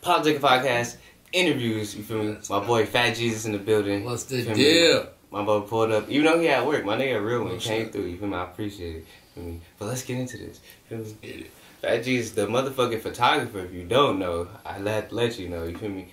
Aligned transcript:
Politics 0.00 0.40
Podcast 0.40 0.96
interviews. 1.32 1.96
You 1.96 2.02
feel 2.02 2.22
me? 2.22 2.36
My 2.48 2.60
boy 2.60 2.86
Fat 2.86 3.14
Jesus 3.16 3.44
in 3.44 3.52
the 3.52 3.58
building. 3.58 4.04
What's 4.04 4.24
the 4.24 4.42
Feel 4.42 4.50
me? 4.56 4.62
deal? 4.62 5.06
My 5.30 5.44
boy 5.44 5.60
pulled 5.60 5.90
up, 5.90 6.08
even 6.08 6.24
though 6.26 6.40
he 6.40 6.48
at 6.48 6.64
work. 6.66 6.84
My 6.84 6.96
nigga 6.96 7.24
real 7.24 7.42
one 7.44 7.54
Oh, 7.54 7.58
came 7.58 7.84
shit. 7.84 7.92
through. 7.92 8.04
You 8.06 8.16
feel 8.16 8.28
me? 8.28 8.36
I 8.36 8.44
appreciate 8.44 8.96
it. 8.96 9.06
Feel 9.34 9.44
me? 9.44 9.60
But 9.78 9.86
let's 9.86 10.02
get 10.04 10.18
into 10.18 10.38
this. 10.38 10.60
Feel 10.88 10.98
me? 10.98 11.46
Fat 11.82 12.04
Jesus, 12.04 12.32
the 12.32 12.46
motherfucking 12.46 13.00
photographer. 13.00 13.58
If 13.60 13.72
you 13.72 13.84
don't 13.84 14.18
know, 14.18 14.48
I 14.64 14.78
let 14.78 15.12
let 15.12 15.38
you 15.38 15.48
know. 15.48 15.64
You 15.64 15.76
feel 15.76 15.90
me? 15.90 16.08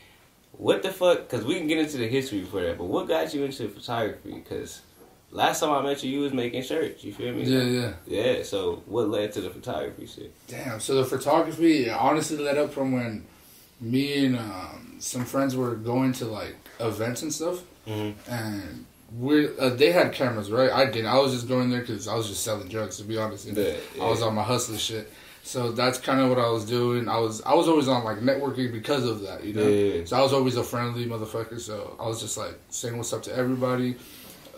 What 0.53 0.83
the 0.83 0.91
fuck? 0.91 1.29
Because 1.29 1.45
we 1.45 1.55
can 1.57 1.67
get 1.67 1.77
into 1.79 1.97
the 1.97 2.07
history 2.07 2.41
before 2.41 2.61
that. 2.63 2.77
But 2.77 2.85
what 2.85 3.07
got 3.07 3.33
you 3.33 3.43
into 3.43 3.69
photography? 3.69 4.33
Because 4.33 4.81
last 5.31 5.61
time 5.61 5.71
I 5.71 5.81
met 5.81 6.03
you, 6.03 6.11
you 6.11 6.19
was 6.21 6.33
making 6.33 6.63
shirts. 6.63 7.03
You 7.03 7.13
feel 7.13 7.33
me? 7.33 7.43
Yeah, 7.43 7.63
yeah. 7.63 7.93
Yeah. 8.35 8.43
So 8.43 8.83
what 8.87 9.07
led 9.09 9.31
to 9.33 9.41
the 9.41 9.49
photography 9.49 10.05
shit? 10.05 10.33
Damn. 10.47 10.79
So 10.79 10.95
the 10.95 11.05
photography 11.05 11.89
honestly 11.89 12.37
led 12.37 12.57
up 12.57 12.73
from 12.73 12.91
when 12.91 13.25
me 13.83 14.25
and 14.25 14.37
um, 14.37 14.95
some 14.99 15.25
friends 15.25 15.55
were 15.55 15.75
going 15.75 16.13
to 16.13 16.25
like 16.25 16.55
events 16.79 17.21
and 17.21 17.33
stuff, 17.33 17.61
Mm-hmm. 17.87 18.31
and 18.31 18.85
we 19.19 19.49
uh, 19.59 19.69
they 19.69 19.91
had 19.91 20.13
cameras, 20.13 20.49
right? 20.49 20.71
I 20.71 20.85
didn't. 20.85 21.07
I 21.07 21.19
was 21.19 21.33
just 21.33 21.47
going 21.47 21.69
there 21.69 21.81
because 21.81 22.07
I 22.07 22.15
was 22.15 22.27
just 22.29 22.43
selling 22.43 22.67
drugs. 22.69 22.97
To 22.97 23.03
be 23.03 23.17
honest, 23.17 23.45
know? 23.51 23.61
Yeah, 23.61 24.03
I 24.03 24.07
was 24.09 24.21
on 24.21 24.33
my 24.35 24.43
hustler 24.43 24.77
shit. 24.77 25.11
So 25.45 25.73
that's 25.73 25.99
kind 25.99 26.21
of 26.21 26.29
what 26.29 26.39
I 26.39 26.49
was 26.49 26.63
doing. 26.63 27.09
I 27.09 27.17
was 27.17 27.41
I 27.41 27.53
was 27.53 27.67
always 27.67 27.89
on 27.89 28.05
like 28.05 28.19
networking 28.19 28.71
because 28.71 29.03
of 29.05 29.21
that, 29.23 29.43
you 29.43 29.53
know. 29.53 29.67
Yeah. 29.67 30.05
So 30.05 30.17
I 30.17 30.21
was 30.21 30.31
always 30.31 30.55
a 30.55 30.63
friendly 30.63 31.05
motherfucker. 31.05 31.59
So 31.59 31.97
I 31.99 32.07
was 32.07 32.21
just 32.21 32.37
like 32.37 32.57
saying 32.69 32.95
what's 32.97 33.11
up 33.11 33.23
to 33.23 33.35
everybody. 33.35 33.95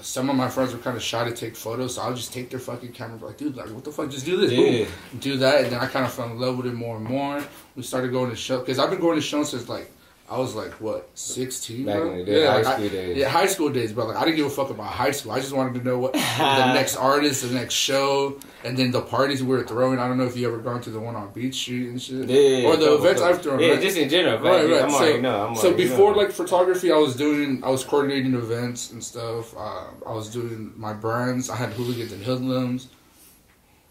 Some 0.01 0.29
of 0.29 0.35
my 0.35 0.49
friends 0.49 0.73
were 0.73 0.79
kind 0.79 0.97
of 0.97 1.03
shy 1.03 1.23
to 1.23 1.33
take 1.33 1.55
photos, 1.55 1.95
so 1.95 2.01
I'll 2.01 2.13
just 2.13 2.33
take 2.33 2.49
their 2.49 2.59
fucking 2.59 2.91
camera. 2.91 3.17
Like, 3.27 3.37
dude, 3.37 3.55
like, 3.55 3.69
what 3.69 3.83
the 3.83 3.91
fuck? 3.91 4.09
Just 4.09 4.25
do 4.25 4.35
this. 4.35 4.51
Yeah. 4.51 4.87
Do 5.19 5.37
that, 5.37 5.63
and 5.63 5.71
then 5.71 5.79
I 5.79 5.87
kind 5.87 6.05
of 6.05 6.13
fell 6.13 6.29
in 6.29 6.37
love 6.37 6.57
with 6.57 6.65
it 6.65 6.73
more 6.73 6.97
and 6.97 7.05
more. 7.05 7.41
We 7.75 7.83
started 7.83 8.11
going 8.11 8.29
to 8.29 8.35
shows 8.35 8.59
because 8.59 8.77
I've 8.77 8.89
been 8.89 8.99
going 8.99 9.15
to 9.15 9.21
shows 9.21 9.51
since 9.51 9.69
like 9.69 9.89
I 10.27 10.39
was 10.39 10.55
like 10.55 10.71
what 10.81 11.07
sixteen. 11.13 11.85
Back 11.85 11.97
bro? 11.99 12.11
in 12.11 12.17
the 12.19 12.23
day, 12.25 12.41
yeah, 12.41 12.47
high 12.51 12.55
like, 12.57 12.65
I- 12.65 12.73
school 12.77 12.89
days. 12.89 13.17
Yeah, 13.17 13.29
high 13.29 13.45
school 13.45 13.69
days, 13.69 13.93
but 13.93 14.07
like 14.07 14.17
I 14.17 14.25
didn't 14.25 14.37
give 14.37 14.47
a 14.47 14.49
fuck 14.49 14.71
about 14.71 14.87
high 14.87 15.11
school. 15.11 15.31
I 15.33 15.39
just 15.39 15.53
wanted 15.53 15.75
to 15.79 15.85
know 15.85 15.99
what 15.99 16.13
the 16.13 16.73
next 16.73 16.95
artist, 16.95 17.43
the 17.47 17.53
next 17.53 17.75
show, 17.75 18.39
and 18.63 18.75
then 18.75 18.89
the 18.89 19.01
parties 19.03 19.43
we 19.43 19.49
were 19.49 19.63
throwing. 19.63 19.99
I 19.99 20.07
don't 20.07 20.17
know 20.17 20.25
if 20.25 20.35
you 20.35 20.47
ever 20.47 20.57
gone 20.57 20.81
to 20.81 20.89
the 20.89 20.99
one 20.99 21.15
on 21.15 21.31
Beach 21.31 21.53
Street 21.55 21.89
and 21.89 22.01
shit, 22.01 22.27
Yeah, 22.27 22.67
or 22.67 22.75
the 22.75 22.85
couple- 22.85 23.05
events 23.05 23.21
couple. 23.21 23.35
I've 23.35 23.41
thrown. 23.43 23.59
Yeah, 23.59 23.67
right? 23.73 23.81
just 23.81 23.97
in 23.97 24.09
general. 24.09 24.39
Right, 24.39 24.63
Right, 24.63 24.71
right. 24.71 24.83
I'm 24.83 24.89
so, 24.89 24.97
already 24.97 25.21
know. 25.21 25.47
I'm 25.49 25.55
so 25.55 25.67
already 25.67 25.83
before 25.89 26.11
know. 26.13 26.17
like 26.17 26.31
photography, 26.31 26.91
I 26.91 26.97
was 26.97 27.15
doing, 27.15 27.63
I 27.63 27.69
was 27.69 27.83
coordinating 27.83 28.33
events 28.33 28.91
and 28.91 29.03
stuff. 29.03 29.55
Uh, 29.55 29.85
I 30.07 30.11
was 30.13 30.29
doing 30.31 30.73
my 30.75 30.93
brands. 30.93 31.51
I 31.51 31.55
had 31.55 31.69
hooligans 31.73 32.11
and 32.11 32.23
hoodlums, 32.23 32.87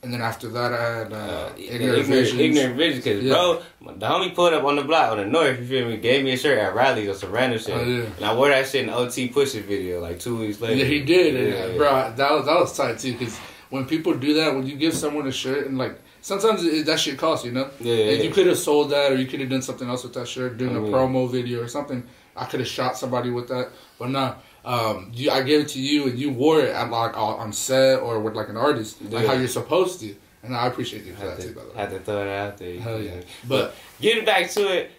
and 0.05 0.13
then 0.13 0.21
after 0.21 0.49
that, 0.49 0.73
I 0.73 0.99
had 0.99 1.13
uh, 1.13 1.17
Uh, 1.17 1.49
ignorant, 1.57 1.83
ignorant, 1.83 2.07
visions. 2.07 2.41
ignorant 2.41 2.77
vision, 2.77 3.03
cause 3.03 3.23
Yeah. 3.23 3.33
bro, 3.35 3.63
the 3.99 4.07
homie 4.07 4.35
pulled 4.35 4.53
up 4.55 4.63
on 4.65 4.77
the 4.77 4.85
block 4.85 5.11
on 5.13 5.17
the 5.19 5.25
north. 5.25 5.59
You 5.59 5.67
feel 5.67 5.89
me? 5.89 5.97
Gave 5.97 6.23
me 6.25 6.33
a 6.35 6.37
shirt 6.37 6.59
at 6.59 6.75
Riley's 6.75 7.09
or 7.09 7.15
some 7.15 7.33
random 7.33 7.59
shit, 7.59 7.71
Oh, 7.75 7.81
yeah. 7.83 8.05
and 8.17 8.25
I 8.25 8.35
wore 8.35 8.49
that 8.51 8.67
shit 8.69 8.83
in 8.83 8.87
the 8.89 8.95
OT 8.97 9.29
push 9.29 9.53
video 9.55 10.01
like 10.01 10.21
two 10.21 10.37
weeks 10.37 10.61
later. 10.61 10.77
Yeah, 10.77 10.85
he 10.85 11.01
did, 11.01 11.35
Yeah, 11.35 11.67
yeah. 11.67 11.77
bro. 11.79 12.13
That 12.17 12.31
was 12.33 12.45
that 12.47 12.61
was 12.61 12.77
tight 12.77 12.99
too. 12.99 13.13
Because 13.15 13.37
when 13.71 13.87
people 13.87 14.15
do 14.15 14.35
that, 14.35 14.55
when 14.55 14.67
you 14.67 14.77
give 14.77 14.95
someone 14.95 15.27
a 15.27 15.33
shirt 15.33 15.67
and 15.67 15.79
like 15.79 15.99
sometimes 16.21 16.63
it, 16.65 16.87
that 16.87 17.01
shit 17.01 17.17
costs, 17.19 17.45
you 17.47 17.53
know. 17.53 17.69
Yeah, 17.81 17.95
yeah. 17.95 18.23
you 18.23 18.31
could 18.31 18.47
have 18.47 18.59
sold 18.59 18.91
that, 18.91 19.11
or 19.13 19.17
you 19.17 19.27
could 19.27 19.41
have 19.41 19.49
done 19.51 19.63
something 19.63 19.89
else 19.89 20.03
with 20.05 20.13
that 20.15 20.29
shirt, 20.29 20.59
doing 20.59 20.75
I 20.77 20.79
a 20.79 20.81
mean- 20.83 20.93
promo 20.93 21.31
video 21.31 21.61
or 21.63 21.69
something. 21.69 22.03
I 22.37 22.45
could 22.47 22.61
have 22.61 22.69
shot 22.69 22.99
somebody 22.99 23.31
with 23.31 23.49
that, 23.49 23.69
but 23.99 24.11
nah. 24.11 24.35
Um, 24.65 25.11
you, 25.13 25.31
I 25.31 25.43
gave 25.43 25.61
it 25.61 25.69
to 25.71 25.81
you, 25.81 26.07
and 26.09 26.19
you 26.19 26.31
wore 26.31 26.61
it 26.61 26.71
at 26.71 26.91
like 26.91 27.17
on 27.17 27.53
set 27.53 28.01
or 28.01 28.19
with 28.21 28.35
like 28.35 28.49
an 28.49 28.57
artist, 28.57 29.03
like 29.11 29.27
how 29.27 29.35
you're 29.35 29.49
supposed 29.49 30.01
to. 30.01 30.15
And 30.43 30.55
I 30.55 30.67
appreciate 30.67 31.05
you 31.05 31.15
for 31.15 31.27
that 31.27 31.41
too, 31.41 31.49
to, 31.49 31.55
by 31.55 31.63
the 31.63 31.69
way. 31.71 31.75
had 31.77 31.91
to 31.91 31.99
throw 32.01 32.23
it 32.23 32.29
out 32.31 32.59
there. 32.59 32.79
Hell 32.81 33.01
yeah. 33.01 33.21
But 33.49 33.75
Getting 34.01 34.25
back 34.27 34.51
to 34.51 34.61
it, 34.61 34.91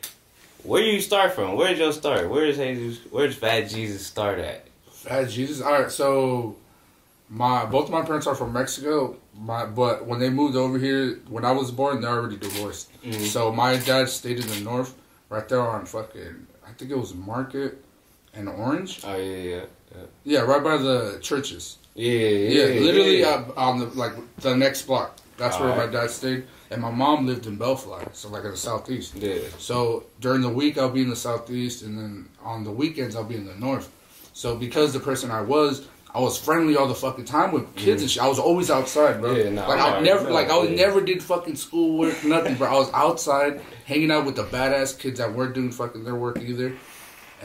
where 0.64 0.82
do 0.82 0.88
you 0.88 1.00
start 1.02 1.34
from? 1.34 1.56
Where's 1.56 1.78
your 1.78 1.92
start? 1.94 2.30
Where 2.30 2.48
does 2.48 2.58
Jesus? 2.58 3.00
Where 3.12 3.28
does 3.28 3.36
Fat 3.36 3.62
Jesus 3.70 4.06
start 4.06 4.40
at? 4.40 4.68
Fat 4.90 5.30
Jesus. 5.30 5.62
All 5.62 5.72
right, 5.72 5.92
so 5.92 6.56
my 7.30 7.66
both 7.66 7.86
of 7.86 7.92
my 7.92 8.02
parents 8.02 8.26
are 8.28 8.36
from 8.36 8.54
Mexico. 8.54 9.18
My 9.38 9.66
but 9.66 10.06
when 10.08 10.20
they 10.20 10.30
moved 10.30 10.56
over 10.56 10.80
here, 10.80 11.20
when 11.30 11.46
I 11.46 11.52
was 11.52 11.70
born, 11.72 12.02
they're 12.02 12.10
already 12.12 12.38
divorced. 12.38 12.90
Mhm. 13.04 13.22
So 13.26 13.52
my 13.52 13.78
dad 13.78 14.10
stayed 14.10 14.40
in 14.40 14.48
the 14.48 14.60
north, 14.62 14.96
right 15.30 15.48
there 15.48 15.62
on 15.62 15.86
fucking. 15.86 16.48
I 16.68 16.72
think 16.74 16.90
it 16.90 16.98
was 16.98 17.14
Market 17.14 17.85
and 18.36 18.50
Orange. 18.50 19.02
Oh 19.06 19.16
yeah, 19.16 19.36
yeah, 19.38 19.62
Yeah, 19.96 20.04
Yeah, 20.24 20.40
right 20.42 20.64
by 20.64 20.78
the 20.78 21.20
churches. 21.22 21.78
yeah, 21.96 22.12
yeah. 22.12 22.66
Yeah, 22.66 22.80
literally 22.82 23.24
uh, 23.24 23.44
on 23.58 23.80
the 23.80 23.86
like 23.88 24.14
the 24.38 24.56
next 24.56 24.84
block. 24.84 25.18
That's 25.38 25.60
where 25.60 25.76
my 25.76 25.88
dad 25.88 26.12
stayed, 26.12 26.46
and 26.72 26.82
my 26.82 26.92
mom 26.92 27.28
lived 27.28 27.46
in 27.46 27.58
Bellflower, 27.58 28.08
so 28.14 28.30
like 28.30 28.46
in 28.46 28.52
the 28.52 28.58
southeast. 28.58 29.16
yeah. 29.16 29.40
So 29.58 30.06
during 30.22 30.42
the 30.42 30.50
week 30.50 30.78
I'll 30.78 30.90
be 30.90 31.02
in 31.02 31.10
the 31.10 31.16
southeast, 31.16 31.82
and 31.82 31.98
then 31.98 32.30
on 32.42 32.64
the 32.64 32.72
weekends 32.72 33.16
I'll 33.18 33.26
be 33.26 33.36
in 33.36 33.46
the 33.46 33.56
north. 33.56 33.92
So 34.32 34.56
because 34.56 34.94
the 34.94 35.00
person 35.02 35.32
I 35.32 35.42
was, 35.42 35.88
I 36.14 36.20
was 36.20 36.38
friendly 36.38 36.78
all 36.78 36.88
the 36.88 36.96
fucking 36.96 37.26
time 37.26 37.52
with 37.52 37.76
kids 37.76 38.02
and 38.02 38.10
shit. 38.10 38.24
I 38.24 38.28
was 38.30 38.40
always 38.40 38.72
outside, 38.72 39.20
bro. 39.20 39.36
Yeah, 39.36 39.50
nah, 39.50 39.68
like 39.68 39.80
I 39.82 40.00
never, 40.00 40.24
know, 40.24 40.32
like 40.34 40.50
I 40.50 40.58
was 40.58 40.70
yeah. 40.70 40.78
never 40.78 41.02
did 41.02 41.22
fucking 41.22 41.58
schoolwork, 41.58 42.24
nothing, 42.24 42.56
bro. 42.56 42.70
I 42.70 42.80
was 42.80 42.90
outside 42.94 43.60
hanging 43.84 44.12
out 44.12 44.26
with 44.26 44.38
the 44.38 44.46
badass 44.46 44.98
kids 44.98 45.20
that 45.20 45.34
weren't 45.34 45.54
doing 45.54 45.72
fucking 45.72 46.06
their 46.06 46.16
work 46.16 46.40
either. 46.40 46.78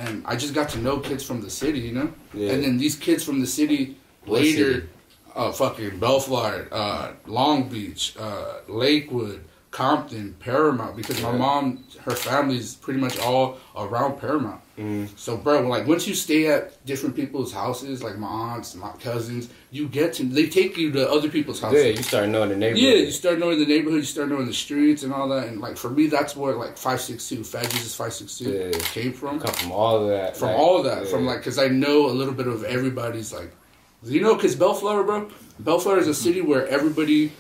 And 0.01 0.25
I 0.27 0.35
just 0.35 0.55
got 0.55 0.71
to 0.71 0.79
know 0.79 0.99
kids 0.99 1.23
from 1.23 1.43
the 1.43 1.51
city, 1.51 1.81
you 1.81 1.93
know. 1.93 2.13
Yeah. 2.33 2.53
And 2.53 2.65
then 2.65 2.79
these 2.79 2.97
kids 2.97 3.23
from 3.23 3.41
the 3.41 3.47
city 3.47 3.97
What 4.25 4.41
later, 4.41 4.73
city? 4.75 4.89
uh, 5.37 5.53
fucking 5.53 5.99
Bellflower, 5.99 6.69
uh, 6.73 7.13
Long 7.27 7.69
Beach, 7.69 8.15
uh, 8.19 8.61
Lakewood, 8.67 9.45
Compton, 9.71 10.35
Paramount, 10.41 10.97
because 10.97 11.21
my 11.23 11.33
mom, 11.33 11.85
her 12.07 12.17
family's 12.17 12.75
pretty 12.77 12.99
much 12.99 13.19
all 13.21 13.59
around 13.77 14.19
Paramount. 14.19 14.63
Mhm. 14.81 15.09
So, 15.19 15.37
bro, 15.37 15.61
like 15.69 15.87
once 15.87 16.09
you 16.09 16.15
stay 16.15 16.47
at 16.47 16.85
different 16.87 17.15
people's 17.15 17.53
houses, 17.53 18.03
like 18.03 18.17
my 18.17 18.27
aunts, 18.27 18.75
my 18.75 18.91
cousins, 18.93 19.49
you 19.71 19.87
get 19.89 20.15
to 20.15 20.25
they 20.25 20.49
take 20.49 20.79
you 20.79 20.91
to 20.93 21.11
other 21.11 21.29
people's 21.29 21.61
houses. 21.61 21.85
Yeah, 21.85 21.91
you 21.91 22.03
start 22.03 22.29
knowing 22.31 22.49
the 22.49 22.57
neighborhood. 22.57 22.83
Yeah, 22.83 22.95
you 22.95 23.11
start 23.11 23.39
knowing 23.39 23.59
the 23.59 23.67
neighborhood, 23.67 23.99
you 24.01 24.07
start 24.07 24.29
knowing 24.31 24.47
the 24.47 24.55
streets 24.55 25.03
and 25.03 25.13
all 25.13 25.29
that, 25.29 25.49
and 25.49 25.61
like 25.61 25.77
for 25.77 25.91
me, 25.91 26.07
that's 26.07 26.35
where 26.35 26.55
like 26.55 26.79
five 26.79 27.01
six 27.01 27.29
two, 27.29 27.45
Fat 27.45 27.69
Jesus 27.71 27.95
five 27.95 28.15
six 28.15 28.39
two 28.39 28.51
Yeah. 28.51 28.79
came 28.79 29.13
from 29.13 29.39
come 29.39 29.53
from 29.55 29.71
all 29.71 30.03
of 30.03 30.09
that. 30.09 30.37
from 30.37 30.49
like, 30.49 30.59
all 30.59 30.79
of 30.79 30.85
that, 30.85 31.05
yeah. 31.05 31.11
from 31.11 31.27
like, 31.27 31.39
because 31.39 31.59
I 31.59 31.69
know 31.69 32.07
a 32.07 32.15
little 32.21 32.35
bit 32.35 32.47
of 32.47 32.65
everybody's 32.65 33.33
like, 33.35 33.53
you 34.05 34.23
know, 34.23 34.35
because 34.35 34.55
Bellflower, 34.57 35.05
bro, 35.05 35.31
Bellflower 35.59 35.99
is 35.99 36.09
a 36.09 36.15
city 36.15 36.41
where 36.41 36.67
everybody 36.69 37.33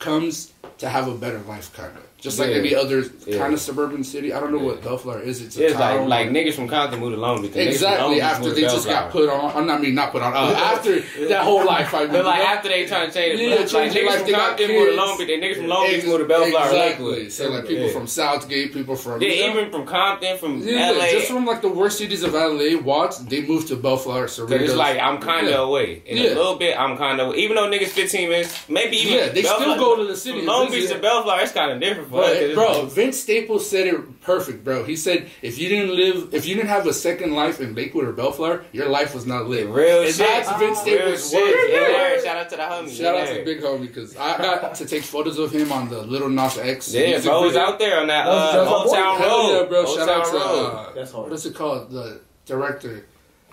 comes 0.00 0.51
to 0.78 0.88
have 0.88 1.08
a 1.08 1.14
better 1.14 1.38
life, 1.48 1.72
kind 1.76 1.92
of, 1.96 2.02
just 2.20 2.38
like 2.38 2.50
Yeah. 2.50 2.56
any 2.56 2.74
other 2.74 3.04
Yeah. 3.26 3.38
kind 3.38 3.52
of 3.54 3.60
suburban 3.60 4.02
city. 4.04 4.32
I 4.32 4.40
don't 4.40 4.52
know 4.52 4.58
Yeah. 4.58 4.64
what 4.66 4.82
Bellflower 4.82 5.20
is. 5.22 5.40
It's 5.42 5.56
it's 5.56 5.74
like 5.78 6.08
like 6.08 6.28
niggas 6.30 6.54
from 6.54 6.68
Compton 6.68 6.98
moved 7.00 7.14
to 7.14 7.20
Long 7.20 7.42
Beach. 7.42 7.52
The 7.52 7.60
niggas 7.60 7.78
from 7.78 7.84
Long 8.00 8.12
Exactly 8.14 8.20
after 8.20 8.50
they 8.52 8.60
just 8.62 8.86
got 8.88 9.10
put 9.10 9.28
on. 9.28 9.52
I'm 9.56 9.66
not 9.66 9.80
mean, 9.80 9.94
not 9.94 10.10
put 10.12 10.22
on. 10.22 10.32
Uh, 10.34 10.54
after 10.74 11.00
that 11.28 11.42
whole 11.42 11.64
life, 11.64 11.94
I 11.94 12.00
mean, 12.04 12.12
But 12.12 12.24
like 12.24 12.40
after 12.40 12.68
they 12.68 12.86
trying 12.86 13.08
to 13.10 13.14
change 13.14 13.40
it, 13.40 13.48
Yeah, 13.48 13.54
like 13.56 13.68
change 13.68 13.94
niggas 13.94 14.06
life, 14.06 14.16
from 14.18 14.26
they 14.26 14.32
got 14.32 14.46
Compton 14.48 14.68
moved 14.72 14.90
to. 14.90 14.96
Long 14.96 15.18
Beach. 15.18 15.26
They 15.28 15.38
niggas 15.40 15.56
from 15.56 15.68
Long 15.68 15.86
Beach 15.88 16.04
moved 16.04 16.18
to 16.18 16.24
Bellflower, 16.26 16.66
exactly. 16.66 17.30
So 17.30 17.48
like 17.50 17.66
people 17.68 17.88
from 17.88 18.06
Southgate, 18.06 18.72
people 18.74 18.96
from 18.96 19.22
Yeah, 19.22 19.28
you 19.28 19.40
know? 19.54 19.60
even 19.60 19.70
from 19.70 19.86
Compton, 19.86 20.38
from 20.38 20.62
Yeah, 20.66 20.90
LA. 20.92 21.10
just 21.12 21.26
from 21.28 21.44
like 21.46 21.60
the 21.62 21.68
worst 21.68 21.98
cities 21.98 22.22
of 22.22 22.34
LA, 22.34 22.76
Watts, 22.76 23.18
they 23.18 23.42
moved 23.42 23.68
to 23.68 23.76
Bellflower, 23.76 24.26
Cerritos. 24.26 24.60
it's 24.62 24.74
like 24.74 24.98
I'm 24.98 25.18
kind 25.18 25.48
of 25.48 25.60
away. 25.68 26.02
In 26.06 26.18
a 26.18 26.22
little 26.34 26.56
bit, 26.56 26.78
I'm 26.78 26.96
kind 26.96 27.20
of 27.20 27.34
even 27.36 27.56
though 27.56 27.68
niggas 27.70 27.88
15 27.88 28.28
minutes, 28.28 28.54
maybe 28.68 28.96
even 28.96 29.14
Yeah, 29.18 29.28
they 29.28 29.42
still 29.42 29.76
go 29.76 29.96
to 29.96 30.04
the 30.04 30.16
city. 30.16 30.42
From 30.52 30.60
Long 30.60 30.66
It's- 30.68 30.82
Beach 30.88 30.92
to. 30.96 30.98
Bellflower, 31.02 31.40
it's 31.40 31.52
kind 31.52 31.72
of 31.72 31.80
different 31.80 32.08
for 32.10 32.20
But, 32.22 32.36
it's 32.36 32.54
bro, 32.54 32.82
like- 32.82 32.92
Vince 32.92 33.20
Staples 33.20 33.68
said 33.68 33.86
it 33.86 34.20
perfect, 34.20 34.62
bro. 34.64 34.84
He 34.84 34.96
said 34.96 35.28
if 35.42 35.58
you 35.58 35.68
didn't 35.68 35.96
live, 35.96 36.32
if 36.34 36.46
you 36.46 36.54
didn't 36.54 36.68
have 36.68 36.86
a 36.86 36.92
second 36.92 37.34
life 37.34 37.60
in 37.60 37.74
Lakewood 37.74 38.04
or 38.06 38.12
Bellflower, 38.12 38.64
your 38.72 38.88
life 38.88 39.14
was 39.14 39.26
not 39.26 39.48
lived. 39.48 39.70
real 39.70 40.02
and 40.02 40.08
shit. 40.14 40.18
that's 40.18 40.48
Vince 40.58 40.78
Real 40.86 41.16
Staples' 41.16 41.30
shit. 41.30 41.42
words. 41.42 41.72
Yeah, 41.72 41.80
word. 42.12 42.22
shout 42.24 42.36
out 42.36 42.50
to 42.50 42.56
the 42.56 42.62
homie. 42.62 42.96
Shout 42.96 43.14
out 43.16 43.28
to 43.28 43.34
the 43.34 43.44
big 43.44 43.60
homie 43.62 43.86
because 43.88 44.16
I 44.16 44.38
got 44.38 44.74
to 44.76 44.84
take 44.86 45.02
photos 45.02 45.38
of 45.38 45.50
him 45.52 45.72
on 45.72 45.88
the 45.88 46.02
Lil 46.02 46.28
Nas 46.28 46.58
X. 46.58 46.92
Yeah, 46.94 47.06
music 47.08 47.24
bro 47.24 47.42
was 47.42 47.56
out 47.56 47.78
there 47.78 48.00
on 48.00 48.06
that 48.08 48.26
uh, 48.26 48.52
that's 48.52 48.70
my 48.70 48.74
Old 48.76 48.86
boy. 48.86 48.94
Town 48.94 49.18
Hell 49.18 49.28
Road. 49.38 49.60
yeah, 49.62 49.68
bro! 49.68 49.84
Old 49.86 49.96
Shout 49.98 50.08
Town 50.08 50.20
out 50.20 50.26
to 50.26 50.32
Road. 50.32 50.66
uh, 50.66 50.92
That's 50.94 51.12
hard. 51.12 51.24
what 51.24 51.32
is 51.34 51.46
it 51.46 51.54
called? 51.54 51.90
The 51.90 52.20
director, 52.46 53.06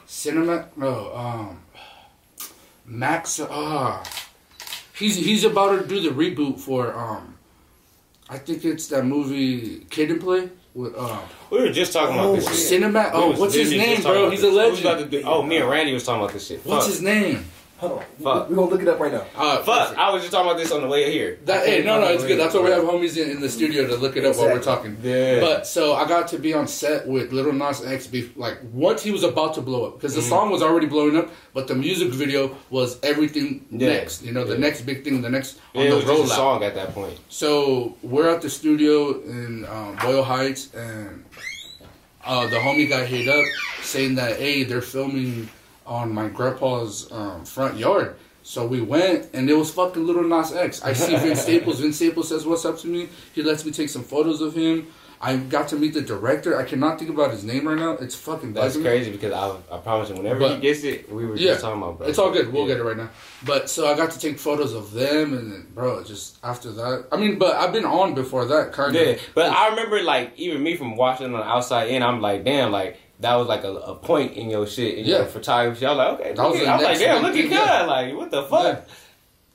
Cinema. 0.06 0.66
No, 0.76 1.14
um, 1.16 1.60
Max. 2.86 3.40
Ah, 3.50 4.04
he's 5.00 5.16
he's 5.16 5.44
about 5.44 5.82
to 5.82 5.88
do 5.88 6.00
the 6.02 6.10
reboot 6.10 6.60
for 6.60 6.94
um, 6.96 7.36
I 8.30 8.38
think 8.38 8.64
it's 8.66 8.88
that 8.88 9.06
movie 9.06 9.86
Kid 9.90 10.12
and 10.12 10.22
Play 10.22 10.50
with 10.76 10.96
um, 10.98 11.20
We 11.50 11.62
were 11.62 11.72
just 11.72 11.94
talking 11.94 12.14
about 12.16 12.28
Oh, 12.28 12.36
this 12.36 12.46
shit. 12.48 12.56
Cinema. 12.58 13.10
Oh, 13.14 13.32
was 13.32 13.40
what's 13.40 13.54
his 13.56 13.72
name, 13.72 14.02
bro? 14.04 14.30
He's 14.30 14.42
this. 14.42 14.52
a 14.54 14.54
We 14.58 14.70
was 14.70 14.80
about 14.82 14.94
legend. 14.98 15.12
do- 15.12 15.24
oh, 15.26 15.42
me 15.42 15.58
and 15.58 15.70
Randy 15.70 15.94
was 15.94 16.04
talking 16.04 16.22
about 16.22 16.34
this 16.34 16.46
shit. 16.48 16.64
What's 16.66 16.86
Fuck. 16.86 16.94
his 16.94 17.02
name? 17.02 17.46
Hold 17.80 17.94
on. 17.94 18.06
Fuck. 18.22 18.50
We're 18.50 18.56
gonna 18.58 18.70
look 18.70 18.82
it 18.82 18.88
up 18.90 19.00
right 19.00 19.12
now. 19.14 19.26
Uh, 19.38 19.64
Fuck, 19.64 19.98
I 19.98 20.12
was 20.12 20.22
just 20.22 20.34
talking 20.34 20.50
about 20.52 20.60
this 20.60 20.70
on 20.74 20.82
the 20.82 20.88
way 20.90 21.10
here. 21.14 21.40
That, 21.46 21.66
hey, 21.66 21.82
no, 21.82 22.02
no, 22.02 22.08
it's 22.08 22.26
good. 22.26 22.38
That's 22.38 22.54
why 22.54 22.62
we 22.64 22.72
have 22.72 22.84
homies 22.84 23.16
in, 23.16 23.30
in 23.32 23.40
the 23.40 23.48
studio 23.50 23.88
to 23.88 23.96
look 23.96 24.18
it 24.18 24.26
up 24.26 24.36
while 24.36 24.48
we're 24.48 24.62
talking. 24.62 24.98
Yeah. 25.02 25.40
But 25.40 25.66
so 25.66 25.96
I 25.96 26.06
got 26.06 26.28
to 26.30 26.38
be 26.40 26.54
on 26.54 26.68
set 26.68 27.08
with 27.08 27.32
Lil 27.32 27.54
Nas 27.54 27.82
X. 27.86 28.06
Be, 28.08 28.30
like 28.36 28.58
once 28.74 29.02
he 29.02 29.12
was 29.12 29.24
about 29.24 29.54
to 29.54 29.62
blow 29.62 29.86
up 29.86 29.94
because 29.96 30.12
Mm-hmm. 30.12 30.22
the 30.22 30.28
song 30.28 30.52
was 30.52 30.62
already 30.62 30.88
blowing 30.88 31.16
up, 31.16 31.30
but 31.54 31.70
the 31.70 31.76
music 31.76 32.10
video 32.10 32.54
was 32.70 33.00
everything 33.02 33.66
Yeah. 33.72 33.88
next. 33.94 34.24
You 34.24 34.34
know, 34.34 34.44
the 34.44 34.56
Yeah. 34.56 34.60
next 34.60 34.82
big 34.82 35.06
thing, 35.06 35.22
the 35.22 35.30
next 35.30 35.58
on 35.74 35.82
Yeah, 35.84 35.88
it 35.88 35.90
the 35.92 35.96
was 35.96 36.06
just 36.06 36.34
a 36.34 36.36
song 36.36 36.64
at 36.64 36.76
that 36.76 36.94
point. 36.94 37.18
So 37.30 37.96
we're 38.04 38.28
at 38.28 38.42
the 38.42 38.50
studio 38.50 39.22
in 39.22 39.66
um, 39.70 39.96
Boyle 40.02 40.24
Heights, 40.24 40.74
and 40.76 41.24
uh, 42.26 42.46
the 42.48 42.58
homie 42.58 42.90
got 42.90 43.06
hit 43.08 43.30
up 43.30 43.46
saying 43.82 44.16
that 44.16 44.38
hey, 44.38 44.64
they're 44.66 44.82
filming 44.82 45.50
on 45.90 46.14
my 46.14 46.30
grandpa's 46.30 47.12
um, 47.12 47.44
front 47.44 47.78
yard. 47.78 48.16
So 48.44 48.66
we 48.66 48.80
went, 48.82 49.30
and 49.34 49.50
it 49.50 49.54
was 49.54 49.70
fucking 49.72 50.06
Lil 50.08 50.24
Nas 50.24 50.54
X. 50.54 50.82
I 50.82 50.94
see 50.94 51.16
Vince 51.18 51.42
Staples. 51.48 51.80
Vince 51.82 51.98
Staples 51.98 52.30
says 52.30 52.46
what's 52.46 52.64
up 52.64 52.78
to 52.80 52.88
me. 52.88 53.10
He 53.34 53.44
lets 53.44 53.66
me 53.66 53.72
take 53.72 53.90
some 53.90 54.04
photos 54.04 54.42
of 54.42 54.56
him. 54.56 54.88
I 55.22 55.36
got 55.36 55.68
to 55.70 55.76
meet 55.76 55.94
the 55.94 56.02
director. 56.02 56.58
I 56.58 56.64
cannot 56.64 56.98
think 56.98 57.12
about 57.12 57.32
his 57.32 57.44
name 57.44 57.68
right 57.68 57.78
now. 57.78 57.92
It's 57.92 58.16
fucking 58.16 58.54
That's 58.54 58.78
bugging 58.78 58.84
crazy 58.84 59.12
because 59.12 59.34
I, 59.34 59.76
I 59.76 59.80
promise 59.80 60.08
you, 60.10 60.16
whenever 60.16 60.40
But- 60.40 60.56
he 60.56 60.62
gets 60.62 60.84
it, 60.86 61.12
we 61.12 61.26
were 61.26 61.36
Yeah, 61.36 61.50
just 61.52 61.62
talking 61.62 61.82
about, 61.82 61.98
bro. 61.98 62.08
It's 62.08 62.18
all 62.18 62.32
good. 62.32 62.54
We'll 62.54 62.62
Yeah. 62.64 62.76
get 62.76 62.78
it 62.78 62.84
right 62.86 62.96
now. 62.96 63.10
But 63.46 63.70
so 63.70 63.86
I 63.86 63.98
got 63.98 64.12
to 64.12 64.20
take 64.20 64.40
photos 64.40 64.74
of 64.74 64.94
them, 64.94 65.34
and 65.34 65.52
then, 65.52 65.68
bro, 65.76 66.02
just 66.06 66.38
after 66.42 66.72
that. 66.72 67.08
I 67.12 67.18
mean, 67.18 67.38
but 67.38 67.56
I've 67.58 67.74
been 67.74 67.84
on 67.86 68.14
before 68.16 68.46
that, 68.46 68.72
kind 68.72 68.96
of. 68.96 69.06
Yeah, 69.08 69.18
but 69.36 69.52
I 69.52 69.68
remember 69.72 70.02
like 70.02 70.32
even 70.38 70.64
me 70.64 70.78
from 70.78 70.96
watching 70.96 71.26
on 71.26 71.34
the 71.34 71.44
outside 71.46 71.90
in, 71.90 72.02
I'm 72.02 72.22
like, 72.22 72.46
damn, 72.46 72.72
like 72.72 72.98
that 73.20 73.36
was 73.36 73.48
like 73.48 73.64
a, 73.64 73.72
a 73.74 73.96
point 73.96 74.34
in 74.34 74.50
your 74.50 74.66
shit 74.66 74.98
in 75.00 75.06
Yeah. 75.06 75.18
your 75.18 75.26
photography. 75.26 75.86
I 75.86 75.90
was 75.92 75.98
like, 75.98 76.20
okay, 76.20 76.34
look 76.36 76.56
at- 76.56 76.68
I 76.68 76.76
was 76.76 76.84
like, 76.86 77.00
damn, 77.00 77.22
look 77.22 77.36
at 77.36 77.50
God, 77.50 77.88
like 77.88 78.16
what 78.16 78.32
the 78.32 78.44
fuck? 78.44 78.88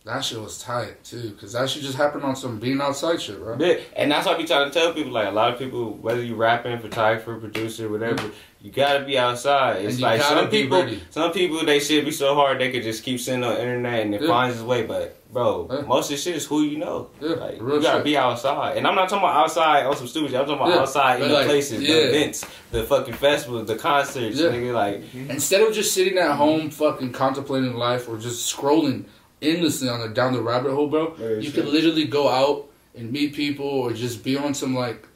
Yeah. 0.06 0.14
That 0.14 0.24
shit 0.24 0.40
was 0.40 0.58
tight 0.62 1.02
too, 1.02 1.36
cause 1.40 1.52
that 1.54 1.68
shit 1.70 1.82
just 1.82 1.96
happened 1.96 2.24
on 2.24 2.36
some 2.36 2.58
being 2.58 2.80
outside 2.80 3.20
shit, 3.22 3.38
bro. 3.38 3.56
Yeah, 3.58 3.76
and 3.96 4.10
that's 4.10 4.26
why 4.26 4.34
I 4.34 4.38
be 4.38 4.44
trying 4.44 4.70
to 4.70 4.78
tell 4.78 4.92
people 4.92 5.12
like 5.12 5.28
a 5.28 5.30
lot 5.30 5.52
of 5.52 5.58
people, 5.58 5.94
whether 5.94 6.22
you 6.22 6.34
rapping, 6.34 6.78
photographer, 6.78 7.36
producer, 7.36 7.88
whatever, 7.88 8.30
you 8.60 8.70
gotta 8.70 9.04
be 9.04 9.16
outside. 9.18 9.76
It's 9.84 9.94
And 9.94 10.00
you 10.00 10.06
like 10.06 10.20
gotta 10.20 10.40
some 10.42 10.50
be 10.50 10.62
people, 10.62 10.78
ready. 10.80 11.02
some 11.10 11.32
people 11.32 11.64
they 11.64 11.80
shit 11.80 12.04
be 12.04 12.10
so 12.10 12.34
hard 12.34 12.60
they 12.60 12.70
could 12.70 12.82
just 12.82 13.02
keep 13.02 13.18
sitting 13.20 13.42
on 13.44 13.54
the 13.54 13.60
internet 13.60 14.00
and 14.02 14.14
it 14.14 14.22
Yeah. 14.22 14.28
finds 14.28 14.56
its 14.56 14.64
way. 14.64 14.82
But 14.84 15.16
bro, 15.32 15.68
Yeah. 15.70 15.80
most 15.82 16.10
of 16.10 16.16
the 16.16 16.22
shit 16.22 16.36
is 16.36 16.44
who 16.46 16.62
you 16.62 16.78
know. 16.78 17.08
Yeah, 17.20 17.30
like 17.36 17.56
real 17.60 17.76
you 17.76 17.82
gotta 17.82 17.98
shit. 17.98 18.04
be 18.04 18.16
outside, 18.18 18.76
and 18.76 18.86
I'm 18.86 18.94
not 18.94 19.08
talking 19.08 19.24
about 19.24 19.36
outside 19.36 19.86
on 19.86 19.96
some 19.96 20.06
stupid 20.06 20.30
shit. 20.32 20.38
I'm 20.40 20.46
talking 20.46 20.60
about 20.62 20.74
Yeah, 20.74 20.80
outside 20.82 21.22
in 21.22 21.28
but 21.30 21.40
the 21.40 21.44
places, 21.46 21.82
yeah. 21.82 21.94
the 21.94 22.08
events, 22.10 22.44
the 22.70 22.82
fucking 22.84 23.14
festivals, 23.14 23.66
the 23.68 23.76
concerts, 23.76 24.38
Yeah. 24.38 24.48
nigga. 24.48 24.74
Like 24.74 25.02
mm-hmm. 25.02 25.30
Instead 25.30 25.62
of 25.62 25.72
just 25.74 25.92
sitting 25.94 26.18
at 26.18 26.32
home, 26.32 26.68
fucking 26.70 27.12
contemplating 27.12 27.74
life, 27.74 28.06
or 28.08 28.16
just 28.18 28.54
scrolling 28.54 29.04
endlessly 29.44 29.88
on 29.88 30.00
the 30.00 30.08
down 30.08 30.32
the 30.32 30.42
rabbit 30.42 30.72
hole, 30.72 30.88
bro, 30.88 31.10
Very 31.14 31.44
you 31.44 31.50
true. 31.50 31.62
can 31.64 31.72
literally 31.72 32.04
go 32.06 32.28
out 32.28 32.66
and 32.94 33.10
meet 33.12 33.34
people, 33.34 33.66
or 33.66 33.92
just 33.92 34.22
be 34.24 34.36
on 34.36 34.54
some 34.54 34.74
like, 34.74 35.06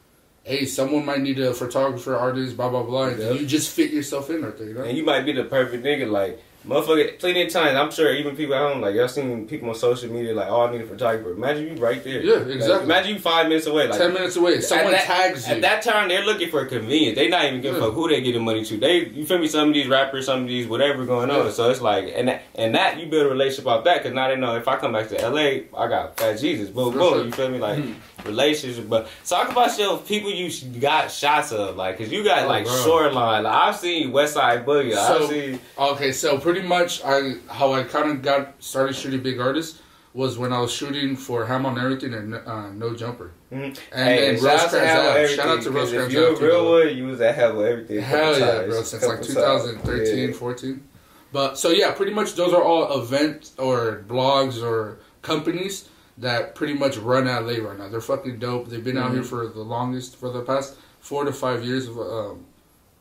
hey, 0.43 0.65
someone 0.65 1.05
might 1.05 1.21
need 1.21 1.39
a 1.39 1.53
photographer, 1.53 2.15
artist, 2.15 2.55
blah 2.57 2.69
blah 2.69 2.83
blah. 2.83 3.05
And 3.07 3.19
Yeah. 3.19 3.31
you 3.31 3.45
just 3.45 3.69
fit 3.71 3.91
yourself 3.91 4.29
in 4.29 4.41
right 4.43 4.57
there, 4.57 4.67
you 4.67 4.73
know. 4.73 4.83
And 4.83 4.97
you 4.97 5.03
might 5.05 5.21
be 5.25 5.31
the 5.33 5.43
perfect 5.45 5.83
nigga, 5.83 6.09
like 6.09 6.41
motherfucker. 6.67 7.17
Plenty 7.19 7.43
of 7.43 7.51
times, 7.51 7.77
I'm 7.77 7.91
sure 7.91 8.13
even 8.13 8.35
people 8.35 8.55
at 8.55 8.61
home, 8.61 8.81
like 8.81 8.95
y'all 8.95 9.07
seen 9.07 9.47
people 9.47 9.69
on 9.69 9.75
social 9.75 10.11
media, 10.11 10.33
like, 10.33 10.47
oh, 10.49 10.67
I 10.67 10.71
need 10.71 10.81
a 10.81 10.85
photographer. 10.85 11.31
Imagine 11.31 11.67
you 11.67 11.81
right 11.81 12.03
there. 12.03 12.21
Yeah, 12.21 12.35
Like, 12.35 12.47
exactly. 12.55 12.83
imagine 12.85 13.15
you 13.15 13.19
five 13.19 13.47
minutes 13.47 13.67
away, 13.67 13.87
like. 13.87 13.97
Ten 13.97 14.13
minutes 14.13 14.35
away, 14.35 14.61
someone 14.61 14.91
that, 14.91 15.05
tags 15.05 15.47
you. 15.47 15.55
At 15.55 15.61
that 15.61 15.81
time, 15.81 16.09
they're 16.09 16.25
looking 16.25 16.49
for 16.49 16.65
convenience. 16.65 17.15
They 17.17 17.27
not 17.29 17.45
even 17.45 17.61
giving 17.61 17.81
a 17.81 17.85
fuck 17.85 17.93
who 17.93 18.09
they 18.09 18.21
getting 18.21 18.43
money 18.43 18.63
to. 18.65 18.77
They, 18.77 19.05
you 19.05 19.25
feel 19.25 19.37
me? 19.39 19.47
Some 19.47 19.69
of 19.69 19.73
these 19.73 19.87
rappers, 19.87 20.25
some 20.25 20.41
of 20.43 20.47
these 20.47 20.67
whatever 20.67 21.05
going 21.05 21.29
on. 21.29 21.45
Yeah. 21.45 21.51
So 21.51 21.69
it's 21.69 21.81
like, 21.81 22.13
and 22.15 22.27
that, 22.27 22.43
and 22.55 22.75
that 22.75 22.99
you 22.99 23.07
build 23.07 23.27
a 23.27 23.29
relationship 23.29 23.67
off 23.67 23.83
that 23.85 23.99
because 24.03 24.13
now 24.13 24.27
they 24.27 24.35
know 24.35 24.55
if 24.55 24.67
I 24.67 24.77
come 24.77 24.93
back 24.93 25.09
to 25.09 25.29
LA, 25.29 25.65
I 25.77 25.87
got 25.87 26.17
Fat 26.17 26.39
Jesus. 26.39 26.69
Boom, 26.69 26.93
boom. 26.93 27.25
You 27.25 27.31
feel 27.31 27.49
me? 27.49 27.59
Like 27.59 27.79
hmm. 27.79 27.93
relationship. 28.27 28.87
But 28.89 29.07
talk 29.25 29.49
about 29.51 29.77
your 29.77 29.97
people 29.97 30.29
you 30.29 30.49
got 30.79 31.11
shots 31.11 31.51
of, 31.51 31.75
like, 31.75 31.97
cause 31.97 32.11
you 32.11 32.23
got 32.23 32.43
Oh, 32.43 32.47
like 32.47 32.65
bro. 32.65 32.83
shoreline. 32.83 33.43
Like, 33.43 33.53
I've 33.53 33.75
seen 33.75 34.11
West 34.11 34.33
Side 34.33 34.65
Boogie. 34.65 34.93
So- 34.93 35.23
I've 35.23 35.29
seen. 35.29 35.59
Okay, 35.77 36.11
so 36.11 36.37
pretty 36.37 36.58
much 36.61 37.03
I 37.03 37.35
how 37.49 37.73
I 37.73 37.83
kind 37.83 38.09
of 38.11 38.21
got 38.21 38.61
started 38.63 38.95
shooting 38.95 39.21
big 39.21 39.39
artists 39.39 39.81
was 40.13 40.37
when 40.39 40.51
I 40.51 40.59
was 40.59 40.71
shooting 40.71 41.15
for 41.15 41.45
Ham 41.45 41.65
on 41.67 41.77
Everything 41.79 42.13
and 42.15 42.33
uh, 42.35 42.71
No 42.71 42.95
Jumper. 42.95 43.31
Mhm. 43.51 43.77
And 43.91 44.09
Hey, 44.09 44.35
out 44.35 44.41
Rose 44.41 44.71
to 44.71 44.79
Hell 44.79 45.03
Kranzab. 45.13 45.35
Shout 45.35 45.47
out 45.47 45.61
to 45.63 45.71
Rose 45.71 45.91
'cause 45.93 46.03
If 46.07 46.11
you're 46.11 46.33
a 46.33 46.39
real 46.41 46.71
one, 46.71 46.97
you 46.97 47.05
was 47.05 47.21
at 47.21 47.35
Hell 47.35 47.63
Everything. 47.63 47.99
Hell 48.01 48.37
yeah, 48.39 48.51
times, 48.53 48.67
bro! 48.73 48.81
Since 48.83 49.05
like 49.05 49.21
2013, 49.21 50.27
times. 50.27 50.37
14. 50.37 50.83
But 51.31 51.57
so 51.59 51.69
yeah, 51.69 51.91
pretty 51.91 52.11
much 52.13 52.33
those 52.35 52.53
are 52.53 52.63
all 52.63 52.99
events 53.01 53.53
or 53.59 54.03
blogs 54.07 54.63
or 54.63 54.97
companies 55.21 55.87
that 56.17 56.55
pretty 56.55 56.73
much 56.73 56.97
run 56.97 57.25
LA 57.25 57.59
right 57.65 57.77
now. 57.77 57.87
They're 57.87 58.01
fucking 58.01 58.39
dope. 58.39 58.67
They've 58.67 58.83
been 58.83 58.97
out 58.97 59.11
here 59.11 59.21
Mm-hmm. 59.21 59.29
for 59.29 59.47
the 59.47 59.61
longest, 59.61 60.15
for 60.17 60.31
the 60.31 60.41
past 60.41 60.75
four 60.99 61.23
to 61.23 61.31
five 61.31 61.63
years. 61.63 61.87
Of, 61.87 61.99
um, 61.99 62.45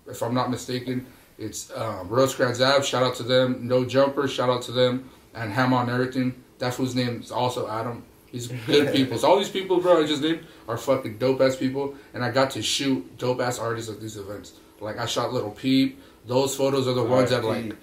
if 0.06 0.22
I'm 0.22 0.34
not 0.34 0.50
mistaken, 0.50 1.06
it's 1.38 1.70
um, 1.74 2.08
Rose 2.08 2.34
Kranzab. 2.34 2.84
Shout 2.84 3.02
out 3.02 3.14
to 3.16 3.22
them. 3.22 3.66
No 3.66 3.84
Jumper. 3.84 4.26
Shout 4.28 4.50
out 4.50 4.62
to 4.62 4.72
them. 4.72 5.10
And 5.34 5.52
Ham 5.52 5.72
on 5.72 5.88
Everything. 5.88 6.42
That 6.58 6.74
fool's 6.74 6.94
name 6.94 7.20
is 7.20 7.30
also 7.30 7.68
Adam. 7.68 8.04
He's 8.26 8.48
good 8.48 8.92
people. 8.94 9.16
So 9.18 9.28
all 9.28 9.38
these 9.38 9.48
people, 9.48 9.80
bro, 9.80 10.02
I 10.02 10.06
just 10.06 10.22
named 10.22 10.44
are 10.66 10.76
fucking 10.76 11.18
dope 11.18 11.40
ass 11.40 11.56
people, 11.56 11.94
and 12.12 12.24
I 12.24 12.30
got 12.30 12.50
to 12.52 12.62
shoot 12.62 13.16
dope 13.16 13.40
ass 13.40 13.58
artists 13.58 13.90
at 13.90 14.00
these 14.00 14.16
events. 14.16 14.52
Like 14.80 14.98
I 14.98 15.06
shot 15.06 15.32
Lil 15.32 15.50
Peep. 15.50 16.00
Those 16.26 16.54
photos 16.54 16.86
are 16.88 16.92
the 16.92 17.04
ones 17.04 17.30
that 17.30 17.44
like 17.44 17.74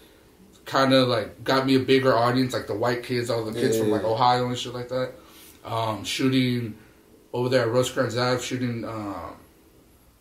kind 0.65 0.93
of 0.93 1.07
like 1.07 1.43
got 1.43 1.65
me 1.65 1.75
a 1.75 1.79
bigger 1.79 2.13
audience, 2.13 2.53
like 2.53 2.67
the 2.67 2.75
white 2.75 3.03
kids, 3.03 3.29
all 3.29 3.43
the 3.43 3.59
kids 3.59 3.77
from 3.77 3.89
like 3.89 4.03
Ohio 4.03 4.47
and 4.47 4.57
shit 4.57 4.73
like 4.73 4.89
that. 4.89 5.13
Um, 5.63 6.03
shooting 6.03 6.75
over 7.33 7.49
there 7.49 7.63
at 7.63 7.69
Rosecrans 7.69 8.17
Ave, 8.17 8.41
shooting 8.41 8.85
um, 8.85 9.35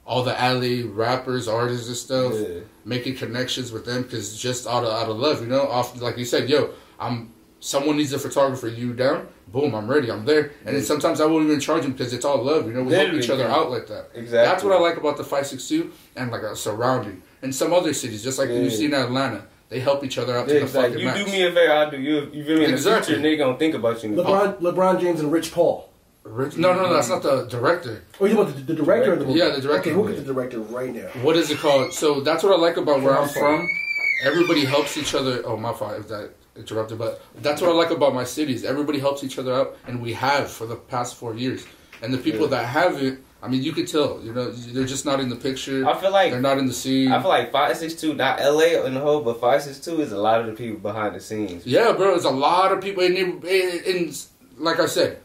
all 0.07 0.23
the 0.23 0.39
alley 0.41 0.83
rappers, 0.83 1.49
artists 1.49 1.89
and 1.89 1.97
stuff, 1.97 2.35
Yeah. 2.35 2.61
making 2.85 3.17
connections 3.17 3.73
with 3.73 3.85
them 3.87 4.03
because 4.03 4.37
just 4.37 4.67
out 4.67 4.85
of 4.85 4.91
out 4.93 5.09
of 5.09 5.17
love, 5.17 5.41
you 5.41 5.47
know. 5.47 5.63
Off 5.63 6.01
like 6.01 6.19
you 6.19 6.25
said, 6.25 6.49
yo, 6.49 6.71
I'm 7.01 7.31
someone 7.61 7.97
needs 7.97 8.13
a 8.13 8.19
photographer. 8.19 8.69
You 8.69 8.93
down? 8.93 9.27
Boom, 9.49 9.75
I'm 9.75 9.89
ready. 9.89 10.11
I'm 10.11 10.25
there. 10.27 10.53
And 10.67 10.77
then 10.77 10.83
sometimes 10.83 11.21
I 11.21 11.27
won't 11.27 11.47
even 11.47 11.61
charge 11.61 11.83
them 11.83 11.93
because 11.93 12.13
it's 12.13 12.25
all 12.25 12.43
love. 12.43 12.67
You 12.67 12.73
know, 12.75 12.83
we 12.83 12.93
help 12.93 13.15
each 13.15 13.31
other 13.31 13.45
yeah. 13.45 13.55
out 13.55 13.71
like 13.71 13.87
that. 13.87 14.11
Exactly. 14.15 14.31
That's 14.31 14.63
what 14.65 14.75
I 14.75 14.81
like 14.81 14.97
about 14.99 15.17
the 15.17 15.25
562 15.25 15.91
and 16.17 16.31
like 16.31 16.43
a 16.43 16.55
surrounding. 16.57 17.23
And 17.41 17.55
some 17.55 17.73
other 17.73 17.95
cities, 17.95 18.23
just 18.23 18.39
like 18.39 18.49
Yeah. 18.51 18.57
you 18.61 18.71
see 18.71 18.85
in 18.87 18.95
Atlanta, 18.95 19.45
they 19.71 19.81
help 19.81 20.05
each 20.05 20.19
other 20.19 20.37
out 20.37 20.49
to 20.49 20.55
the 20.55 20.63
exactly. 20.63 20.83
fucking 20.83 20.99
You 20.99 21.07
max. 21.07 21.25
do 21.25 21.31
me 21.33 21.43
a 21.47 21.53
favor, 21.53 21.73
I 21.73 21.91
do 21.91 21.99
you. 22.01 22.31
You 22.33 22.45
feel 22.45 22.59
me? 22.59 22.65
In 22.67 22.71
Exactly. 22.73 23.15
the 23.15 23.21
future, 23.23 23.37
nigga 23.37 23.39
gonna 23.47 23.59
think 23.59 23.75
about 23.75 24.03
you. 24.05 24.11
LeBron, 24.11 24.61
LeBron 24.61 25.01
James 25.01 25.21
and 25.21 25.33
Rich 25.33 25.53
Paul. 25.53 25.89
Rich- 26.25 26.57
No, 26.57 26.73
no, 26.75 26.83
no, 26.85 26.95
that's 26.95 27.09
not 27.11 27.23
the 27.23 27.45
director. 27.47 28.03
Oh, 28.19 28.25
you 28.25 28.37
want 28.37 28.55
the, 28.57 28.63
the 28.63 28.75
director 28.75 29.13
of 29.13 29.19
the 29.21 29.27
movie? 29.27 29.39
Yeah, 29.39 29.51
the 29.51 29.61
director 29.61 29.91
Okay, 29.91 29.97
we'll 29.97 30.07
the 30.07 30.15
get 30.15 30.27
the 30.27 30.33
director 30.33 30.59
right 30.61 30.93
now. 30.95 31.09
What 31.23 31.37
is 31.37 31.51
it 31.51 31.59
called? 31.59 31.93
So 31.93 32.21
that's 32.21 32.43
what 32.43 32.53
I 32.53 32.57
like 32.57 32.77
about 32.79 33.03
where 33.03 33.19
I'm 33.19 33.29
From- 33.29 33.67
from. 33.67 33.69
Everybody 34.25 34.65
helps 34.65 34.97
each 34.97 35.15
other. 35.15 35.43
Oh, 35.45 35.57
my 35.57 35.73
fault 35.75 35.95
if 35.99 36.09
that 36.09 36.31
interrupted, 36.57 36.97
but 36.99 37.21
that's 37.43 37.61
what 37.61 37.69
I 37.71 37.75
like 37.75 37.91
about 37.91 38.15
my 38.15 38.25
cities. 38.25 38.65
Everybody 38.65 38.99
helps 38.99 39.23
each 39.23 39.39
other 39.39 39.53
out, 39.53 39.77
and 39.87 40.01
we 40.01 40.13
have 40.15 40.51
for 40.51 40.67
the 40.67 40.77
past 40.77 41.17
four 41.17 41.35
years. 41.35 41.67
And 42.01 42.13
the 42.15 42.19
people 42.19 42.43
Yeah. 42.43 42.47
that 42.59 42.67
haven't, 42.67 43.21
I 43.43 43.49
mean, 43.49 43.63
you 43.63 43.73
could 43.73 43.87
tell. 43.89 44.21
You 44.23 44.33
know, 44.33 44.51
they're 44.51 44.87
just 44.87 45.05
not 45.05 45.21
in 45.21 45.29
the 45.29 45.37
picture. 45.37 45.87
I 45.87 45.95
feel 46.01 46.11
like 46.13 46.31
They're 46.31 46.41
not 46.41 46.57
in 46.57 46.67
the 46.67 46.73
scene. 46.73 47.13
I 47.13 47.21
feel 47.21 47.29
like 47.29 47.53
five 47.53 47.77
six 47.77 47.95
two, 47.95 48.15
not 48.15 48.41
LA 48.41 48.83
in 48.87 48.95
the 48.95 49.01
whole, 49.01 49.21
but 49.21 49.41
five 49.41 49.63
six 49.63 49.79
two 49.79 50.01
is 50.01 50.13
a 50.13 50.17
lot 50.19 50.41
of 50.41 50.47
the 50.47 50.53
people 50.53 50.81
behind 50.81 51.15
the 51.17 51.21
scenes. 51.21 51.67
Yeah, 51.67 51.93
bro, 51.93 52.13
there's 52.13 52.25
a 52.25 52.31
lot 52.31 52.73
of 52.73 52.81
people, 52.81 53.03
and, 53.03 53.17
and, 53.19 53.45
and 53.45 54.25
like 54.57 54.81
I 54.81 54.87
said, 54.87 55.19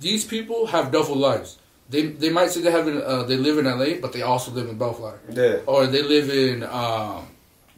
these 0.00 0.24
people 0.24 0.66
have 0.66 0.90
double 0.90 1.16
lives. 1.16 1.58
They 1.88 2.06
they 2.06 2.30
might 2.30 2.50
say 2.50 2.60
they 2.62 2.70
have 2.70 2.86
in, 2.88 3.02
uh, 3.02 3.24
they 3.24 3.36
live 3.36 3.58
in 3.58 3.64
LA, 3.66 4.00
but 4.00 4.12
they 4.12 4.22
also 4.22 4.50
live 4.52 4.68
in 4.68 4.78
Bellflower, 4.78 5.18
Yeah. 5.30 5.58
or 5.66 5.86
they 5.86 6.02
live 6.02 6.30
in 6.30 6.62
um, 6.62 7.26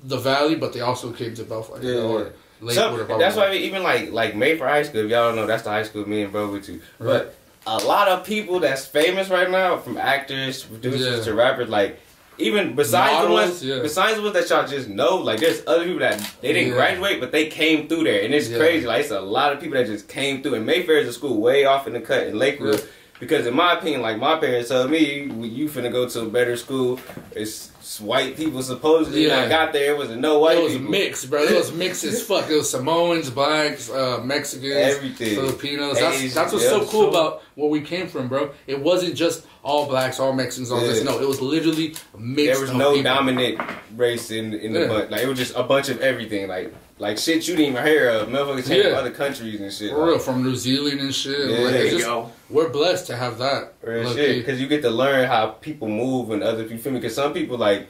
the 0.05 0.19
Valley, 0.19 0.55
but 0.57 0.73
they 0.73 0.81
also 0.81 1.13
came 1.13 1.35
to 1.35 1.45
Bellflower, 1.45 1.83
you 1.83 1.89
Yeah, 1.91 2.01
know, 2.01 2.09
or 2.19 2.33
Lakewood, 2.61 2.75
So, 2.75 3.01
or 3.01 3.05
blah, 3.05 3.19
that's 3.19 3.35
blah, 3.37 3.45
why 3.49 3.55
even 3.55 3.83
like 3.83 4.13
like 4.13 4.37
Mayfair 4.37 4.69
High 4.69 4.83
School. 4.83 5.01
If 5.05 5.11
y'all 5.11 5.29
don't 5.29 5.37
know, 5.37 5.47
that's 5.47 5.63
the 5.63 5.71
high 5.71 5.83
school 5.85 6.07
me 6.09 6.23
and 6.23 6.33
bro 6.33 6.51
went 6.53 6.65
to. 6.65 6.81
But 6.99 7.35
a 7.67 7.79
lot 7.79 8.09
of 8.09 8.25
people 8.27 8.61
that's 8.61 8.85
famous 8.87 9.29
right 9.31 9.51
now, 9.51 9.79
from 9.79 9.97
actors, 9.97 10.63
producers 10.63 11.19
Yeah. 11.19 11.25
to 11.33 11.35
rappers, 11.35 11.69
like 11.71 11.99
even 12.43 12.75
besides 12.75 13.27
the 13.27 13.33
ones, 13.33 13.65
yeah. 13.65 13.81
besides 13.81 14.17
the 14.17 14.23
ones 14.23 14.35
that 14.35 14.49
y'all 14.51 14.67
just 14.67 14.89
know, 14.89 15.17
like 15.17 15.41
there's 15.41 15.63
other 15.67 15.85
people 15.85 16.01
that 16.01 16.19
they 16.41 16.53
didn't 16.53 16.69
Yeah. 16.69 16.75
graduate, 16.75 17.21
but 17.21 17.33
they 17.33 17.47
came 17.47 17.89
through 17.89 18.05
there, 18.05 18.23
and 18.23 18.33
it's 18.35 18.49
Yeah. 18.49 18.59
crazy. 18.59 18.87
Like 18.87 19.01
it's 19.03 19.11
a 19.11 19.21
lot 19.21 19.53
of 19.53 19.61
people 19.61 19.77
that 19.79 19.87
just 19.87 20.09
came 20.09 20.43
through. 20.43 20.55
And 20.55 20.67
Mayfair 20.67 20.99
is 20.99 21.09
a 21.09 21.13
school 21.13 21.41
way 21.41 21.65
off 21.65 21.87
in 21.87 21.95
the 21.95 22.01
cut 22.01 22.27
in 22.27 22.39
Lakewood. 22.39 22.83
Because 23.21 23.47
in 23.47 23.55
my 23.55 23.75
opinion, 23.75 24.03
like 24.03 24.19
my 24.19 24.37
parents 24.37 24.69
told 24.71 24.91
me, 24.91 24.99
you, 24.99 25.45
you 25.45 25.69
finna 25.69 25.93
go 25.93 26.09
to 26.09 26.21
a 26.23 26.27
better 26.27 26.57
school. 26.57 26.99
It's 27.33 27.71
white 28.01 28.37
people 28.37 28.63
supposedly. 28.63 29.27
When 29.27 29.31
Yeah. 29.37 29.45
I 29.45 29.49
got 29.49 29.73
there, 29.73 29.95
it 29.95 29.99
was 29.99 30.11
no 30.11 30.39
white 30.39 30.59
It 30.59 30.63
was 30.65 30.73
people. 30.75 30.91
mixed, 30.91 31.31
bro. 31.31 31.43
It 31.43 31.55
was 31.57 31.73
mixed 31.73 32.05
as 32.05 32.23
fuck. 32.27 32.49
It 32.51 32.55
was 32.57 32.71
Samoans, 32.71 33.31
blacks, 33.31 33.91
uh, 33.91 34.21
Mexicans, 34.25 34.73
Everything. 34.75 35.35
Filipinos. 35.37 35.99
That's 35.99 36.17
Asian, 36.17 36.35
that's 36.35 36.53
what's 36.53 36.65
yeah. 36.65 36.71
so 36.71 36.87
cool 36.87 37.09
about 37.09 37.43
where 37.55 37.69
we 37.69 37.81
came 37.81 38.09
from, 38.09 38.29
bro. 38.29 38.51
It 38.67 38.81
wasn't 38.81 39.15
just 39.17 39.45
all 39.63 39.87
blacks, 39.87 40.19
all 40.21 40.33
Mexicans, 40.33 40.71
all 40.71 40.81
this. 40.81 40.99
Yeah. 40.99 41.05
No, 41.11 41.21
it 41.21 41.27
was 41.29 41.41
literally 41.41 41.95
mixed. 42.19 42.53
There 42.53 42.61
was 42.61 42.73
no 42.73 42.95
people. 42.95 43.05
dominant 43.15 43.61
race 43.97 44.31
in 44.31 44.55
in 44.55 44.73
the 44.73 44.81
Yeah. 44.83 44.87
bunch. 44.89 45.11
Like 45.11 45.23
it 45.23 45.29
was 45.29 45.39
just 45.39 45.55
a 45.57 45.63
bunch 45.63 45.89
of 45.89 46.01
everything. 46.01 46.49
Like 46.49 46.75
like 46.99 47.19
shit 47.19 47.47
you 47.49 47.57
didn't 47.57 47.73
even 47.73 47.87
hear 47.87 48.09
of. 48.11 48.29
Motherfuckers 48.29 48.67
came 48.69 48.83
from 48.85 48.95
other 48.95 49.11
countries 49.11 49.61
and 49.61 49.73
shit. 49.73 49.91
For 49.91 50.07
real, 50.07 50.19
from 50.19 50.43
New 50.43 50.55
Zealand 50.55 51.01
and 51.01 51.15
shit. 51.15 51.51
Yeah, 51.51 51.59
like, 51.59 51.73
there 51.73 51.87
you 51.87 51.99
go. 52.01 52.31
We're 52.51 52.69
blessed 52.69 53.07
to 53.09 53.17
have 53.17 53.39
that. 53.39 53.75
Real 53.83 54.13
shit, 54.15 54.39
because 54.45 54.61
you 54.61 54.69
get 54.69 54.83
to 54.83 54.91
learn 54.91 55.27
how 55.27 55.49
people 55.49 55.89
move 55.89 56.31
and 56.31 56.43
other 56.43 56.63
people 56.65 56.79
feel 56.79 56.93
me. 56.93 57.01
Because 57.01 57.15
some 57.15 57.33
people 57.33 57.59
like 57.59 57.89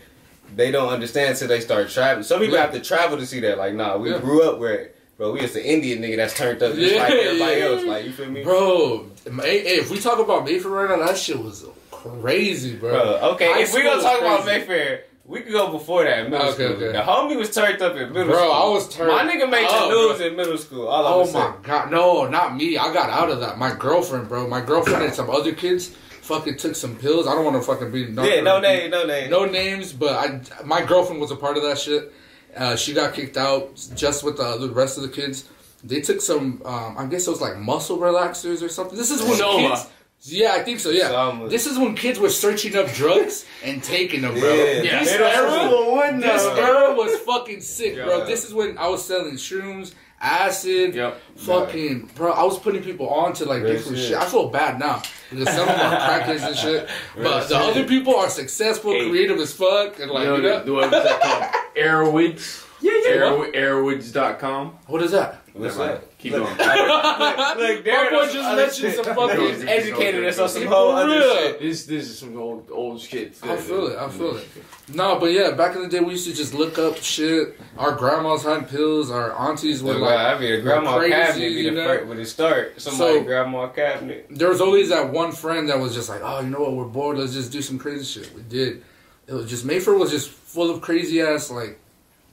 they 0.54 0.71
don't 0.71 0.88
understand 0.90 1.30
until 1.30 1.49
they 1.49 1.61
start 1.61 1.88
traveling. 1.88 2.25
Some 2.25 2.40
people 2.40 2.56
Yeah. 2.56 2.62
have 2.62 2.73
to 2.73 2.80
travel 2.80 3.16
to 3.18 3.26
see 3.26 3.40
that. 3.40 3.59
Like, 3.59 3.75
nah, 3.75 3.97
we 3.97 4.11
Yeah. 4.11 4.18
grew 4.18 4.42
up 4.42 4.59
where, 4.59 4.90
bro, 5.16 5.32
we 5.32 5.40
just 5.40 5.56
an 5.56 5.62
Indian 5.62 6.02
nigga 6.02 6.16
that's 6.16 6.35
turned 6.35 6.62
up 6.62 6.75
just 6.75 6.92
Yeah, 6.94 7.02
like 7.02 7.12
everybody 7.12 7.56
yeah. 7.59 7.66
else. 7.66 7.85
Like, 7.85 8.04
you 8.04 8.12
feel 8.12 8.26
me, 8.30 8.42
Bro, 8.44 9.06
hey, 9.42 9.59
if 9.78 9.90
we 9.90 9.99
talk 9.99 10.18
about 10.18 10.44
Mayfair 10.44 10.71
right 10.71 10.90
now, 10.99 11.06
that 11.06 11.16
shit 11.16 11.38
was 11.38 11.64
crazy, 11.90 12.75
bro. 12.76 12.90
Bro, 12.90 13.30
okay, 13.35 13.62
if 13.62 13.75
we 13.75 13.82
gonna 13.82 14.02
talk 14.02 14.21
was 14.21 14.42
about. 14.42 14.47
Mayfair, 14.47 15.04
we 15.32 15.40
could 15.40 15.52
go 15.52 15.72
before 15.72 16.04
that. 16.04 16.30
Middle 16.30 16.48
Okay, 16.48 16.64
school. 16.66 16.76
okay. 16.76 16.92
The 16.92 17.02
homie 17.02 17.36
was 17.36 17.50
turned 17.54 17.80
up 17.82 17.96
in 17.96 18.12
middle 18.12 18.26
Bro, 18.32 18.36
school. 18.36 18.46
Bro, 18.46 18.52
I 18.52 18.68
was 18.68 18.88
turned 18.94 19.08
My 19.08 19.22
nigga 19.24 19.50
made 19.50 19.66
up, 19.66 19.88
the 19.88 19.94
news 19.94 20.18
bro. 20.18 20.26
in 20.26 20.36
middle 20.36 20.58
school. 20.58 20.86
All 20.88 21.06
Oh 21.22 21.32
my 21.32 21.54
god, 21.62 21.90
no, 21.90 22.26
not 22.28 22.56
me. 22.56 22.76
I 22.76 22.92
got 22.92 23.10
out 23.10 23.30
of 23.30 23.40
that. 23.40 23.58
My 23.58 23.74
girlfriend, 23.74 24.28
bro. 24.28 24.46
My 24.46 24.60
girlfriend 24.60 25.02
and 25.02 25.14
some 25.14 25.30
other 25.30 25.52
kids 25.52 25.88
fucking 26.22 26.56
took 26.58 26.76
some 26.76 26.94
pills. 26.96 27.26
I 27.26 27.34
don't 27.34 27.44
want 27.44 27.56
to 27.56 27.62
fucking 27.62 27.90
be 27.90 28.02
Yeah, 28.02 28.40
no 28.42 28.60
name, 28.60 28.90
no 28.90 29.04
name. 29.04 29.30
no 29.30 29.44
names, 29.44 29.92
but 29.92 30.12
I 30.12 30.62
my 30.64 30.84
girlfriend 30.84 31.20
was 31.20 31.30
a 31.30 31.36
part 31.36 31.56
of 31.56 31.62
that 31.64 31.78
shit. 31.78 32.12
Uh, 32.56 32.76
she 32.76 32.92
got 32.92 33.14
kicked 33.14 33.36
out 33.38 33.74
just 33.94 34.22
with 34.22 34.36
the, 34.36 34.58
the 34.58 34.68
rest 34.70 34.98
of 34.98 35.02
the 35.02 35.08
kids. 35.08 35.48
They 35.84 36.00
took 36.02 36.20
some, 36.20 36.60
um, 36.64 36.96
I 36.98 37.06
guess 37.06 37.26
it 37.26 37.30
was 37.30 37.40
like 37.40 37.56
muscle 37.56 37.98
relaxers 37.98 38.62
or 38.62 38.68
something. 38.68 38.96
This 38.96 39.10
is 39.10 39.20
when 39.22 39.36
Soma. 39.36 39.68
kids. 39.70 39.88
Yeah, 40.25 40.52
I 40.52 40.62
think 40.62 40.79
so. 40.79 40.91
Yeah, 40.91 41.09
Soma. 41.09 41.49
this 41.49 41.67
is 41.67 41.76
when 41.79 41.95
kids 41.97 42.19
were 42.21 42.31
searching 42.31 42.76
up 42.76 42.87
drugs 42.93 43.45
and 43.64 43.83
taking 43.83 44.23
them, 44.23 44.38
bro. 44.38 44.55
Yeah, 44.55 44.83
Yeah. 44.83 44.99
This 45.00 45.11
middle 45.12 45.26
era, 45.26 45.50
school 45.69 45.97
wouldn't 45.97 46.23
this 46.23 46.45
know. 46.45 46.55
era 46.55 46.95
was 46.95 47.19
fucking 47.21 47.61
sick, 47.61 47.95
bro. 47.97 48.19
Yeah. 48.19 48.25
This 48.25 48.45
is 48.45 48.55
when 48.55 48.79
I 48.79 48.87
was 48.88 49.05
selling 49.05 49.35
shrooms, 49.35 49.95
acid, 50.21 50.95
Yep. 50.95 51.21
fucking, 51.38 52.11
bro. 52.14 52.31
I 52.33 52.45
was 52.45 52.57
putting 52.61 52.85
people 52.85 53.09
on 53.09 53.33
to 53.35 53.45
like 53.47 53.62
Real 53.64 53.73
different 53.73 53.99
shit. 53.99 54.09
shit. 54.11 54.17
I 54.17 54.25
feel 54.26 54.49
bad 54.49 54.79
now 54.79 55.02
because 55.31 55.49
some 55.52 55.69
of 55.69 55.75
them 55.76 55.93
are 55.93 55.99
crackheads 55.99 56.47
and 56.47 56.57
shit, 56.57 56.88
Real 57.17 57.25
but 57.29 57.49
the 57.49 57.59
shit. 57.61 57.71
other 57.71 57.85
people 57.88 58.14
are 58.14 58.29
successful, 58.31 58.93
Hey. 58.93 59.09
creative 59.11 59.38
as 59.41 59.52
fuck, 59.52 59.99
and 59.99 60.09
like, 60.12 60.23
you 60.25 60.31
know, 60.31 60.37
you 60.37 60.43
know, 60.43 60.59
the, 60.61 60.64
the 60.64 60.97
website 60.97 61.21
called 61.21 61.45
Erowid. 61.76 62.62
yeah, 62.81 62.93
yeah. 62.93 63.11
Airwo- 63.17 63.52
Erowid.com. 63.55 64.79
What 64.87 65.02
is 65.02 65.11
that? 65.11 65.43
What's 65.55 65.76
Never 65.76 65.93
that? 65.95 66.12
Mind. 66.23 66.33
Keep 66.33 66.33
Look, 66.33 66.59
going. 66.59 66.88
look, 66.88 67.57
look, 67.59 67.85
there 67.85 68.05
My 68.05 68.11
boy 68.11 68.17
goes 68.25 68.33
just 68.33 68.45
other 68.49 68.62
mentioned 68.62 68.93
shit. 68.95 69.05
some 69.05 69.14
fucking- 69.14 69.69
educated 69.69 70.25
us 70.25 70.38
on 70.38 70.49
some 70.49 70.62
For 70.62 70.69
whole 70.69 70.91
other 70.93 71.09
real. 71.12 71.35
shit. 71.37 71.61
This 71.61 71.87
this 71.87 72.09
is 72.11 72.19
some 72.19 72.37
old 72.38 72.69
old 72.71 73.00
shit. 73.00 73.35
I 73.43 73.57
feel 73.57 73.87
it. 73.88 73.99
I 73.99 74.05
mm. 74.07 74.11
feel 74.12 74.37
it. 74.37 74.49
No, 74.95 75.19
but 75.19 75.26
yeah, 75.33 75.50
back 75.52 75.75
in 75.76 75.83
the 75.83 75.88
day, 75.88 76.00
we 76.00 76.12
used 76.12 76.29
to 76.29 76.35
just 76.35 76.55
look 76.55 76.79
up 76.79 76.97
shit. 76.99 77.59
Our 77.79 77.93
grandmas 77.93 78.43
had 78.45 78.69
pills. 78.69 79.11
Our 79.11 79.33
aunties 79.38 79.83
were 79.83 79.95
Like, 79.95 80.17
like, 80.17 80.37
I 80.37 80.38
mean, 80.41 80.52
a 80.52 80.61
grandma 80.61 80.99
crazy, 80.99 81.12
cabinet 81.12 81.38
be 81.38 81.45
you 81.55 81.71
the 81.71 81.76
know? 81.76 81.87
first 81.87 82.07
when 82.09 82.19
it 82.19 82.26
start. 82.26 82.81
Somebody 82.81 83.19
So- 83.19 83.25
grandma 83.25 83.69
cabinet. 83.69 84.26
there 84.31 84.49
was 84.49 84.61
always 84.61 84.88
that 84.91 85.11
one 85.12 85.33
friend 85.33 85.69
that 85.69 85.79
was 85.79 85.95
just 85.95 86.09
like, 86.09 86.21
oh, 86.23 86.41
you 86.41 86.50
know 86.50 86.61
what? 86.61 86.73
We're 86.75 86.85
bored. 86.85 87.19
Let's 87.19 87.33
just 87.33 87.50
do 87.52 87.62
some 87.62 87.79
crazy 87.79 88.05
shit. 88.05 88.35
We 88.35 88.43
did. 88.43 88.83
It 89.26 89.35
was 89.35 89.49
just 89.49 89.64
Mayfair 89.64 89.95
was 89.95 90.11
just 90.11 90.29
full 90.31 90.71
of 90.71 90.81
crazy 90.81 91.21
ass 91.23 91.50
like 91.50 91.79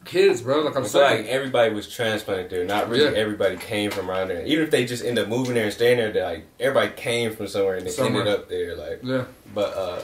kids, 0.06 0.42
bro. 0.42 0.62
Like 0.62 0.76
I'm 0.76 0.80
I 0.80 0.82
feel 0.82 0.90
saying. 0.90 1.22
like 1.24 1.32
everybody 1.32 1.74
was 1.74 1.88
transplanted 1.88 2.50
there. 2.50 2.66
Not 2.66 2.90
really 2.90 3.04
Yeah. 3.06 3.18
everybody 3.20 3.58
came 3.58 3.92
from 3.92 4.10
around 4.10 4.30
there. 4.30 4.46
Even 4.46 4.64
if 4.66 4.72
they 4.72 4.86
just 4.86 5.04
end 5.04 5.20
up 5.20 5.28
moving 5.28 5.54
there 5.56 5.66
and 5.66 5.74
staying 5.74 5.98
there, 5.98 6.12
they 6.12 6.22
like 6.24 6.46
everybody 6.60 6.92
came 6.96 7.36
from 7.36 7.48
somewhere 7.48 7.76
and 7.76 7.86
they 7.86 7.92
Somewhere. 7.92 8.22
ended 8.22 8.40
up 8.40 8.50
there. 8.50 8.76
Like, 8.76 9.00
yeah. 9.04 9.26
but 9.54 9.74
uh, 9.76 10.02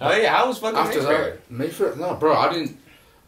oh 0.00 0.16
yeah, 0.16 0.40
I 0.40 0.46
was 0.46 0.58
fucking 0.58 0.78
After 0.78 0.98
Mayfair. 1.00 1.24
that, 1.30 1.50
Mayfair. 1.50 1.96
No, 1.96 2.14
bro. 2.14 2.34
I 2.36 2.52
didn't. 2.52 2.78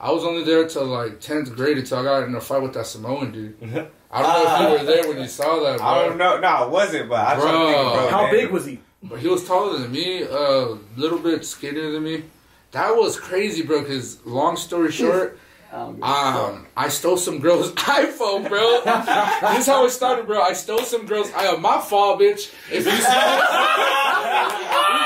I 0.00 0.12
was 0.12 0.22
only 0.24 0.44
there 0.44 0.66
till 0.68 0.86
like 0.86 1.20
tenth 1.20 1.54
grade 1.56 1.76
until 1.78 1.98
I 1.98 2.02
got 2.04 2.22
in 2.24 2.34
a 2.34 2.40
fight 2.40 2.62
with 2.62 2.74
that 2.74 2.86
Samoan 2.86 3.32
dude. 3.32 3.56
I 4.10 4.22
don't 4.22 4.32
know 4.32 4.54
if 4.54 4.80
you 4.80 4.86
were 4.86 4.92
there 4.92 5.08
when 5.08 5.20
you 5.20 5.28
saw 5.28 5.60
that, 5.64 5.78
bro. 5.78 5.86
I 5.86 6.02
don't 6.06 6.16
know. 6.16 6.38
No, 6.40 6.48
I 6.48 6.64
wasn't, 6.66 7.08
but 7.10 7.26
I 7.26 7.34
Bro. 7.34 7.44
think, 7.44 7.76
bro. 7.76 8.08
How 8.08 8.22
man. 8.22 8.30
big 8.32 8.50
was 8.50 8.64
he? 8.64 8.78
But 9.02 9.18
he 9.18 9.28
was 9.28 9.46
taller 9.46 9.78
than 9.78 9.92
me, 9.92 10.22
a 10.22 10.30
uh, 10.32 10.78
little 10.96 11.18
bit 11.18 11.44
skinnier 11.44 11.90
than 11.92 12.02
me. 12.04 12.24
That 12.70 12.96
was 12.96 13.18
crazy, 13.18 13.62
bro. 13.62 13.84
Cause 13.84 14.18
long 14.24 14.56
story 14.56 14.90
short, 14.92 15.38
um, 15.72 16.66
I 16.76 16.88
stole 16.88 17.16
some 17.16 17.40
girl's 17.40 17.72
iPhone, 17.74 18.48
bro. 18.48 18.80
this 18.84 19.60
is 19.60 19.66
how 19.66 19.84
it 19.84 19.90
started, 19.90 20.26
bro. 20.26 20.40
I 20.42 20.52
stole 20.54 20.80
some 20.80 21.06
girl's. 21.06 21.30
I, 21.34 21.54
my 21.56 21.80
fault, 21.80 22.20
bitch. 22.20 22.52
If 22.70 22.84
you 22.86 22.90
see 22.90 22.90
this, 22.90 23.08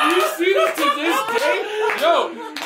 if 0.05 0.17
you 0.17 0.45
see 0.45 0.53
this 0.53 0.75
to 0.77 0.85
this 0.97 1.43
day, 1.43 1.59
yo, 2.01 2.15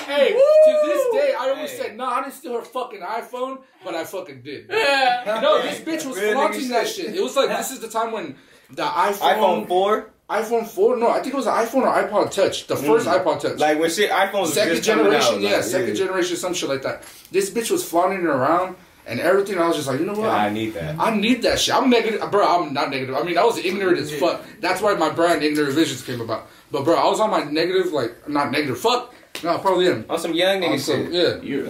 hey, 0.07 0.33
to 0.33 0.81
this 0.87 1.05
day, 1.13 1.35
I 1.39 1.51
always 1.51 1.71
Hey. 1.71 1.77
said, 1.79 1.97
no, 1.97 2.05
I 2.07 2.23
didn't 2.23 2.35
steal 2.35 2.55
her 2.55 2.63
fucking 2.63 3.01
iPhone, 3.01 3.59
but 3.85 3.95
I 3.95 4.05
fucking 4.05 4.43
did. 4.43 4.69
No, 4.69 5.63
this 5.63 5.81
bitch 5.81 6.07
was 6.07 6.19
Real 6.19 6.33
flaunting 6.35 6.69
that 6.69 6.87
shit. 6.87 7.07
shit. 7.07 7.15
It 7.17 7.23
was 7.23 7.35
like 7.37 7.49
this 7.49 7.71
is 7.71 7.81
the 7.81 7.89
time 7.89 8.13
when 8.13 8.37
the 8.71 8.83
iPhone, 8.83 9.35
iPhone 9.37 9.69
four, 9.69 10.11
iPhone 10.29 10.67
four. 10.67 10.97
No, 10.97 11.09
I 11.09 11.21
think 11.21 11.35
it 11.35 11.37
was 11.37 11.47
an 11.47 11.55
iPhone 11.55 11.83
or 11.83 12.03
iPod 12.03 12.33
Touch. 12.33 12.67
The 12.67 12.77
first 12.77 13.07
mm. 13.07 13.23
iPod 13.23 13.41
Touch. 13.41 13.59
like 13.59 13.79
when 13.79 13.91
shit 13.91 14.11
iPhones 14.11 14.49
second 14.49 14.83
generation, 14.83 15.37
out, 15.37 15.41
yeah, 15.41 15.57
like, 15.57 15.63
second 15.63 15.95
generation, 15.95 16.37
some 16.37 16.53
shit 16.53 16.69
like 16.69 16.83
that. 16.83 17.05
This 17.31 17.51
bitch 17.51 17.71
was 17.71 17.89
flaunting 17.89 18.21
it 18.21 18.27
around 18.27 18.77
and 19.07 19.21
everything. 19.21 19.59
I 19.59 19.69
was 19.69 19.77
just 19.77 19.89
like, 19.89 20.01
you 20.01 20.07
know 20.07 20.15
what? 20.15 20.27
Yeah, 20.27 20.35
I 20.35 20.51
need 20.51 20.75
that. 20.75 20.99
I 20.99 21.17
need 21.17 21.43
that 21.43 21.61
shit. 21.61 21.75
I'm 21.75 21.89
negative, 21.89 22.29
bro. 22.31 22.45
I'm 22.45 22.75
not 22.75 22.91
negative. 22.91 23.15
I 23.15 23.23
mean, 23.23 23.39
I 23.39 23.45
was 23.45 23.59
ignorant 23.59 23.99
as 23.99 24.13
fuck. 24.19 24.43
That's 24.61 24.83
why 24.83 24.95
my 24.95 25.11
brand 25.11 25.45
Ignorant 25.45 25.75
Visions 25.75 26.03
came 26.03 26.21
about. 26.21 26.49
But 26.73 26.85
bro, 26.85 26.97
I 26.97 27.09
was 27.09 27.21
on 27.21 27.31
my 27.31 27.45
negative, 27.45 27.93
like 27.93 28.29
not 28.29 28.51
negative. 28.51 28.81
Fuck. 28.81 29.15
No, 29.45 29.55
I 29.55 29.59
probably 29.59 29.89
am. 29.89 30.07
On 30.09 30.19
some 30.19 30.35
young 30.35 30.61
nigga 30.61 30.73
On 30.73 30.79
some- 30.79 31.13
shit. 31.13 31.13
yeah. 31.13 31.43
You're 31.43 31.69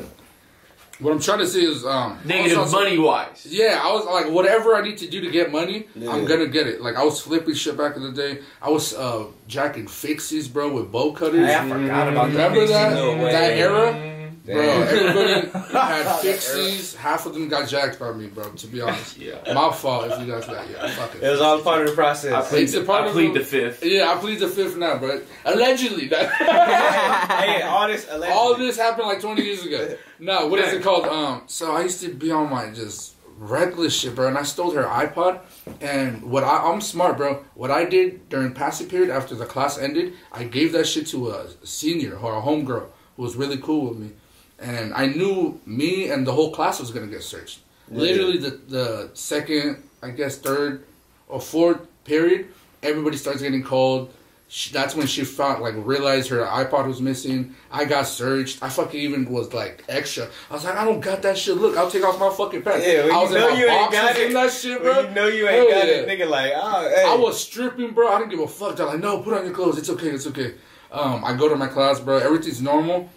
What 0.98 1.12
I'm 1.12 1.20
trying 1.20 1.40
to 1.40 1.46
say 1.46 1.60
is, 1.60 1.84
um, 1.84 2.18
negative 2.24 2.56
I 2.56 2.60
was 2.62 2.72
on 2.72 2.80
some- 2.80 2.84
money 2.84 2.98
wise. 2.98 3.46
Yeah, 3.48 3.80
I 3.82 3.92
was 3.92 4.06
like, 4.06 4.30
whatever 4.32 4.74
I 4.74 4.80
need 4.82 4.96
to 4.98 5.06
do 5.06 5.20
to 5.20 5.30
get 5.30 5.52
money, 5.52 5.88
I'm 5.94 6.24
gonna 6.24 6.46
get 6.46 6.66
it. 6.66 6.80
Like 6.80 6.96
I 6.96 7.04
was 7.04 7.20
flipping 7.20 7.54
shit 7.54 7.76
back 7.76 7.96
in 7.96 8.02
the 8.02 8.12
day. 8.12 8.38
I 8.62 8.70
was 8.70 8.94
uh, 8.94 9.24
jacking 9.46 9.86
fixies, 9.86 10.50
bro, 10.50 10.72
with 10.72 10.90
bow 10.90 11.12
cutters. 11.12 11.46
Hey, 11.46 11.54
I 11.54 11.68
forgot 11.68 12.08
about 12.08 12.26
the 12.28 12.32
Remember 12.32 12.60
Pixie 12.60 12.72
that 12.72 12.94
Lil 12.94 13.12
Wayne. 13.18 13.24
that 13.32 13.52
era? 13.52 14.15
Bro, 14.46 14.54
Damn. 14.62 14.82
everybody 14.82 15.48
had 15.72 16.06
fixies. 16.22 16.94
Half 16.94 17.26
of 17.26 17.34
them 17.34 17.48
got 17.48 17.68
jacked 17.68 17.98
by 17.98 18.12
me, 18.12 18.28
bro. 18.28 18.48
To 18.50 18.66
be 18.68 18.80
honest, 18.80 19.18
Yeah. 19.18 19.38
my 19.52 19.72
fault 19.72 20.10
if 20.12 20.20
you 20.20 20.32
guys 20.32 20.46
got 20.46 20.70
yeah. 20.70 20.88
Fuck 20.94 21.16
It 21.16 21.22
it. 21.24 21.30
was 21.30 21.40
all 21.40 21.60
part 21.62 21.80
of 21.80 21.86
the 21.88 21.92
I 21.92 21.94
process. 21.96 22.48
plead, 22.48 22.68
the, 22.68 22.84
part 22.84 23.08
I 23.08 23.12
plead 23.12 23.34
the- 23.34 23.40
the 23.40 23.44
fifth. 23.44 23.84
Yeah, 23.84 24.12
I 24.12 24.16
plead 24.18 24.38
the 24.38 24.48
fifth 24.48 24.76
now, 24.76 24.98
bro. 24.98 25.20
Allegedly, 25.44 26.06
that 26.12 26.30
hey, 26.32 27.62
all 27.62 27.88
this 27.88 28.06
allegedly. 28.08 28.28
all 28.28 28.54
this 28.56 28.76
happened 28.76 29.08
like 29.08 29.20
20 29.20 29.42
years 29.42 29.64
ago. 29.64 29.96
No, 30.18 30.46
what 30.46 30.60
is 30.60 30.72
it 30.72 30.82
called? 30.82 31.06
Um, 31.06 31.42
so 31.46 31.72
I 31.74 31.82
used 31.82 32.00
to 32.02 32.08
be 32.14 32.30
on 32.30 32.48
my 32.48 32.70
just 32.70 33.14
reckless 33.38 33.94
shit, 33.98 34.14
bro, 34.14 34.28
and 34.28 34.38
I 34.38 34.44
stole 34.44 34.70
her 34.72 34.84
iPod. 34.84 35.40
And 35.80 36.22
what 36.30 36.44
I, 36.44 36.70
I'm 36.70 36.80
smart, 36.80 37.16
bro. 37.16 37.44
What 37.54 37.70
I 37.70 37.84
did 37.84 38.28
during 38.28 38.52
passing 38.54 38.88
period 38.88 39.10
after 39.10 39.34
the 39.34 39.44
class 39.44 39.76
ended, 39.76 40.14
I 40.32 40.44
gave 40.44 40.72
that 40.72 40.86
shit 40.86 41.06
to 41.08 41.30
a 41.30 41.46
senior 41.64 42.16
or 42.16 42.36
a 42.38 42.40
homegirl 42.40 42.86
who 43.16 43.22
was 43.22 43.34
really 43.36 43.58
cool 43.58 43.88
with 43.90 43.98
me, 43.98 44.10
and 44.58 44.94
I 44.94 45.06
knew 45.06 45.60
me 45.66 46.10
and 46.10 46.26
the 46.26 46.32
whole 46.32 46.52
class 46.52 46.80
was 46.80 46.90
gonna 46.90 47.06
get 47.06 47.22
searched. 47.22 47.60
Literally, 47.90 48.38
the 48.38 48.50
the 48.68 49.10
second, 49.14 49.82
I 50.02 50.10
guess, 50.10 50.38
third 50.38 50.84
or 51.28 51.40
fourth 51.40 51.80
period, 52.04 52.48
everybody 52.82 53.16
starts 53.16 53.42
getting 53.42 53.62
called. 53.62 54.12
She, 54.48 54.72
that's 54.72 54.94
when 54.94 55.08
she 55.08 55.24
found 55.24 55.60
like 55.60 55.74
realized 55.76 56.28
her 56.30 56.44
iPod 56.44 56.86
was 56.86 57.00
missing. 57.00 57.56
I 57.70 57.84
got 57.84 58.06
searched. 58.06 58.62
I 58.62 58.68
fucking 58.68 58.98
even 58.98 59.28
was 59.28 59.52
like 59.52 59.84
extra. 59.88 60.28
I 60.50 60.54
was 60.54 60.64
like, 60.64 60.76
I 60.76 60.84
don't 60.84 61.00
got 61.00 61.22
that 61.22 61.36
shit. 61.36 61.56
Look, 61.56 61.76
I'll 61.76 61.90
take 61.90 62.04
off 62.04 62.18
my 62.20 62.30
fucking 62.30 62.62
pants. 62.62 62.86
Yeah, 62.86 63.04
when 63.04 63.12
I 63.12 63.22
was 63.22 63.32
in 63.32 63.40
know 63.40 63.50
my 63.50 63.58
you 63.58 63.66
ain't 63.68 63.92
got 63.92 64.16
it, 64.16 64.32
that 64.32 64.52
shit, 64.52 64.80
bro. 64.80 65.00
you 65.00 65.10
know 65.10 65.26
you 65.26 65.46
Hell 65.46 65.62
ain't 65.62 65.70
got 65.70 65.86
yeah. 65.88 65.94
it, 65.94 66.08
nigga, 66.08 66.30
like, 66.30 66.52
oh, 66.54 66.88
hey. 66.88 67.04
I 67.06 67.16
was 67.16 67.40
stripping, 67.40 67.90
bro. 67.90 68.12
I 68.12 68.18
didn't 68.18 68.30
give 68.30 68.40
a 68.40 68.46
fuck. 68.46 68.76
They're 68.76 68.86
like, 68.86 69.00
no, 69.00 69.18
put 69.18 69.34
on 69.34 69.44
your 69.44 69.54
clothes. 69.54 69.78
It's 69.78 69.90
okay. 69.90 70.10
It's 70.10 70.28
okay. 70.28 70.54
Um, 70.92 71.24
I 71.24 71.34
go 71.34 71.48
to 71.48 71.56
my 71.56 71.66
class, 71.66 71.98
bro. 71.98 72.18
Everything's 72.18 72.62
normal. 72.62 73.10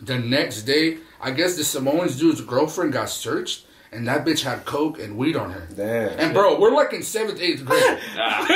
The 0.00 0.18
next 0.18 0.62
day, 0.62 0.98
I 1.20 1.30
guess 1.32 1.56
the 1.56 1.64
Samoan 1.64 2.08
dude's 2.08 2.40
girlfriend 2.40 2.92
got 2.92 3.10
searched, 3.10 3.66
and 3.90 4.06
that 4.06 4.24
bitch 4.24 4.42
had 4.44 4.64
coke 4.64 5.00
and 5.00 5.16
weed 5.16 5.34
on 5.34 5.50
her. 5.50 5.66
Damn. 5.74 6.18
And 6.18 6.34
bro, 6.34 6.58
we're 6.60 6.70
like 6.72 6.92
in 6.92 7.02
seventh, 7.02 7.40
eighth 7.40 7.64
grade. 7.64 7.98
Ah. 8.16 8.46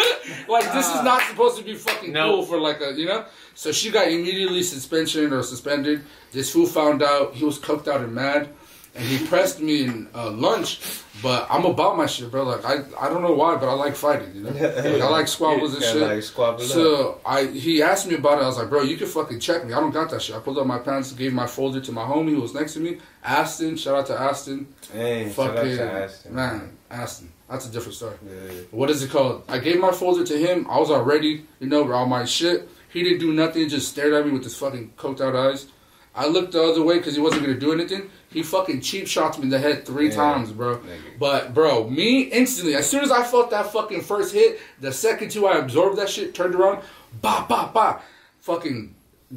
like 0.49 0.73
this 0.73 0.87
is 0.89 1.03
not 1.03 1.23
supposed 1.23 1.57
to 1.59 1.65
be 1.65 1.75
fucking 1.75 2.13
Nope. 2.13 2.31
cool 2.35 2.43
for 2.47 2.59
like 2.61 2.81
a 2.81 2.93
you 2.93 3.07
know. 3.07 3.25
So 3.55 3.73
she 3.73 3.91
got 3.91 4.09
immediately 4.09 4.63
suspension 4.63 5.33
or 5.33 5.43
suspended. 5.43 6.05
This 6.33 6.51
fool 6.53 6.67
found 6.67 7.03
out 7.03 7.35
he 7.35 7.45
was 7.45 7.59
coked 7.59 7.89
out 7.89 8.01
and 8.01 8.15
mad, 8.15 8.49
and 8.95 9.05
he 9.05 9.27
pressed 9.27 9.61
me 9.61 9.85
in 9.85 10.09
uh, 10.15 10.31
lunch. 10.31 10.81
But 11.23 11.47
I'm 11.49 11.65
about 11.65 11.97
my 11.97 12.07
shit, 12.07 12.31
bro. 12.33 12.43
Like 12.43 12.65
I, 12.65 12.83
I 13.01 13.09
don't 13.09 13.23
know 13.23 13.33
why, 13.33 13.55
but 13.57 13.69
I 13.69 13.75
like 13.75 13.95
fighting. 13.95 14.35
You 14.35 14.43
know, 14.43 14.51
like, 14.51 15.03
I 15.03 15.09
like 15.09 15.29
squabbles 15.29 15.75
and 15.75 15.83
Yeah, 15.83 15.93
shit. 15.93 16.03
like 16.03 16.23
squabble. 16.25 16.61
So 16.65 17.21
I 17.25 17.45
he 17.47 17.81
asked 17.83 18.09
me 18.09 18.17
about 18.17 18.39
it. 18.39 18.43
I 18.43 18.47
was 18.49 18.59
like, 18.59 18.69
bro, 18.69 18.83
you 18.83 18.97
can 18.97 19.07
fucking 19.07 19.39
check 19.39 19.65
me. 19.65 19.73
I 19.73 19.79
don't 19.79 19.93
got 19.93 20.11
that 20.11 20.21
shit. 20.23 20.35
I 20.35 20.41
pulled 20.41 20.59
up 20.59 20.67
my 20.67 20.79
pants, 20.79 21.13
gave 21.13 21.33
my 21.33 21.47
folder 21.47 21.81
to 21.81 21.93
my 21.93 22.03
homie 22.03 22.31
who 22.31 22.41
was 22.41 22.55
next 22.55 22.75
to 22.75 22.81
me, 22.81 22.99
Aston. 23.23 23.77
Shout 23.77 23.95
out 23.97 24.07
to 24.07 24.19
Aston. 24.21 24.67
Out 24.95 25.29
Fucking 25.33 25.77
to 25.77 25.83
Ashton. 25.93 26.35
man, 26.35 26.77
Aston. 26.91 27.33
That's 27.49 27.69
a 27.69 27.71
different 27.71 27.95
story. 27.95 28.17
Yeah. 28.27 28.53
What 28.73 28.91
is 28.91 29.03
it 29.03 29.11
called? 29.11 29.45
I 29.49 29.59
gave 29.59 29.79
my 29.79 29.93
folder 29.93 30.25
to 30.25 30.37
him. 30.39 30.67
I 30.71 30.79
was 30.79 30.91
already, 30.91 31.45
you 31.61 31.69
know, 31.69 31.93
all 31.93 32.07
my 32.07 32.25
shit. 32.25 32.69
He 32.89 33.03
didn't 33.05 33.21
do 33.21 33.33
nothing. 33.33 33.69
Just 33.69 33.89
stared 33.93 34.13
at 34.15 34.25
me 34.27 34.33
with 34.33 34.43
his 34.45 34.57
fucking 34.57 34.95
coked 34.97 35.21
out 35.21 35.37
eyes. 35.37 35.67
I 36.15 36.27
looked 36.27 36.53
the 36.53 36.63
other 36.63 36.83
way 36.83 36.99
because 36.99 37.15
he 37.15 37.21
wasn't 37.23 37.43
gonna 37.43 37.59
do 37.59 37.73
anything. 37.73 38.11
He 38.29 38.43
fucking 38.43 38.81
cheap 38.83 39.07
shots 39.07 39.39
me 39.39 39.45
in 39.45 39.51
the 39.51 39.59
head 39.59 39.87
three 39.87 40.09
Yeah. 40.09 40.15
times, 40.17 40.51
bro. 40.53 40.81
But 41.19 41.55
bro, 41.55 41.89
me 41.89 42.23
instantly, 42.23 42.75
as 42.75 42.89
soon 42.89 43.03
as 43.03 43.11
I 43.11 43.23
felt 43.23 43.51
that 43.51 43.73
fucking 43.73 44.03
first 44.03 44.35
hit, 44.35 44.61
the 44.81 44.93
second 44.93 45.31
two 45.31 45.47
I 45.47 45.57
absorbed 45.59 45.97
that 45.99 46.09
shit, 46.11 46.35
turned 46.35 46.55
around, 46.55 46.83
ba 47.23 47.47
ba 47.49 47.71
ba, 47.73 48.01
fucking 48.41 48.95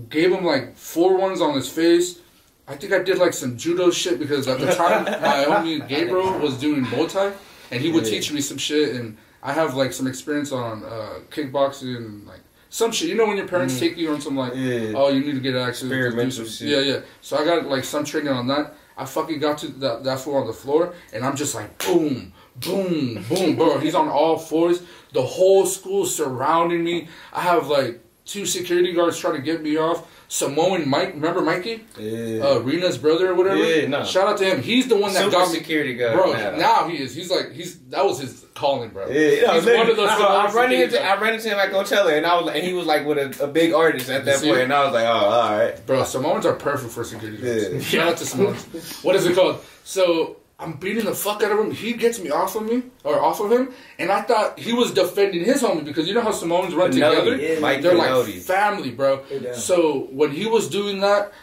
gave 0.10 0.32
him 0.32 0.44
like 0.44 0.76
four 0.76 1.18
ones 1.18 1.40
on 1.42 1.54
his 1.56 1.70
face. 1.70 2.20
I 2.68 2.76
think 2.76 2.92
I 2.94 3.00
did 3.00 3.20
like 3.20 3.34
some 3.34 3.58
judo 3.58 3.92
shit 3.92 4.20
because 4.20 4.48
at 4.48 4.60
the 4.60 4.74
time 4.74 5.04
my 5.22 5.46
homie 5.46 5.88
Gabriel 5.88 6.40
was 6.40 6.56
doing 6.58 6.84
Muay 6.86 7.10
Thai 7.12 7.32
and 7.72 7.80
he 7.82 7.92
would 7.92 8.04
Yeah. 8.06 8.10
teach 8.12 8.32
me 8.32 8.42
some 8.42 8.58
shit 8.58 8.96
and 8.96 9.18
I 9.44 9.54
have 9.54 9.76
like 9.76 9.94
some 9.94 10.08
experience 10.08 10.52
on 10.52 10.84
uh, 10.84 11.20
kickboxing 11.30 11.96
and 11.96 12.26
like 12.28 12.40
some 12.76 12.92
shit. 12.92 13.08
You 13.08 13.16
know 13.16 13.26
when 13.26 13.38
your 13.38 13.48
parents 13.48 13.76
mm. 13.76 13.80
take 13.80 13.98
you 13.98 14.12
on 14.12 14.20
some 14.20 14.36
like 14.36 14.54
Yeah. 14.54 14.92
oh 14.96 15.08
you 15.08 15.22
need 15.22 15.36
to 15.36 15.40
get 15.40 15.56
access 15.56 15.88
to 15.88 16.12
do 16.12 16.32
some 16.32 16.46
shit. 16.46 16.68
Yeah, 16.68 16.80
yeah. 16.80 17.00
So 17.22 17.38
I 17.38 17.46
got 17.46 17.68
like 17.68 17.86
some 17.86 18.04
training 18.04 18.34
on 18.34 18.48
that. 18.48 18.76
I 18.98 19.06
fucking 19.06 19.40
got 19.40 19.60
to 19.60 19.68
that 19.84 20.04
that 20.04 20.20
fool 20.20 20.36
on 20.36 20.48
the 20.48 20.54
floor 20.54 20.94
and 21.14 21.24
I'm 21.26 21.38
just 21.38 21.56
like 21.56 21.78
boom, 21.78 22.34
boom, 22.58 23.24
boom, 23.30 23.56
bro. 23.56 23.80
He's 23.86 23.96
on 23.96 24.10
all 24.10 24.38
fours. 24.38 24.82
The 25.14 25.22
whole 25.22 25.66
school 25.66 26.06
surrounding 26.06 26.84
me. 26.84 27.08
I 27.32 27.42
have 27.42 27.68
like 27.68 28.02
two 28.26 28.46
security 28.46 28.92
guards 28.92 29.18
trying 29.18 29.36
to 29.36 29.42
get 29.42 29.62
me 29.62 29.78
off. 29.78 30.00
Samoan 30.36 30.90
Mike, 30.90 31.14
remember 31.14 31.40
Mikey? 31.40 31.86
Yeah. 31.98 32.44
Uh, 32.44 32.60
Rena's 32.60 32.98
brother 32.98 33.32
or 33.32 33.36
whatever. 33.36 33.56
Yeah, 33.56 33.88
no. 33.88 34.04
Shout 34.04 34.28
out 34.28 34.38
to 34.40 34.44
him. 34.44 34.62
He's 34.62 34.90
the 34.90 34.98
one 34.98 35.14
that 35.14 35.20
Super 35.24 35.32
got 35.32 35.50
me. 35.50 35.60
security 35.60 35.96
guard. 35.96 36.16
Bro, 36.18 36.34
now. 36.34 36.58
now 36.58 36.88
he 36.90 37.02
is. 37.02 37.16
He's 37.16 37.32
like 37.32 37.54
he's 37.54 37.80
that 37.86 38.04
was 38.04 38.20
his 38.20 38.46
calling, 38.54 38.90
bro. 38.90 39.08
Yeah, 39.08 39.14
you 39.14 39.42
know, 39.44 39.54
He's 39.54 39.66
one 39.66 39.90
of 39.90 39.96
those 39.96 40.10
I, 40.10 40.14
I, 40.14 40.18
celebrities 40.18 40.56
ran 40.56 40.72
into, 40.74 40.98
he's 40.98 41.08
I 41.08 41.16
ran 41.22 41.34
into 41.36 41.48
him 41.50 41.58
at 41.58 41.72
Coachella, 41.72 42.18
and 42.18 42.26
I 42.26 42.36
was, 42.36 42.46
like, 42.48 42.56
and 42.56 42.66
he 42.66 42.74
was 42.74 42.86
like 42.86 43.06
with 43.06 43.40
a, 43.40 43.46
a 43.46 43.48
big 43.48 43.74
artist 43.74 44.10
at 44.10 44.26
that 44.26 44.40
see 44.40 44.48
point, 44.48 44.60
it? 44.60 44.64
and 44.66 44.74
I 44.74 44.84
was 44.84 44.94
like, 44.94 45.06
oh, 45.06 45.10
all 45.10 45.58
right. 45.58 45.86
Bro, 45.86 46.04
Samoans 46.04 46.46
are 46.46 46.54
perfect 46.54 46.92
for 46.92 47.06
security 47.06 47.42
guards. 47.42 47.74
Yeah. 47.74 48.00
Shout 48.02 48.08
out 48.10 48.18
to 48.18 48.26
Samoans. 48.26 49.04
what 49.04 49.16
is 49.16 49.26
it 49.26 49.36
called? 49.36 49.64
So 49.86 50.36
I'm 50.58 50.74
beating 50.74 51.04
the 51.04 51.14
fuck 51.14 51.44
out 51.44 51.52
of 51.52 51.60
him. 51.60 51.72
He 51.72 51.94
gets 51.94 52.20
me 52.20 52.30
off 52.30 52.56
of 52.56 52.64
me 52.64 52.84
or 53.04 53.22
off 53.22 53.42
of 53.42 53.52
him, 53.52 53.74
and 54.00 54.10
I 54.10 54.22
thought 54.22 54.58
he 54.58 54.72
was 54.72 54.92
defending 54.94 55.44
his 55.44 55.62
homie 55.62 55.84
because 55.84 56.08
you 56.08 56.14
know 56.14 56.22
how 56.22 56.32
Samoans 56.32 56.74
run 56.74 56.92
Pinoti, 56.92 56.94
together. 56.94 57.36
yeah, 57.36 57.60
Mike 57.60 57.82
They're 57.82 57.94
like 57.96 58.28
family, 58.36 58.92
bro. 58.92 59.24
They. 59.26 59.54
So 59.54 60.08
when 60.12 60.32
he 60.32 60.46
was 60.46 60.70
doing 60.70 61.02
that, 61.02 61.34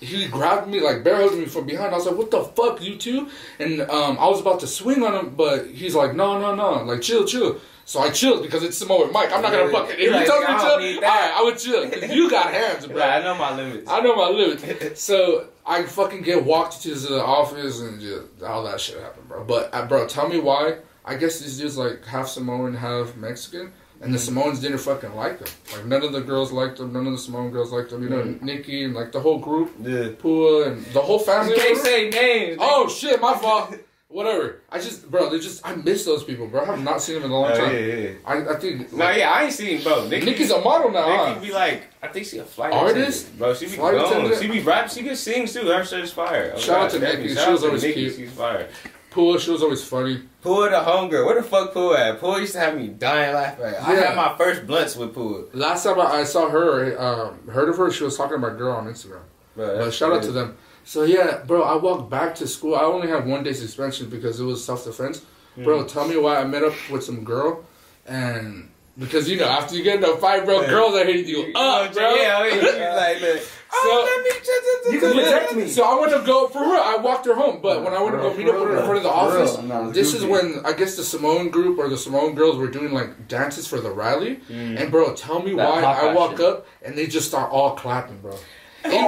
he 0.00 0.28
grabbed 0.28 0.68
me 0.68 0.80
like 0.80 1.04
bear 1.04 1.16
hugged 1.16 1.36
me 1.36 1.44
from 1.44 1.66
behind. 1.66 1.92
I 1.92 1.98
was 1.98 2.06
like, 2.06 2.16
"What 2.16 2.30
the 2.30 2.42
fuck, 2.42 2.82
you 2.82 2.96
two? 2.96 3.28
And 3.58 3.82
um, 3.82 4.16
I 4.18 4.28
was 4.28 4.40
about 4.40 4.60
to 4.60 4.66
swing 4.66 5.02
on 5.02 5.14
him, 5.14 5.34
but 5.34 5.66
he's 5.66 5.94
like, 5.94 6.14
"No, 6.14 6.40
no, 6.40 6.54
no, 6.54 6.84
like 6.84 7.02
chill, 7.02 7.26
chill." 7.26 7.60
So 7.86 8.00
I 8.00 8.10
chilled 8.10 8.42
because 8.42 8.62
it's 8.62 8.78
Samoan 8.78 9.12
Mike. 9.12 9.30
I'm 9.32 9.42
not 9.42 9.52
gonna 9.52 9.70
fuck 9.70 9.90
it. 9.90 9.98
If 9.98 10.06
you 10.06 10.12
me 10.12 10.20
to 10.20 10.24
chill, 10.26 10.40
need 10.40 10.94
all 10.96 11.00
that. 11.00 11.02
right, 11.02 11.32
I 11.36 11.42
would 11.44 11.58
chill. 11.58 11.84
You 12.14 12.30
got 12.30 12.52
hands, 12.52 12.86
bro. 12.86 12.96
Like, 12.96 13.10
I 13.10 13.22
know 13.22 13.34
my 13.34 13.54
limits. 13.54 13.90
I 13.90 14.00
know 14.00 14.16
my 14.16 14.28
limits. 14.28 15.00
So 15.00 15.48
I 15.66 15.82
fucking 15.84 16.22
get 16.22 16.44
walked 16.44 16.82
to 16.82 16.94
the 16.94 17.22
office 17.22 17.80
and 17.80 18.00
just 18.00 18.42
all 18.42 18.64
that 18.64 18.80
shit 18.80 19.00
happened, 19.00 19.28
bro. 19.28 19.44
But 19.44 19.70
uh, 19.74 19.86
bro, 19.86 20.06
tell 20.06 20.28
me 20.28 20.38
why? 20.38 20.78
I 21.04 21.16
guess 21.16 21.40
these 21.40 21.58
dudes 21.58 21.76
like 21.76 22.04
half 22.06 22.28
Samoan, 22.28 22.74
half 22.74 23.14
Mexican, 23.16 23.72
and 24.00 24.12
the 24.14 24.18
Samoans 24.18 24.60
didn't 24.60 24.78
fucking 24.78 25.14
like 25.14 25.38
them. 25.38 25.48
Like 25.74 25.84
none 25.86 26.02
of 26.02 26.12
the 26.12 26.20
girls 26.22 26.52
liked 26.52 26.78
them. 26.78 26.92
None 26.94 27.06
of 27.06 27.12
the 27.12 27.18
Samoan 27.18 27.50
girls 27.50 27.70
liked 27.72 27.90
them. 27.90 28.02
You 28.02 28.08
know, 28.08 28.38
Nikki 28.40 28.84
and 28.84 28.94
like 28.94 29.12
the 29.12 29.20
whole 29.20 29.38
group, 29.38 29.72
Yeah. 29.82 30.08
Pua 30.22 30.68
and 30.68 30.84
the 30.86 31.00
whole 31.02 31.18
family. 31.18 31.52
You 31.54 31.60
can't 31.60 31.78
say 31.78 32.08
names. 32.08 32.58
Oh 32.60 32.88
shit, 32.88 33.20
my 33.20 33.34
fault. 33.36 33.74
Whatever. 34.14 34.60
I 34.70 34.78
just, 34.78 35.10
bro, 35.10 35.28
they 35.28 35.40
just, 35.40 35.66
I 35.66 35.74
miss 35.74 36.04
those 36.04 36.22
people, 36.22 36.46
bro. 36.46 36.62
I 36.62 36.66
have 36.66 36.80
not 36.84 37.02
seen 37.02 37.16
them 37.16 37.24
in 37.24 37.30
a 37.32 37.34
long 37.34 37.50
Oh, 37.50 37.56
time. 37.56 37.72
yeah, 37.74 37.80
yeah. 37.80 38.10
I, 38.24 38.48
I 38.50 38.54
think. 38.60 38.92
No, 38.92 39.10
yeah, 39.10 39.28
I 39.28 39.42
ain't 39.42 39.52
seen 39.52 39.82
bro. 39.82 40.06
Nikki, 40.06 40.26
Nikki's 40.26 40.52
a 40.52 40.60
model 40.60 40.92
now, 40.92 41.02
huh? 41.34 41.40
Be 41.40 41.50
like, 41.52 41.88
I 42.00 42.06
think 42.06 42.24
she 42.24 42.38
a 42.38 42.44
flight 42.44 42.72
Artist? 42.72 43.22
attendant. 43.22 43.38
bro. 43.40 43.54
She 43.54 43.64
be 43.66 43.72
Flight 43.72 43.94
gone. 43.96 44.06
attendant? 44.12 44.40
She 44.40 44.46
be 44.48 44.60
rap. 44.60 44.88
She 44.88 45.02
can 45.02 45.16
sing 45.16 45.48
too. 45.48 45.66
Her 45.66 45.84
shit 45.84 45.98
is 46.04 46.12
fire. 46.12 46.52
Oh, 46.54 46.58
Shout 46.60 46.80
out 46.82 46.90
to. 46.92 47.00
Nikki. 47.00 47.34
Shout 47.34 47.44
She 47.44 47.50
was 47.50 47.64
always 47.64 47.82
Nikki. 47.82 47.94
cute. 48.04 48.14
She's 48.14 48.30
fire. 48.30 48.68
Pua, 49.10 49.40
she 49.40 49.50
was 49.50 49.62
always 49.64 49.82
funny. 49.84 50.22
Pua 50.44 50.70
the 50.70 50.78
hunger. 50.80 51.24
Where 51.26 51.34
the 51.34 51.42
fuck 51.42 51.74
Pua 51.74 51.98
at? 51.98 52.20
Pua 52.20 52.38
used 52.38 52.52
to 52.52 52.60
have 52.60 52.76
me 52.76 52.86
dying 52.88 53.34
laughing. 53.34 53.64
I 53.64 53.94
had 53.96 54.14
my 54.14 54.36
first 54.38 54.64
blunts 54.64 54.94
with 54.94 55.12
Pua. 55.12 55.48
Last 55.54 55.82
time 55.82 55.98
I, 56.00 56.20
I 56.20 56.24
saw 56.24 56.48
her, 56.50 56.96
um, 57.00 57.48
heard 57.48 57.68
of 57.68 57.76
her, 57.78 57.90
she 57.90 58.04
was 58.04 58.16
talking 58.16 58.36
about 58.36 58.58
girl 58.58 58.76
on 58.76 58.86
Instagram. 58.86 59.22
Bro, 59.56 59.78
But 59.78 59.90
shout 59.92 60.12
out 60.12 60.22
to 60.24 60.30
them. 60.32 60.56
So 60.84 61.02
yeah, 61.04 61.38
bro, 61.46 61.62
I 61.62 61.76
walked 61.76 62.10
back 62.10 62.34
to 62.36 62.46
school. 62.46 62.74
I 62.76 62.82
only 62.82 63.08
had 63.08 63.26
one 63.26 63.42
day 63.42 63.52
suspension 63.52 64.08
because 64.10 64.38
it 64.40 64.44
was 64.44 64.64
self 64.64 64.84
defense. 64.84 65.22
Bro, 65.56 65.84
tell 65.86 66.06
me 66.08 66.16
why 66.16 66.38
I 66.38 66.44
met 66.44 66.64
up 66.64 66.74
with 66.90 67.04
some 67.04 67.22
girl, 67.24 67.64
and 68.06 68.68
because 68.98 69.28
you 69.30 69.36
know 69.38 69.46
after 69.48 69.76
you 69.76 69.84
get 69.84 69.98
in 69.98 70.04
a 70.04 70.16
fight, 70.16 70.44
bro, 70.44 70.62
Yeah. 70.62 70.68
girls 70.68 70.94
are 70.96 71.04
hitting 71.04 71.28
you 71.28 71.52
up, 71.54 71.92
bro. 71.92 72.14
Yeah, 72.16 72.38
I 72.38 72.50
mean, 72.50 72.54
you 72.60 72.96
like, 72.96 73.20
look, 73.20 73.42
oh, 73.72 74.22
let 74.24 74.24
me 74.24 74.40
just, 74.44 74.92
You 74.92 75.00
can 75.00 75.12
protect 75.12 75.54
me. 75.54 75.68
So 75.68 75.84
I 75.84 75.98
went 76.00 76.12
to 76.12 76.26
go 76.26 76.48
for 76.48 76.60
real. 76.60 76.80
I 76.84 76.96
walked 76.96 77.24
her 77.26 77.34
home, 77.34 77.60
but 77.62 77.84
when 77.84 77.92
I 77.94 78.02
went 78.02 78.16
to 78.16 78.22
go 78.22 78.34
meet 78.34 78.48
up 78.48 78.54
with 78.56 78.64
her 78.68 78.78
in 78.78 78.84
front 78.84 78.96
of 78.98 79.02
the 79.04 79.10
office, 79.10 79.58
No, 79.62 79.86
it's 79.86 79.94
this 79.94 80.12
is 80.14 80.24
when 80.24 80.60
I 80.64 80.72
guess 80.72 80.96
the 80.96 81.04
Samoan 81.04 81.50
group 81.50 81.78
or 81.78 81.88
the 81.88 81.96
Samoan 81.96 82.34
girls 82.34 82.56
were 82.56 82.68
doing 82.68 82.92
like 82.92 83.28
dances 83.28 83.66
for 83.68 83.80
the 83.80 83.90
rally. 83.90 84.40
And 84.50 84.90
bro, 84.90 85.14
tell 85.14 85.40
me 85.40 85.54
That 85.54 85.68
why 85.70 85.82
I 85.82 86.08
out 86.10 86.16
walk 86.16 86.32
shit. 86.32 86.40
up 86.40 86.66
and 86.82 86.98
they 86.98 87.06
just 87.06 87.28
start 87.28 87.50
all 87.52 87.76
clapping, 87.76 88.18
bro. 88.18 88.36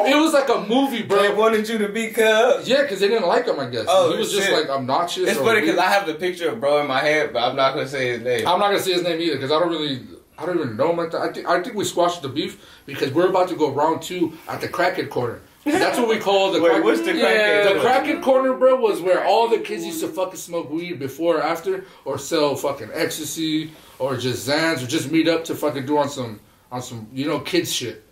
It, 0.06 0.16
was 0.16 0.32
like 0.32 0.48
a 0.48 0.60
movie, 0.68 0.98
They 1.02 1.06
bro. 1.08 1.34
wanted 1.34 1.68
you 1.68 1.78
to 1.78 1.88
be 1.88 2.10
cub. 2.10 2.62
Yeah, 2.64 2.82
because 2.82 3.00
they 3.00 3.08
didn't 3.08 3.26
like 3.28 3.46
him, 3.46 3.58
I 3.60 3.66
guess. 3.68 3.86
Oh, 3.88 4.12
he 4.12 4.18
was 4.18 4.32
just 4.32 4.50
like 4.52 4.68
obnoxious. 4.68 5.28
It's 5.28 5.38
funny 5.38 5.60
because. 5.60 5.78
I 5.78 5.86
have 5.86 6.06
the 6.06 6.14
picture 6.14 6.50
of 6.50 6.60
bro 6.60 6.80
in 6.80 6.86
my 6.86 7.00
head, 7.00 7.32
but 7.32 7.42
I'm 7.42 7.56
not 7.56 7.74
gonna 7.74 7.88
say 7.88 8.08
his 8.08 8.20
name. 8.22 8.46
I'm 8.46 8.58
not 8.58 8.68
gonna 8.68 8.80
say 8.80 8.92
his 8.94 9.02
name 9.02 9.20
either 9.20 9.34
because 9.36 9.50
I 9.52 9.58
don't 9.60 9.70
really, 9.70 10.00
I 10.38 10.46
don't 10.46 10.58
even 10.58 10.76
know 10.76 10.94
that. 10.96 11.14
I 11.14 11.32
think 11.32 11.46
I 11.48 11.62
think 11.62 11.76
we 11.76 11.84
squashed 11.84 12.22
the 12.22 12.28
beef 12.28 12.64
because 12.86 13.12
we're 13.12 13.28
about 13.28 13.48
to 13.48 13.56
go 13.56 13.70
round 13.72 14.02
two 14.02 14.32
at 14.48 14.60
the 14.60 14.68
crackhead 14.68 15.10
corner. 15.10 15.40
That's 15.64 15.98
what 15.98 16.08
we 16.08 16.18
call 16.18 16.52
the. 16.52 16.60
Wait, 16.62 16.70
crack- 16.70 16.84
what's 16.84 17.00
the 17.00 17.12
Yeah, 17.14 17.24
crackhead 17.24 17.64
The 17.64 17.80
corner? 17.80 17.88
crackhead 17.88 18.22
corner, 18.22 18.52
bro, 18.54 18.76
was 18.76 19.00
where 19.00 19.24
all 19.24 19.48
the 19.48 19.58
kids 19.58 19.84
used 19.84 20.00
to 20.00 20.08
fucking 20.08 20.36
smoke 20.38 20.70
weed 20.70 20.98
before 21.00 21.38
or 21.38 21.42
after, 21.42 21.84
or 22.04 22.18
sell 22.18 22.54
fucking 22.54 22.90
ecstasy, 22.94 23.72
or 23.98 24.16
just 24.16 24.48
Zans, 24.48 24.82
or 24.82 24.86
just 24.86 25.10
meet 25.10 25.26
up 25.26 25.44
to 25.46 25.54
fucking 25.56 25.84
do 25.86 25.98
on 25.98 26.08
some 26.08 26.38
on 26.70 26.82
some 26.82 27.08
you 27.12 27.26
know 27.26 27.40
kids 27.40 27.72
shit. 27.72 28.04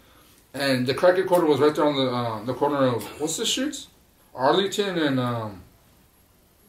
And 0.54 0.86
the 0.86 0.94
crackhead 0.94 1.26
corner 1.26 1.46
was 1.46 1.58
right 1.60 1.74
there 1.74 1.84
on 1.84 1.96
the 1.96 2.10
um, 2.12 2.46
the 2.46 2.54
corner 2.54 2.86
of 2.86 3.02
what's 3.20 3.36
the 3.36 3.44
streets, 3.46 3.88
Arlington 4.34 4.98
and 4.98 5.18
um, 5.18 5.62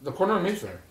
the 0.01 0.11
corner 0.11 0.37
of 0.37 0.43
Mayfair, 0.43 0.81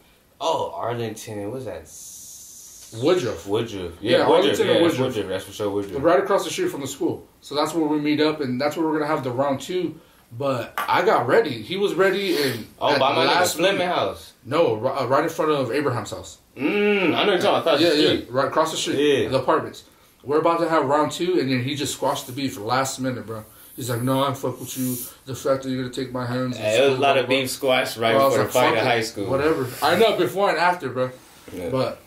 Oh, 0.40 0.72
Arlington. 0.76 1.50
What's 1.50 1.64
that? 1.64 3.02
Woodruff. 3.04 3.46
Woodruff. 3.48 3.94
Yeah, 4.00 4.18
Yeah, 4.18 4.28
Woodruff. 4.28 4.30
Arlington 4.36 4.66
Yeah, 4.68 4.72
and 4.74 4.82
Woodruff. 4.82 5.00
Woodruff. 5.16 5.28
That's 5.28 5.44
for 5.44 5.52
sure. 5.52 5.70
Woodruff. 5.70 6.02
right 6.04 6.20
across 6.20 6.44
the 6.44 6.50
street 6.50 6.68
from 6.70 6.80
the 6.82 6.86
school. 6.86 7.26
So 7.40 7.56
that's 7.56 7.74
where 7.74 7.84
we 7.86 7.98
meet 7.98 8.20
up, 8.20 8.40
and 8.40 8.60
that's 8.60 8.76
where 8.76 8.86
we're 8.86 8.92
gonna 8.98 9.10
have 9.10 9.24
the 9.24 9.32
round 9.32 9.60
two. 9.60 9.98
But 10.36 10.74
I 10.78 11.04
got 11.04 11.26
ready. 11.26 11.62
He 11.62 11.76
was 11.76 11.94
ready, 11.94 12.36
and 12.42 12.66
Oh, 12.80 12.96
by 12.98 13.14
my 13.14 13.24
last 13.24 13.56
Fleming 13.56 13.86
house. 13.88 14.32
No, 14.44 14.76
uh, 14.86 15.06
right 15.06 15.24
in 15.24 15.30
front 15.30 15.50
of 15.52 15.70
Abraham's 15.72 16.10
house. 16.10 16.38
Mmm, 16.56 17.14
I 17.14 17.24
know 17.24 17.32
you're 17.32 17.40
talking 17.40 17.62
about. 17.62 17.80
Yeah, 17.80 17.92
yeah, 17.92 18.20
right 18.30 18.46
across 18.48 18.70
the 18.70 18.76
street. 18.76 18.98
Yeah. 19.24 19.28
the 19.28 19.38
apartments. 19.40 19.84
We're 20.24 20.38
about 20.40 20.60
to 20.60 20.68
have 20.68 20.86
round 20.86 21.12
two, 21.12 21.38
and 21.40 21.50
then 21.50 21.62
he 21.62 21.74
just 21.74 21.94
squashed 21.94 22.26
the 22.26 22.32
beef 22.32 22.58
last 22.58 22.98
minute, 23.00 23.26
bro. 23.26 23.44
He's 23.76 23.90
like, 23.90 24.02
"No, 24.02 24.24
I 24.24 24.32
fuck 24.34 24.58
with 24.60 24.76
you. 24.78 24.96
The 25.26 25.34
fact 25.34 25.64
that 25.64 25.70
you're 25.70 25.82
gonna 25.82 25.92
take 25.94 26.12
my 26.12 26.26
hands." 26.26 26.56
Yeah, 26.58 26.72
there 26.76 26.90
was 26.90 26.98
a 26.98 27.02
lot 27.02 27.18
of 27.18 27.28
beef 27.28 27.50
squash 27.50 27.96
right 27.96 28.14
blah." 28.14 28.30
Bro, 28.30 28.30
before 28.30 28.38
the 28.38 28.44
like, 28.44 28.52
fight 28.74 28.78
in 28.78 28.84
high 28.84 29.00
school. 29.02 29.26
Whatever. 29.30 29.68
I 29.82 29.96
know 29.98 30.16
before 30.16 30.48
and 30.50 30.58
after, 30.58 30.88
bro. 30.90 31.10
Yeah. 31.52 31.68
But 31.70 32.00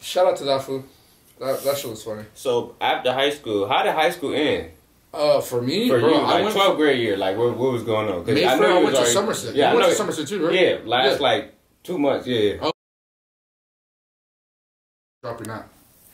shout 0.00 0.26
out 0.26 0.36
to 0.38 0.44
that 0.44 0.62
fool. 0.62 0.84
That 1.38 1.62
that 1.62 1.76
shit 1.78 1.90
was 1.90 2.02
funny. 2.02 2.24
So 2.34 2.74
after 2.80 3.12
high 3.12 3.30
school, 3.30 3.68
how 3.68 3.82
did 3.82 3.94
high 3.94 4.10
school 4.10 4.34
end 4.34 4.70
Uh, 5.14 5.40
for 5.40 5.62
me, 5.62 5.88
for 5.88 6.00
bro, 6.00 6.08
you? 6.08 6.14
I 6.16 6.42
Like 6.42 6.54
12th 6.54 6.76
grade 6.76 7.00
year, 7.00 7.16
like 7.16 7.36
what, 7.36 7.56
what 7.56 7.72
was 7.72 7.82
going 7.82 8.08
on? 8.10 8.24
Because 8.24 8.42
I, 8.44 8.54
I 8.56 8.58
went 8.60 8.84
was 8.86 8.98
to 8.98 9.06
Somerset. 9.06 9.54
Yeah, 9.54 9.66
you 9.66 9.70
I 9.70 9.74
went 9.74 9.86
know. 9.86 9.90
to 9.90 9.96
Somerset 9.96 10.26
too, 10.28 10.44
right? 10.46 10.54
Yeah, 10.54 10.78
last 10.84 11.20
Yeah. 11.20 11.26
like 11.28 11.54
two 11.82 11.98
months. 11.98 12.26
Yeah, 12.26 12.40
yeah. 12.40 12.70
dropping 15.22 15.50
out 15.50 15.66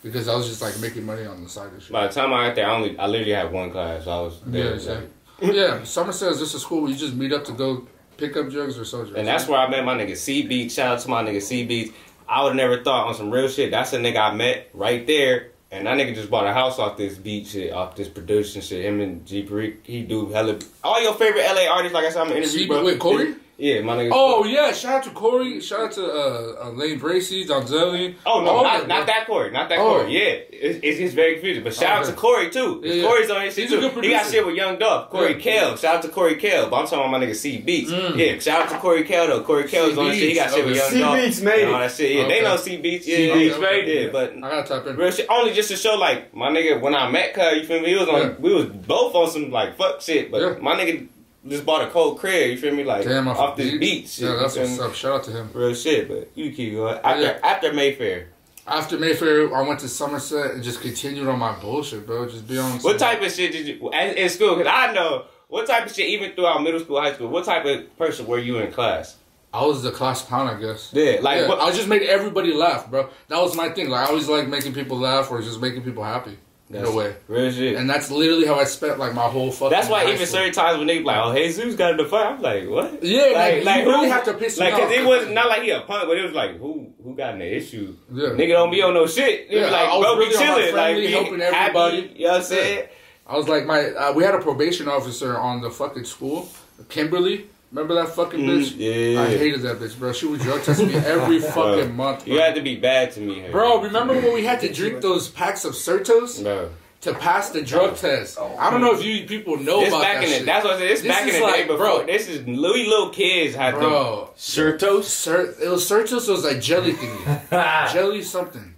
because 0.04 0.28
I 0.28 0.36
was 0.36 0.46
just 0.46 0.62
like 0.62 0.78
making 0.80 1.04
money 1.04 1.24
on 1.24 1.42
the 1.42 1.48
side 1.48 1.72
and 1.72 1.82
shit. 1.82 1.90
By 1.90 2.06
the 2.06 2.12
time 2.12 2.32
I 2.32 2.48
got 2.48 2.54
there, 2.54 2.68
I 2.68 2.74
only 2.76 2.96
I 2.98 3.06
literally 3.06 3.32
had 3.32 3.50
one 3.50 3.70
class. 3.70 4.04
So 4.04 4.10
I 4.10 4.20
was 4.20 4.40
there. 4.44 4.66
yeah, 4.66 4.70
exactly. 4.74 5.08
yeah, 5.56 5.82
Somerset 5.82 6.32
is 6.32 6.38
just 6.38 6.54
a 6.54 6.60
school 6.60 6.82
where 6.82 6.90
you 6.90 6.96
just 6.96 7.14
meet 7.14 7.32
up 7.32 7.44
to 7.46 7.52
go 7.52 7.88
pick 8.18 8.36
up 8.36 8.50
drugs 8.50 8.78
or 8.78 8.84
drugs. 8.84 9.16
And 9.16 9.26
that's 9.26 9.48
where 9.48 9.58
I 9.58 9.68
met 9.68 9.84
my 9.84 9.96
nigga 9.96 10.16
C. 10.16 10.68
Shout 10.68 10.98
out 10.98 11.00
to 11.00 11.08
my 11.08 11.24
nigga 11.24 11.42
C. 11.42 11.92
I 12.28 12.42
would 12.42 12.50
have 12.50 12.56
never 12.56 12.82
thought 12.82 13.08
on 13.08 13.14
some 13.14 13.30
real 13.30 13.48
shit. 13.48 13.70
That's 13.70 13.92
a 13.92 13.98
nigga 13.98 14.18
I 14.18 14.34
met 14.34 14.68
right 14.74 15.06
there. 15.06 15.50
And 15.70 15.86
that 15.88 15.96
nigga 15.96 16.14
just 16.14 16.30
bought 16.30 16.46
a 16.46 16.52
house 16.52 16.78
off 16.78 16.96
this 16.96 17.16
beat 17.18 17.48
shit, 17.48 17.72
off 17.72 17.96
this 17.96 18.08
production 18.08 18.62
shit. 18.62 18.84
Him 18.84 19.00
and 19.00 19.26
G 19.26 19.42
Perique, 19.42 19.80
he 19.84 20.02
do 20.02 20.28
hella 20.28 20.60
all 20.84 21.02
your 21.02 21.14
favorite 21.14 21.42
LA 21.44 21.68
artists. 21.68 21.92
Like 21.94 22.04
I 22.04 22.10
said, 22.10 22.20
I'm 22.22 22.30
an 22.30 22.36
interview, 22.36 22.68
bro. 22.68 22.84
with 22.84 23.00
Corey? 23.00 23.34
Yeah, 23.56 23.82
my 23.82 23.96
nigga. 23.96 24.10
Oh 24.12 24.44
yeah, 24.44 24.72
shout 24.72 24.96
out 24.96 25.02
to 25.04 25.10
Corey. 25.10 25.60
Shout 25.60 25.80
out 25.80 25.92
to 25.92 26.04
uh, 26.04 26.64
uh 26.66 26.70
Lane 26.70 26.98
Bracy, 26.98 27.46
Donzelli. 27.46 28.16
Oh 28.26 28.42
no, 28.42 28.50
All 28.50 28.62
not, 28.64 28.80
them, 28.80 28.88
not 28.88 29.06
that 29.06 29.26
Corey, 29.28 29.52
not 29.52 29.68
that 29.68 29.78
Oh. 29.78 30.00
Corey. 30.00 30.12
Yeah, 30.12 30.38
it's, 30.50 30.80
it's 30.82 30.98
just 30.98 31.14
very 31.14 31.34
confusing. 31.34 31.62
But 31.62 31.72
shout 31.74 31.98
out 32.00 32.04
to 32.06 32.12
Corey 32.14 32.50
too. 32.50 32.80
Yeah, 32.84 32.94
yeah. 32.94 33.06
Corey's 33.06 33.30
on 33.30 33.42
his 33.42 33.54
shit 33.54 33.64
He's 33.68 33.72
a 33.78 33.80
too. 33.80 33.90
good 33.94 34.04
He 34.04 34.10
got 34.10 34.26
shit 34.28 34.44
with 34.44 34.56
Young 34.56 34.76
Dog, 34.78 35.10
Corey 35.10 35.34
Yeah. 35.34 35.38
Kale. 35.38 35.76
Shout 35.76 35.96
out 35.96 36.02
to 36.02 36.08
Corey 36.08 36.34
Kale. 36.34 36.68
But 36.68 36.76
I'm 36.80 36.84
talking 36.86 36.98
about 37.08 37.10
my 37.12 37.24
nigga 37.24 37.36
C 37.36 37.58
Beats. 37.58 37.92
Mm. 37.92 38.16
Yeah, 38.16 38.38
shout 38.40 38.62
out 38.62 38.68
to 38.70 38.78
Corey 38.78 39.04
Kale 39.04 39.28
though. 39.28 39.44
Corey 39.44 39.68
Kale's 39.68 39.96
on 39.98 40.06
his 40.06 40.18
shit. 40.18 40.28
He 40.30 40.34
got 40.34 40.50
C 40.50 40.56
shit 40.56 40.64
with 40.64 40.74
Beats. 40.74 40.92
Young 40.92 41.00
Dog. 41.00 41.16
C 41.20 41.24
Beats 41.26 41.40
made 41.42 41.62
and 41.62 41.70
all 41.74 41.80
it. 41.80 41.86
that 41.88 41.92
shit. 41.96 42.10
Yeah, 42.12 42.22
Okay. 42.22 42.38
they 42.38 42.42
know 42.44 42.56
C 42.56 42.76
Beats. 42.78 43.06
Yeah, 43.06 43.16
C 43.16 43.32
Beats 43.34 43.54
yeah, 43.54 43.60
made 43.60 43.86
yeah, 43.86 43.94
it. 44.00 44.12
but. 44.12 44.32
I 44.36 44.40
gotta 44.40 44.68
type 44.68 44.86
in. 44.88 44.96
Real 44.96 45.10
shit, 45.12 45.26
only 45.30 45.52
just 45.52 45.68
to 45.70 45.76
show 45.76 45.94
like 45.94 46.34
my 46.34 46.50
nigga 46.50 46.80
when 46.80 46.94
I 46.96 47.08
met 47.08 47.34
Cuz, 47.34 47.58
you 47.58 47.64
feel 47.66 47.80
me? 47.80 47.88
He 47.90 47.94
was 47.94 48.08
on, 48.08 48.20
Yeah. 48.20 48.34
we 48.40 48.52
was 48.52 48.66
both 48.66 49.14
on 49.14 49.30
some 49.30 49.50
like 49.52 49.76
fuck 49.76 50.00
shit, 50.02 50.32
but 50.32 50.60
my 50.60 50.74
nigga 50.74 51.06
just 51.48 51.66
bought 51.66 51.86
a 51.86 51.90
cold 51.90 52.18
crib, 52.18 52.50
you 52.50 52.56
feel 52.58 52.74
me? 52.74 52.84
Like 52.84 53.04
Damn, 53.04 53.28
off, 53.28 53.38
off 53.38 53.56
the 53.56 53.64
this 53.64 53.78
beach. 53.78 54.18
Yeah, 54.18 54.28
shit, 54.30 54.38
that's 54.40 54.56
what's 54.56 54.80
up. 54.80 54.94
Shout 54.94 55.16
out 55.20 55.24
to 55.24 55.30
him. 55.30 55.50
Real 55.52 55.74
shit, 55.74 56.08
but 56.08 56.30
you 56.34 56.52
keep 56.52 56.74
going. 56.74 56.98
After, 57.04 57.22
Yeah. 57.22 57.38
after 57.42 57.72
Mayfair, 57.72 58.28
After 58.66 58.98
Mayfair, 58.98 59.54
I 59.54 59.60
went 59.62 59.80
to 59.80 59.88
Somerset 59.88 60.52
and 60.52 60.62
just 60.64 60.80
continued 60.80 61.28
on 61.28 61.38
my 61.38 61.52
bullshit, 61.52 62.06
bro. 62.06 62.26
Just 62.28 62.48
be 62.48 62.58
on. 62.58 62.78
what 62.78 62.98
type 62.98 63.20
of 63.22 63.30
shit 63.30 63.52
did 63.52 63.66
you 63.66 63.90
in, 63.92 64.16
in 64.16 64.28
school? 64.30 64.56
Because 64.56 64.72
I 64.72 64.92
know 64.92 65.26
what 65.48 65.66
type 65.66 65.86
of 65.86 65.94
shit 65.94 66.08
even 66.08 66.32
throughout 66.32 66.62
middle 66.62 66.80
school, 66.80 67.00
high 67.00 67.12
school. 67.12 67.28
What 67.28 67.44
type 67.44 67.66
of 67.66 67.96
person 67.98 68.26
were 68.26 68.38
you 68.38 68.58
in 68.58 68.72
class? 68.72 69.16
I 69.52 69.64
was 69.64 69.82
the 69.82 69.92
class 69.92 70.22
clown, 70.22 70.48
I 70.48 70.58
guess. 70.58 70.90
Yeah, 70.92 71.18
like 71.20 71.46
yeah, 71.46 71.52
I 71.54 71.70
just 71.70 71.86
made 71.86 72.02
everybody 72.02 72.52
laugh, 72.52 72.90
bro. 72.90 73.08
That 73.28 73.40
was 73.40 73.54
my 73.54 73.68
thing. 73.68 73.88
Like 73.90 74.06
I 74.06 74.10
always 74.10 74.28
like 74.28 74.48
making 74.48 74.72
people 74.72 74.98
laugh 74.98 75.30
or 75.30 75.40
just 75.42 75.60
making 75.60 75.82
people 75.82 76.02
happy 76.02 76.38
in 76.70 76.84
a 76.84 76.90
way. 76.90 77.14
real 77.28 77.50
shit. 77.52 77.76
And 77.76 77.88
that's 77.88 78.10
literally 78.10 78.46
how 78.46 78.54
I 78.56 78.64
spent 78.64 78.98
like 78.98 79.14
my 79.14 79.22
whole 79.28 79.50
fucking. 79.52 79.70
that's 79.70 79.88
why 79.88 80.04
high 80.04 80.12
even 80.14 80.26
school. 80.26 80.38
certain 80.40 80.52
times 80.52 80.78
when 80.78 80.86
they 80.86 80.98
be 80.98 81.04
like, 81.04 81.18
"Oh, 81.22 81.34
Jesus 81.34 81.74
got 81.76 81.92
in 81.92 81.96
the 81.98 82.04
fight," 82.06 82.26
I'm 82.26 82.40
like, 82.42 82.68
"What?" 82.68 83.02
Yeah, 83.02 83.22
like, 83.34 83.56
you 83.84 83.90
really 83.90 84.06
who- 84.06 84.12
have 84.12 84.24
to 84.24 84.34
piss 84.34 84.58
me 84.58 84.66
like, 84.70 84.74
cause 84.82 84.90
it 84.90 85.04
was 85.04 85.28
not 85.30 85.48
like 85.48 85.62
he 85.62 85.70
a 85.70 85.80
punk, 85.82 86.08
but 86.08 86.16
it 86.16 86.22
was 86.24 86.32
like, 86.32 86.58
who 86.58 86.92
who 87.02 87.14
got 87.14 87.34
in 87.34 87.40
the 87.40 87.56
issue? 87.56 87.94
Yeah. 88.12 88.28
Nigga 88.30 88.48
don't 88.52 88.70
be 88.70 88.80
on 88.82 88.94
no 88.94 89.06
shit. 89.06 89.48
They 89.48 89.54
be 89.56 89.60
Yeah, 89.60 89.70
like, 89.70 89.88
I 89.88 89.96
was 89.96 90.04
bro, 90.06 90.14
be 90.14 90.20
really 90.24 90.36
on 90.36 90.40
my 90.40 90.46
chilling, 90.46 90.64
like 90.64 90.72
friendly, 90.74 91.06
be 91.06 91.12
helping 91.12 91.40
happy, 91.40 91.56
everybody. 91.56 92.12
You 92.16 92.24
know 92.26 92.30
what 92.32 92.36
I'm 92.38 92.42
saying? 92.44 92.88
I 93.26 93.36
was 93.36 93.48
like 93.48 93.66
my. 93.66 93.80
Uh, 93.90 94.12
we 94.12 94.24
had 94.24 94.34
a 94.34 94.40
probation 94.40 94.88
officer 94.88 95.38
on 95.38 95.60
the 95.60 95.70
fucking 95.70 96.04
school, 96.04 96.48
Kimberly. 96.88 97.46
Remember 97.74 97.94
that 97.94 98.14
fucking 98.14 98.38
bitch? 98.40 98.74
Mm, 98.74 99.14
yeah. 99.14 99.20
I 99.22 99.26
hated 99.36 99.62
that 99.62 99.80
bitch, 99.80 99.98
bro. 99.98 100.12
She 100.12 100.26
would 100.26 100.40
drug 100.40 100.62
test 100.62 100.80
me 100.80 100.94
every 100.94 101.40
fucking 101.56 101.92
month. 101.96 102.24
You 102.26 102.38
had 102.38 102.54
to 102.54 102.62
be 102.62 102.76
bad 102.76 103.10
to 103.12 103.20
me, 103.20 103.34
here. 103.40 103.50
Bro, 103.50 103.82
remember 103.82 104.14
when 104.14 104.32
we 104.32 104.44
had 104.44 104.60
to 104.60 104.72
drink 104.72 105.00
those 105.00 105.28
packs 105.28 105.64
of 105.64 105.72
Certos 105.74 106.40
Bro. 106.40 106.70
to 107.00 107.14
pass 107.14 107.50
the 107.50 107.62
drug 107.62 107.96
test? 107.96 108.38
I 108.38 108.70
don't 108.70 108.80
know 108.80 108.94
if 108.94 109.02
you 109.04 109.26
people 109.26 109.56
know 109.58 109.80
This 109.80 109.88
about 109.88 110.02
back 110.02 110.14
that 110.18 110.22
in 110.24 110.30
the 110.30 110.36
shit. 110.36 110.46
that's 110.46 110.64
what 110.64 110.74
I 110.74 110.78
said. 110.78 110.88
This, 110.88 111.00
This 111.02 111.08
back 111.08 111.22
in 111.22 111.28
is 111.30 111.34
the 111.34 111.40
day 111.40 111.46
like, 111.46 111.66
before. 111.66 111.76
bro. 111.78 112.06
This 112.06 112.28
is 112.28 112.46
Louis 112.46 112.86
little 112.86 113.10
kids 113.10 113.56
had 113.56 113.72
to. 113.72 113.78
Bro, 113.78 114.30
Certos. 114.36 115.04
Cer- 115.04 115.54
it 115.60 115.68
was 115.68 115.84
Certos. 115.90 116.28
It 116.28 116.30
was 116.30 116.44
like 116.44 116.60
jelly 116.60 116.92
thingy, 116.94 117.92
jelly 117.92 118.22
something. 118.22 118.72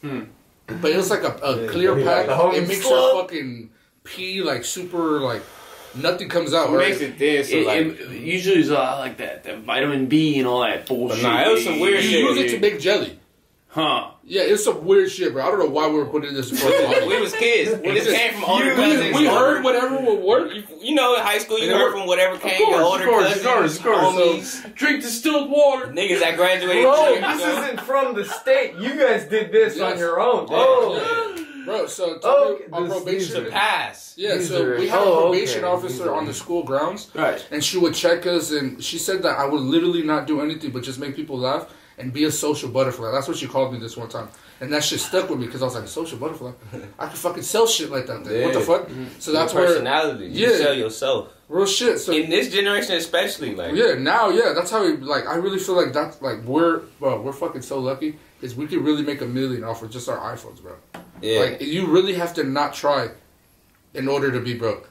But 0.00 0.90
it 0.90 0.96
was 0.96 1.10
like 1.10 1.22
a, 1.22 1.34
a 1.36 1.68
clear 1.68 1.94
pack. 2.02 2.28
It 2.54 2.66
makes 2.66 2.80
slug. 2.80 2.92
your 3.14 3.22
fucking 3.22 3.70
pee 4.04 4.42
like 4.42 4.64
super 4.64 5.20
like 5.20 5.42
nothing 5.94 6.28
comes 6.28 6.52
out. 6.54 6.70
It 6.70 6.72
Right? 6.76 6.88
makes 6.90 7.00
it 7.00 7.16
thin, 7.18 7.44
so 7.44 7.56
It, 7.56 7.66
like. 7.66 8.00
it 8.00 8.10
usually 8.20 8.60
is 8.60 8.70
uh, 8.70 8.96
like 8.98 9.16
that, 9.18 9.44
that 9.44 9.58
vitamin 9.60 10.06
B 10.06 10.38
and 10.38 10.46
all 10.48 10.62
that 10.62 10.86
bullshit. 10.86 11.22
nah, 11.22 11.42
it 11.48 11.52
was 11.52 11.64
some 11.64 11.80
weird 11.80 12.02
You 12.04 12.10
shit. 12.10 12.20
You 12.20 12.28
use 12.30 12.38
it 12.52 12.56
to 12.56 12.60
make 12.60 12.80
jelly. 12.80 13.18
Huh? 13.70 14.12
Yeah, 14.24 14.42
it's 14.42 14.64
some 14.64 14.84
weird 14.84 15.10
shit, 15.10 15.32
bro. 15.34 15.42
I 15.46 15.50
don't 15.50 15.58
know 15.58 15.66
why 15.66 15.88
we 15.88 15.94
were 15.98 16.06
putting 16.06 16.32
this. 16.34 16.50
in 16.62 17.08
we 17.08 17.20
was 17.20 17.34
kids. 17.34 17.70
And 17.72 17.84
this 17.84 18.06
came 18.10 18.32
from 18.34 18.44
older 18.44 18.70
we, 18.70 18.74
cousins. 18.74 19.16
we 19.16 19.26
heard 19.26 19.62
whatever 19.62 19.96
would 19.98 20.20
work. 20.20 20.52
You, 20.54 20.64
you 20.80 20.94
know, 20.94 21.14
in 21.14 21.20
high 21.22 21.38
school, 21.38 21.58
you 21.58 21.72
heard 21.72 21.92
from 21.92 22.06
whatever 22.06 22.38
came 22.38 22.56
course, 22.58 22.70
your 22.70 22.80
of 22.80 22.86
older 22.86 23.04
course, 23.04 23.42
cousins, 23.42 23.76
of 23.78 23.82
course, 23.84 24.06
of 24.06 24.14
course. 24.14 24.62
Drink 24.74 25.02
distilled 25.02 25.50
water. 25.50 25.88
niggas 25.88 26.20
that 26.20 26.36
graduated. 26.36 26.82
Bro, 26.82 27.20
this 27.20 27.42
isn't 27.42 27.80
from 27.82 28.14
the 28.14 28.24
state. 28.24 28.74
You 28.76 28.98
guys 28.98 29.24
did 29.26 29.52
this 29.52 29.76
Yes. 29.76 29.92
on 29.92 29.98
your 29.98 30.18
own. 30.20 30.48
Yeah. 30.48 30.56
Oh, 30.58 31.37
Bro, 31.68 31.86
so 31.86 32.18
Oh, 32.22 32.58
on 32.72 32.88
this- 32.88 32.92
probation. 33.02 33.46
are- 33.46 33.50
pass. 33.50 34.14
Yeah, 34.16 34.40
so 34.40 34.62
are- 34.64 34.78
we 34.78 34.88
had 34.88 35.00
a 35.00 35.04
oh, 35.04 35.20
probation 35.22 35.64
okay. 35.64 35.72
officer 35.74 36.12
on 36.14 36.24
the 36.26 36.32
school 36.34 36.62
grounds, 36.62 37.08
Right. 37.14 37.44
and 37.50 37.62
she 37.62 37.76
would 37.78 37.94
check 37.94 38.26
us, 38.26 38.50
and 38.52 38.82
she 38.82 38.98
said 38.98 39.22
that 39.22 39.38
I 39.38 39.44
would 39.46 39.60
literally 39.60 40.02
not 40.02 40.26
do 40.26 40.40
anything 40.40 40.70
but 40.70 40.82
just 40.82 40.98
make 40.98 41.14
people 41.14 41.38
laugh 41.38 41.66
and 41.98 42.12
be 42.12 42.24
a 42.24 42.30
social 42.30 42.68
butterfly. 42.70 43.10
That's 43.12 43.28
what 43.28 43.36
she 43.36 43.46
called 43.46 43.72
me 43.72 43.78
this 43.78 43.96
one 43.96 44.08
time, 44.08 44.28
and 44.60 44.72
that 44.72 44.82
shit 44.84 45.00
stuck 45.00 45.30
with 45.30 45.38
me 45.38 45.46
because 45.46 45.62
I 45.62 45.66
was 45.66 45.74
like, 45.74 45.84
a 45.84 45.88
social 45.88 46.18
butterfly. 46.18 46.52
I 46.98 47.06
could 47.06 47.18
fucking 47.18 47.42
sell 47.42 47.66
shit 47.66 47.90
like 47.90 48.06
that. 48.06 48.24
Then. 48.24 48.42
What 48.44 48.54
the 48.54 48.60
fuck? 48.60 48.88
Mm-hmm. 48.88 49.04
So 49.20 49.32
that's 49.32 49.52
Your 49.52 49.62
where 49.62 49.70
personality. 49.74 50.26
You 50.26 50.48
Yeah. 50.50 50.56
sell 50.56 50.74
yourself. 50.74 51.28
real 51.48 51.66
shit. 51.66 51.98
So 52.00 52.12
In 52.12 52.28
this 52.30 52.52
generation, 52.52 52.96
especially, 52.96 53.54
like 53.54 53.74
yeah, 53.74 53.94
now 53.94 54.30
yeah, 54.30 54.52
that's 54.54 54.70
how 54.70 54.84
we 54.84 54.96
like. 54.96 55.26
I 55.26 55.36
really 55.36 55.58
feel 55.58 55.76
like 55.76 55.92
that's 55.92 56.20
like 56.20 56.42
we're 56.44 56.80
bro, 57.00 57.20
we're 57.22 57.32
fucking 57.32 57.62
so 57.62 57.78
lucky 57.78 58.18
because 58.40 58.54
we 58.56 58.66
could 58.66 58.82
really 58.84 59.02
make 59.02 59.20
a 59.20 59.26
million 59.26 59.64
off 59.64 59.82
of 59.82 59.90
just 59.90 60.08
our 60.08 60.18
iPhones, 60.34 60.60
bro. 60.62 60.74
yeah. 61.22 61.40
Like 61.40 61.60
you 61.60 61.86
really 61.86 62.14
have 62.14 62.34
to 62.34 62.44
not 62.44 62.74
try 62.74 63.08
in 63.94 64.08
order 64.08 64.30
to 64.32 64.40
be 64.40 64.54
broke. 64.54 64.90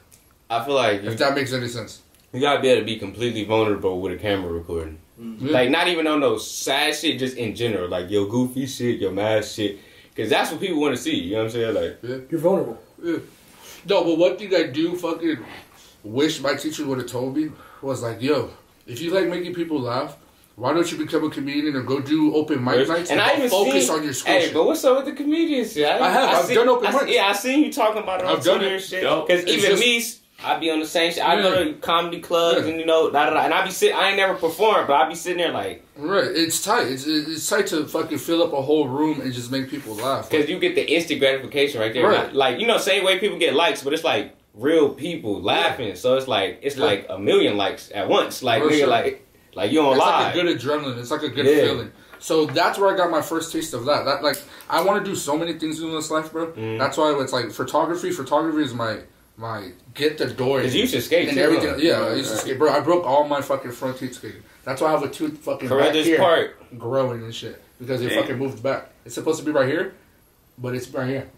I 0.50 0.64
feel 0.64 0.74
like 0.74 1.02
you, 1.02 1.10
If 1.10 1.18
that 1.18 1.34
makes 1.34 1.52
any 1.52 1.68
sense. 1.68 2.00
you 2.32 2.40
gotta 2.40 2.60
be 2.60 2.68
able 2.68 2.80
to 2.82 2.86
be 2.86 2.98
completely 2.98 3.44
vulnerable 3.44 4.00
with 4.00 4.12
a 4.12 4.16
camera 4.16 4.50
recording. 4.52 4.98
Yeah. 5.20 5.50
Like 5.52 5.70
not 5.70 5.88
even 5.88 6.06
on 6.06 6.20
those 6.20 6.48
sad 6.48 6.94
shit, 6.94 7.18
just 7.18 7.36
in 7.36 7.54
general, 7.54 7.88
like 7.88 8.08
your 8.10 8.28
goofy 8.28 8.66
shit, 8.66 9.00
your 9.00 9.10
mad 9.12 9.44
shit, 9.44 9.78
because 10.14 10.30
that's 10.30 10.50
what 10.52 10.60
people 10.60 10.80
want 10.80 10.94
to 10.96 11.02
see. 11.02 11.16
You 11.16 11.32
know 11.32 11.38
what 11.38 11.44
I'm 11.46 11.50
saying? 11.50 11.74
Like 11.74 12.30
you're 12.30 12.40
vulnerable. 12.40 12.78
No, 13.02 14.04
but 14.04 14.18
one 14.18 14.36
thing 14.36 14.54
I 14.54 14.64
do 14.64 14.96
fucking 14.96 15.38
wish 16.04 16.40
my 16.40 16.54
teacher 16.54 16.84
would 16.86 16.98
have 16.98 17.06
told 17.08 17.36
me 17.36 17.50
was 17.82 18.02
like, 18.02 18.20
yo, 18.22 18.50
if 18.86 19.00
you 19.00 19.10
like 19.12 19.28
making 19.28 19.54
people 19.54 19.80
laugh, 19.80 20.16
why 20.56 20.72
don't 20.72 20.90
you 20.90 20.98
become 20.98 21.24
a 21.24 21.30
comedian 21.30 21.74
or 21.76 21.82
go 21.82 22.00
do 22.00 22.34
open 22.34 22.62
mic 22.64 22.88
nights 22.88 23.10
and, 23.10 23.20
I 23.20 23.36
even 23.36 23.48
focus 23.50 23.86
seen, 23.86 23.96
on 23.96 24.02
your 24.04 24.12
school 24.12 24.32
Hey, 24.32 24.44
shit? 24.46 24.54
but 24.54 24.64
what's 24.66 24.84
up 24.84 24.96
with 24.96 25.06
the 25.06 25.12
comedians 25.12 25.72
shit? 25.72 25.86
I 25.88 26.10
have. 26.10 26.28
I've 26.34 26.44
seen- 26.46 26.56
done 26.56 26.68
open 26.68 26.86
I 26.88 26.92
mics. 26.92 27.12
Yeah, 27.14 27.26
I 27.26 27.32
seen 27.32 27.64
you 27.64 27.72
talking 27.72 28.02
about 28.02 28.20
it 28.20 28.26
on 28.26 28.36
I've 28.36 28.44
done 28.44 28.58
Twitter 28.58 28.74
it. 28.74 28.78
and 28.78 28.84
shit. 28.84 29.02
Yup. 29.04 29.26
Because 29.26 29.42
It's 29.44 29.52
even 29.52 29.70
just- 29.70 29.80
me, 29.80 30.27
I 30.42 30.56
be 30.58 30.70
on 30.70 30.78
the 30.78 30.86
same 30.86 31.12
shit. 31.12 31.22
I 31.26 31.34
Yeah. 31.36 31.42
go 31.42 31.64
to 31.64 31.72
comedy 31.74 32.20
clubs 32.20 32.62
Yeah. 32.62 32.70
and 32.70 32.80
you 32.80 32.86
know, 32.86 33.10
da, 33.10 33.26
da, 33.26 33.34
da, 33.34 33.40
and 33.40 33.52
I 33.52 33.64
be 33.64 33.70
sit. 33.72 33.92
I 33.94 34.08
ain't 34.08 34.16
never 34.16 34.34
performed, 34.34 34.86
but 34.86 34.94
I'd 34.94 35.08
be 35.08 35.16
sitting 35.16 35.38
there 35.38 35.50
like, 35.52 35.82
Right, 35.96 36.26
it's 36.30 36.62
tight. 36.62 36.86
It's 36.86 37.06
it's 37.06 37.48
tight 37.48 37.66
to 37.68 37.84
fucking 37.86 38.18
fill 38.18 38.42
up 38.44 38.52
a 38.52 38.62
whole 38.62 38.86
room 38.86 39.20
and 39.20 39.32
just 39.32 39.50
make 39.50 39.68
people 39.68 39.94
laugh. 39.96 40.30
because 40.30 40.48
you 40.48 40.60
get 40.60 40.76
the 40.76 40.88
instant 40.88 41.18
gratification 41.18 41.80
right 41.80 41.92
there. 41.92 42.06
Right. 42.06 42.32
Like 42.32 42.60
you 42.60 42.68
know, 42.68 42.78
same 42.78 43.04
way 43.04 43.18
people 43.18 43.36
get 43.38 43.54
likes, 43.54 43.82
but 43.82 43.92
it's 43.92 44.04
like 44.04 44.32
real 44.54 44.90
people 44.90 45.42
laughing. 45.42 45.96
So 45.96 46.16
it's 46.16 46.28
like 46.28 46.60
it's 46.62 46.76
Yeah. 46.76 46.84
like 46.84 47.06
a 47.10 47.18
million 47.18 47.56
likes 47.56 47.90
at 47.92 48.08
once. 48.08 48.40
Like 48.42 48.62
nigga, 48.62 48.78
sure. 48.78 48.86
like 48.86 49.26
like 49.54 49.72
you 49.72 49.80
on 49.80 49.96
It's 49.96 49.98
live. 49.98 50.24
like 50.26 50.34
a 50.36 50.42
good 50.44 50.58
adrenaline. 50.60 50.98
It's 51.00 51.10
like 51.10 51.24
a 51.24 51.28
good 51.30 51.46
Yeah. 51.46 51.64
feeling. 51.64 51.90
So 52.20 52.46
that's 52.46 52.78
where 52.78 52.92
I 52.94 52.96
got 52.96 53.10
my 53.10 53.22
first 53.22 53.52
taste 53.52 53.74
of 53.74 53.86
that. 53.86 54.04
That 54.04 54.22
like 54.22 54.36
I 54.70 54.82
want 54.82 55.04
to 55.04 55.10
do 55.10 55.16
so 55.16 55.36
many 55.36 55.54
things 55.54 55.80
in 55.82 55.90
this 55.92 56.12
life, 56.12 56.30
bro. 56.30 56.46
Mhm. 56.52 56.78
That's 56.78 56.96
why 56.96 57.12
it's 57.20 57.32
like 57.32 57.50
photography. 57.50 58.12
Photography 58.12 58.62
is 58.62 58.72
my 58.72 58.98
my 59.38 59.70
get 59.94 60.18
the 60.18 60.26
door. 60.26 60.58
Because 60.58 60.74
you 60.74 60.86
should 60.86 61.02
skate 61.02 61.28
and 61.28 61.36
too, 61.38 61.42
everything. 61.42 61.70
huh? 61.70 61.76
Yeah, 61.76 62.00
I 62.02 62.14
used 62.14 62.30
to 62.32 62.36
skate, 62.38 62.58
bro. 62.58 62.70
I 62.70 62.80
broke 62.80 63.04
all 63.04 63.26
my 63.26 63.40
fucking 63.40 63.70
front 63.70 63.98
teeth 63.98 64.14
skating. 64.14 64.42
That's 64.64 64.82
why 64.82 64.88
I 64.88 64.90
have 64.90 65.02
a 65.04 65.08
tooth 65.08 65.38
fucking 65.38 65.68
back 65.68 65.78
Carruthers 65.78 66.04
here 66.06 66.18
Park. 66.18 66.56
growing 66.76 67.22
and 67.22 67.34
shit 67.34 67.62
because 67.78 68.02
it 68.02 68.10
Damn. 68.10 68.20
fucking 68.22 68.36
moved 68.38 68.62
back. 68.62 68.90
It's 69.06 69.14
supposed 69.14 69.38
to 69.40 69.46
be 69.46 69.52
right 69.52 69.68
here, 69.68 69.94
but 70.58 70.74
it's 70.74 70.88
right 70.90 71.08
here. 71.08 71.28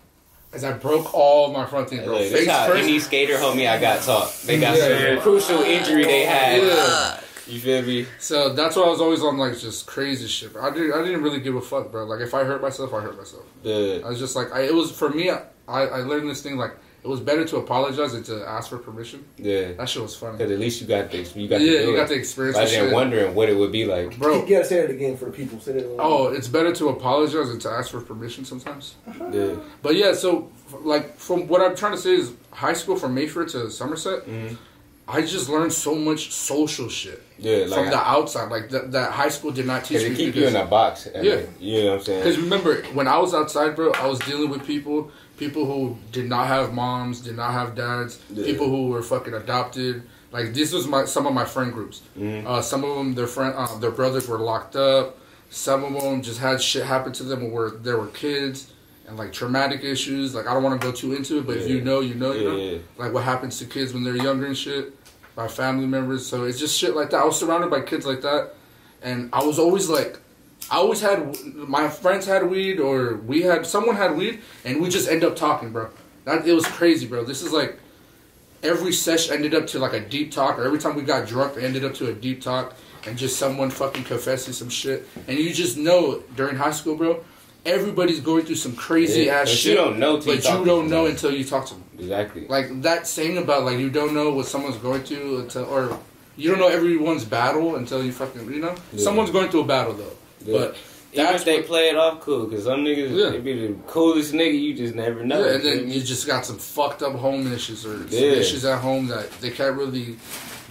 Cause 0.51 0.65
I 0.65 0.73
broke 0.73 1.15
all 1.15 1.53
my 1.53 1.65
front 1.65 1.89
teeth, 1.91 2.03
bro. 2.05 2.15
Look, 2.19 2.33
Face 2.33 2.49
how 2.49 2.67
first. 2.67 2.83
any 2.83 2.99
skater 2.99 3.35
homie 3.35 3.69
I 3.71 3.79
got 3.81 4.03
taught. 4.03 4.33
They 4.47 4.59
got 4.59 4.77
Yeah. 4.77 5.15
some 5.15 5.23
crucial 5.23 5.61
injury 5.63 6.05
they 6.05 6.25
had. 6.25 6.61
Yeah. 6.61 7.21
You 7.47 7.61
feel 7.61 7.83
me? 7.83 8.07
So 8.19 8.53
that's 8.53 8.75
why 8.75 8.83
I 8.83 8.89
was 8.89 9.01
always 9.01 9.23
on 9.23 9.39
like 9.39 9.57
just 9.59 9.87
crazy 9.87 10.27
shit. 10.27 10.53
Bro. 10.53 10.63
I 10.65 10.71
didn't. 10.75 10.93
I 10.93 11.05
didn't 11.05 11.23
really 11.23 11.39
give 11.41 11.55
a 11.55 11.61
fuck, 11.61 11.93
bro. 11.93 12.05
Like 12.05 12.21
if 12.21 12.35
I 12.35 12.43
hurt 12.43 12.63
myself, 12.63 12.93
I 12.95 13.01
hurt 13.01 13.17
myself. 13.17 13.45
The 13.63 14.03
I 14.05 14.09
was 14.09 14.19
just 14.19 14.35
like, 14.35 14.53
I, 14.53 14.63
it 14.63 14.75
was 14.75 14.91
for 14.91 15.09
me. 15.11 15.31
I, 15.31 15.41
I 15.69 15.99
learned 15.99 16.29
this 16.29 16.43
thing 16.43 16.57
like 16.57 16.73
it 17.03 17.09
was 17.09 17.21
better 17.21 17.45
to 17.47 17.57
apologize 17.57 18.13
than 18.13 18.23
to 18.25 18.47
ask 18.47 18.69
for 18.69 18.79
permission. 18.79 19.25
yeah. 19.39 19.73
That 19.73 19.89
shit 19.89 20.03
was 20.03 20.15
funny. 20.15 20.37
Because 20.39 20.53
at 20.53 20.59
least 20.59 20.81
you 20.81 20.87
got 20.87 21.11
the 21.11 21.19
you 21.35 21.49
got 21.49 21.61
yeah, 21.61 21.79
to 21.81 21.87
you 21.91 21.97
got 21.97 22.09
the 22.09 22.15
experience. 22.15 22.59
I 22.59 22.63
and 22.63 22.71
didn't 22.71 22.93
wondering 22.93 23.35
what 23.35 23.49
it 23.49 23.57
would 23.57 23.73
be 23.73 23.85
like. 23.87 24.19
bro. 24.19 24.43
You 24.45 24.49
gotta 24.57 24.65
say 24.67 24.81
it 24.81 24.91
again 24.91 25.17
for 25.17 25.25
the 25.27 25.31
people. 25.33 25.59
Say 25.61 25.73
it 25.73 25.77
again. 25.79 25.97
Oh, 25.99 26.29
it's 26.29 26.49
better 26.49 26.73
to 26.75 26.89
apologize 26.91 27.49
than 27.49 27.59
to 27.61 27.71
ask 27.71 27.91
for 27.91 28.01
permission 28.01 28.45
sometimes. 28.45 28.97
Yeah. 29.33 29.55
But 29.83 29.97
yeah, 29.97 30.13
so 30.13 30.51
like 30.83 31.17
from 31.17 31.49
what 31.49 31.61
I'm 31.63 31.75
trying 31.75 31.93
to 31.93 31.99
say 31.99 32.15
is 32.15 32.33
high 32.51 32.75
school 32.75 32.97
from 32.97 33.15
Mayfair 33.15 33.47
to 33.47 33.71
Somerset, 33.71 34.27
Mhm. 34.27 34.57
I 35.09 35.23
just 35.23 35.49
learned 35.49 35.73
so 35.73 35.97
much 35.97 36.31
social 36.31 36.89
shit 36.89 37.21
Yeah, 37.37 37.63
from 37.67 37.71
like 37.87 37.91
the 37.91 37.99
outside. 37.99 38.49
Like 38.49 38.69
that, 38.71 38.93
that 38.93 39.11
high 39.11 39.29
school 39.31 39.51
did 39.51 39.67
not 39.67 39.85
teach 39.85 40.03
me. 40.03 40.11
they 40.11 40.15
keep 40.15 40.35
because- 40.35 40.53
you 40.53 40.57
in 40.59 40.65
a 40.65 40.67
box. 40.67 41.07
and, 41.07 41.25
Yeah. 41.25 41.35
like, 41.37 41.49
you 41.59 41.83
know 41.83 41.87
what 41.91 41.95
I'm 41.99 42.05
saying? 42.05 42.23
Because 42.23 42.39
remember, 42.39 42.83
when 42.93 43.09
I 43.09 43.19
was 43.19 43.35
outside, 43.35 43.75
bro, 43.75 43.91
I 43.93 44.07
was 44.07 44.21
dealing 44.21 44.51
with 44.51 44.65
people, 44.65 45.11
people 45.41 45.65
who 45.65 45.97
did 46.13 46.29
not 46.29 46.47
have 46.47 46.73
moms, 46.75 47.21
did 47.21 47.35
not 47.35 47.53
have 47.53 47.75
dads, 47.75 48.21
Yeah. 48.31 48.45
people 48.45 48.69
who 48.69 48.89
were 48.89 49.03
fucking 49.03 49.33
adopted. 49.35 50.03
Like 50.31 50.53
this 50.55 50.71
was 50.73 50.87
my 50.87 51.07
some 51.07 51.27
of 51.27 51.33
my 51.33 51.47
friend 51.47 51.73
groups. 51.73 52.03
Mhm. 52.17 52.47
Uh, 52.47 52.61
some 52.63 52.85
of 52.85 52.95
them, 52.97 53.15
their 53.15 53.27
friend, 53.27 53.55
uh, 53.57 53.79
their 53.79 53.91
brothers 53.91 54.29
were 54.29 54.39
locked 54.39 54.77
up. 54.77 55.17
Some 55.49 55.83
of 55.83 55.93
them 56.03 56.21
just 56.23 56.39
had 56.39 56.63
shit 56.63 56.85
happen 56.85 57.13
to 57.15 57.25
them 57.25 57.51
where 57.51 57.71
there 57.71 57.97
were 57.99 58.09
kids 58.09 58.71
and 59.09 59.17
like 59.17 59.33
traumatic 59.33 59.83
issues. 59.83 60.35
Like 60.35 60.47
I 60.47 60.53
don't 60.55 60.63
want 60.63 60.79
to 60.81 60.87
go 60.87 60.93
too 60.93 61.15
into 61.15 61.39
it, 61.39 61.47
but 61.47 61.57
if 61.57 61.67
you 61.69 61.81
know, 61.81 61.99
you 62.01 62.15
know, 62.15 62.33
you 62.33 62.43
Yeah, 62.51 62.73
know. 62.73 62.81
Like 62.99 63.13
what 63.15 63.25
happens 63.25 63.59
to 63.61 63.65
kids 63.65 63.93
when 63.95 64.05
they're 64.05 64.15
younger 64.29 64.47
and 64.47 64.57
shit. 64.57 64.95
by 65.37 65.47
family 65.49 65.87
members. 65.87 66.27
So 66.27 66.45
it's 66.45 66.59
just 66.59 66.77
shit 66.79 66.95
like 66.95 67.09
that. 67.11 67.23
I 67.23 67.25
was 67.25 67.39
surrounded 67.39 67.71
by 67.71 67.81
kids 67.81 68.05
like 68.05 68.21
that, 68.23 68.51
and 69.01 69.31
I 69.33 69.43
was 69.45 69.59
always 69.59 69.89
like, 69.89 70.19
I 70.71 70.77
always 70.77 71.01
had 71.01 71.37
my 71.57 71.89
friends 71.89 72.27
had 72.27 72.49
weed 72.49 72.79
or 72.81 73.17
we 73.17 73.43
had 73.43 73.67
someone 73.67 73.97
had 73.97 74.17
weed, 74.17 74.41
and 74.65 74.81
we 74.81 74.89
just 74.89 75.09
end 75.09 75.25
up 75.25 75.37
talking, 75.37 75.73
bro. 75.73 75.89
That 76.25 76.47
it 76.47 76.53
was 76.53 76.67
crazy, 76.67 77.07
bro. 77.07 77.25
This 77.25 77.43
is 77.43 77.53
like 77.53 77.79
every 78.63 78.93
session 78.93 79.35
ended 79.35 79.55
up 79.55 79.67
to 79.69 79.79
like 79.79 79.93
a 79.95 80.01
deep 80.01 80.31
talk, 80.33 80.59
or 80.59 80.65
every 80.65 80.79
time 80.79 80.95
we 80.95 81.03
got 81.03 81.27
drunk, 81.27 81.57
it 81.57 81.65
ended 81.65 81.85
up 81.85 81.95
to 81.95 82.09
a 82.09 82.13
deep 82.13 82.41
talk, 82.43 82.75
and 83.07 83.19
just 83.19 83.37
someone 83.39 83.71
fucking 83.71 84.05
confessing 84.05 84.53
some 84.53 84.69
shit. 84.69 85.09
And 85.27 85.39
you 85.39 85.53
just 85.53 85.77
know 85.77 86.23
during 86.37 86.57
high 86.57 86.71
school, 86.73 86.95
bro, 86.97 87.25
everybody's 87.67 88.21
going 88.21 88.45
through 88.45 88.57
some 88.57 88.77
crazy 88.77 89.23
Yeah, 89.23 89.37
ass 89.41 89.49
but 89.49 89.57
shit. 89.57 89.71
you 89.73 89.77
don't 89.77 89.99
know 89.99 90.17
you 90.19 90.23
but 90.25 90.37
you 90.37 90.65
don't 90.65 90.89
know 90.89 91.03
them. 91.05 91.13
until 91.13 91.33
you 91.33 91.45
talk 91.45 91.67
to 91.67 91.75
them. 91.75 91.85
Exactly. 91.99 92.47
Like 92.47 92.83
that 92.83 93.07
saying 93.07 93.39
about 93.39 93.65
like 93.65 93.79
you 93.79 93.91
don't 93.91 94.15
know 94.15 94.31
what 94.31 94.47
someone's 94.47 94.77
going 94.77 95.03
through 95.03 95.41
until, 95.41 95.65
or 95.65 95.99
you 96.37 96.49
don't 96.51 96.59
know 96.61 96.69
everyone's 96.69 97.25
battle 97.25 97.77
until 97.77 98.03
you 98.05 98.13
fucking 98.13 98.51
you 98.53 98.61
know. 98.61 98.75
Yeah. 98.93 99.03
Someone's 99.05 99.31
going 99.31 99.51
through 99.51 99.63
a 99.63 99.67
battle 99.67 99.93
though, 99.95 100.13
Yeah. 100.45 100.59
but 100.59 100.77
Even 101.13 101.35
if 101.35 101.45
they 101.45 101.63
play 101.63 101.89
it 101.89 101.97
off 101.97 102.21
cool, 102.21 102.47
because 102.47 102.65
some 102.65 102.85
niggas, 102.85 103.11
Yeah. 103.11 103.31
they 103.31 103.39
be 103.41 103.67
the 103.67 103.75
coolest 103.89 104.33
nigga, 104.33 104.59
you 104.61 104.75
just 104.75 104.95
never 104.95 105.25
know. 105.25 105.45
Yeah, 105.45 105.55
and 105.55 105.65
then 105.65 105.91
you 105.91 106.01
just 106.03 106.25
got 106.27 106.47
some 106.47 106.57
fucked 106.59 107.03
up 107.03 107.15
home 107.15 107.53
issues 107.53 107.85
or 107.85 107.99
Yeah. 108.09 108.21
issues 108.33 108.65
at 108.65 108.79
home 108.79 109.09
that 109.09 109.29
they 109.41 109.51
can't 109.51 109.77
really 109.77 110.17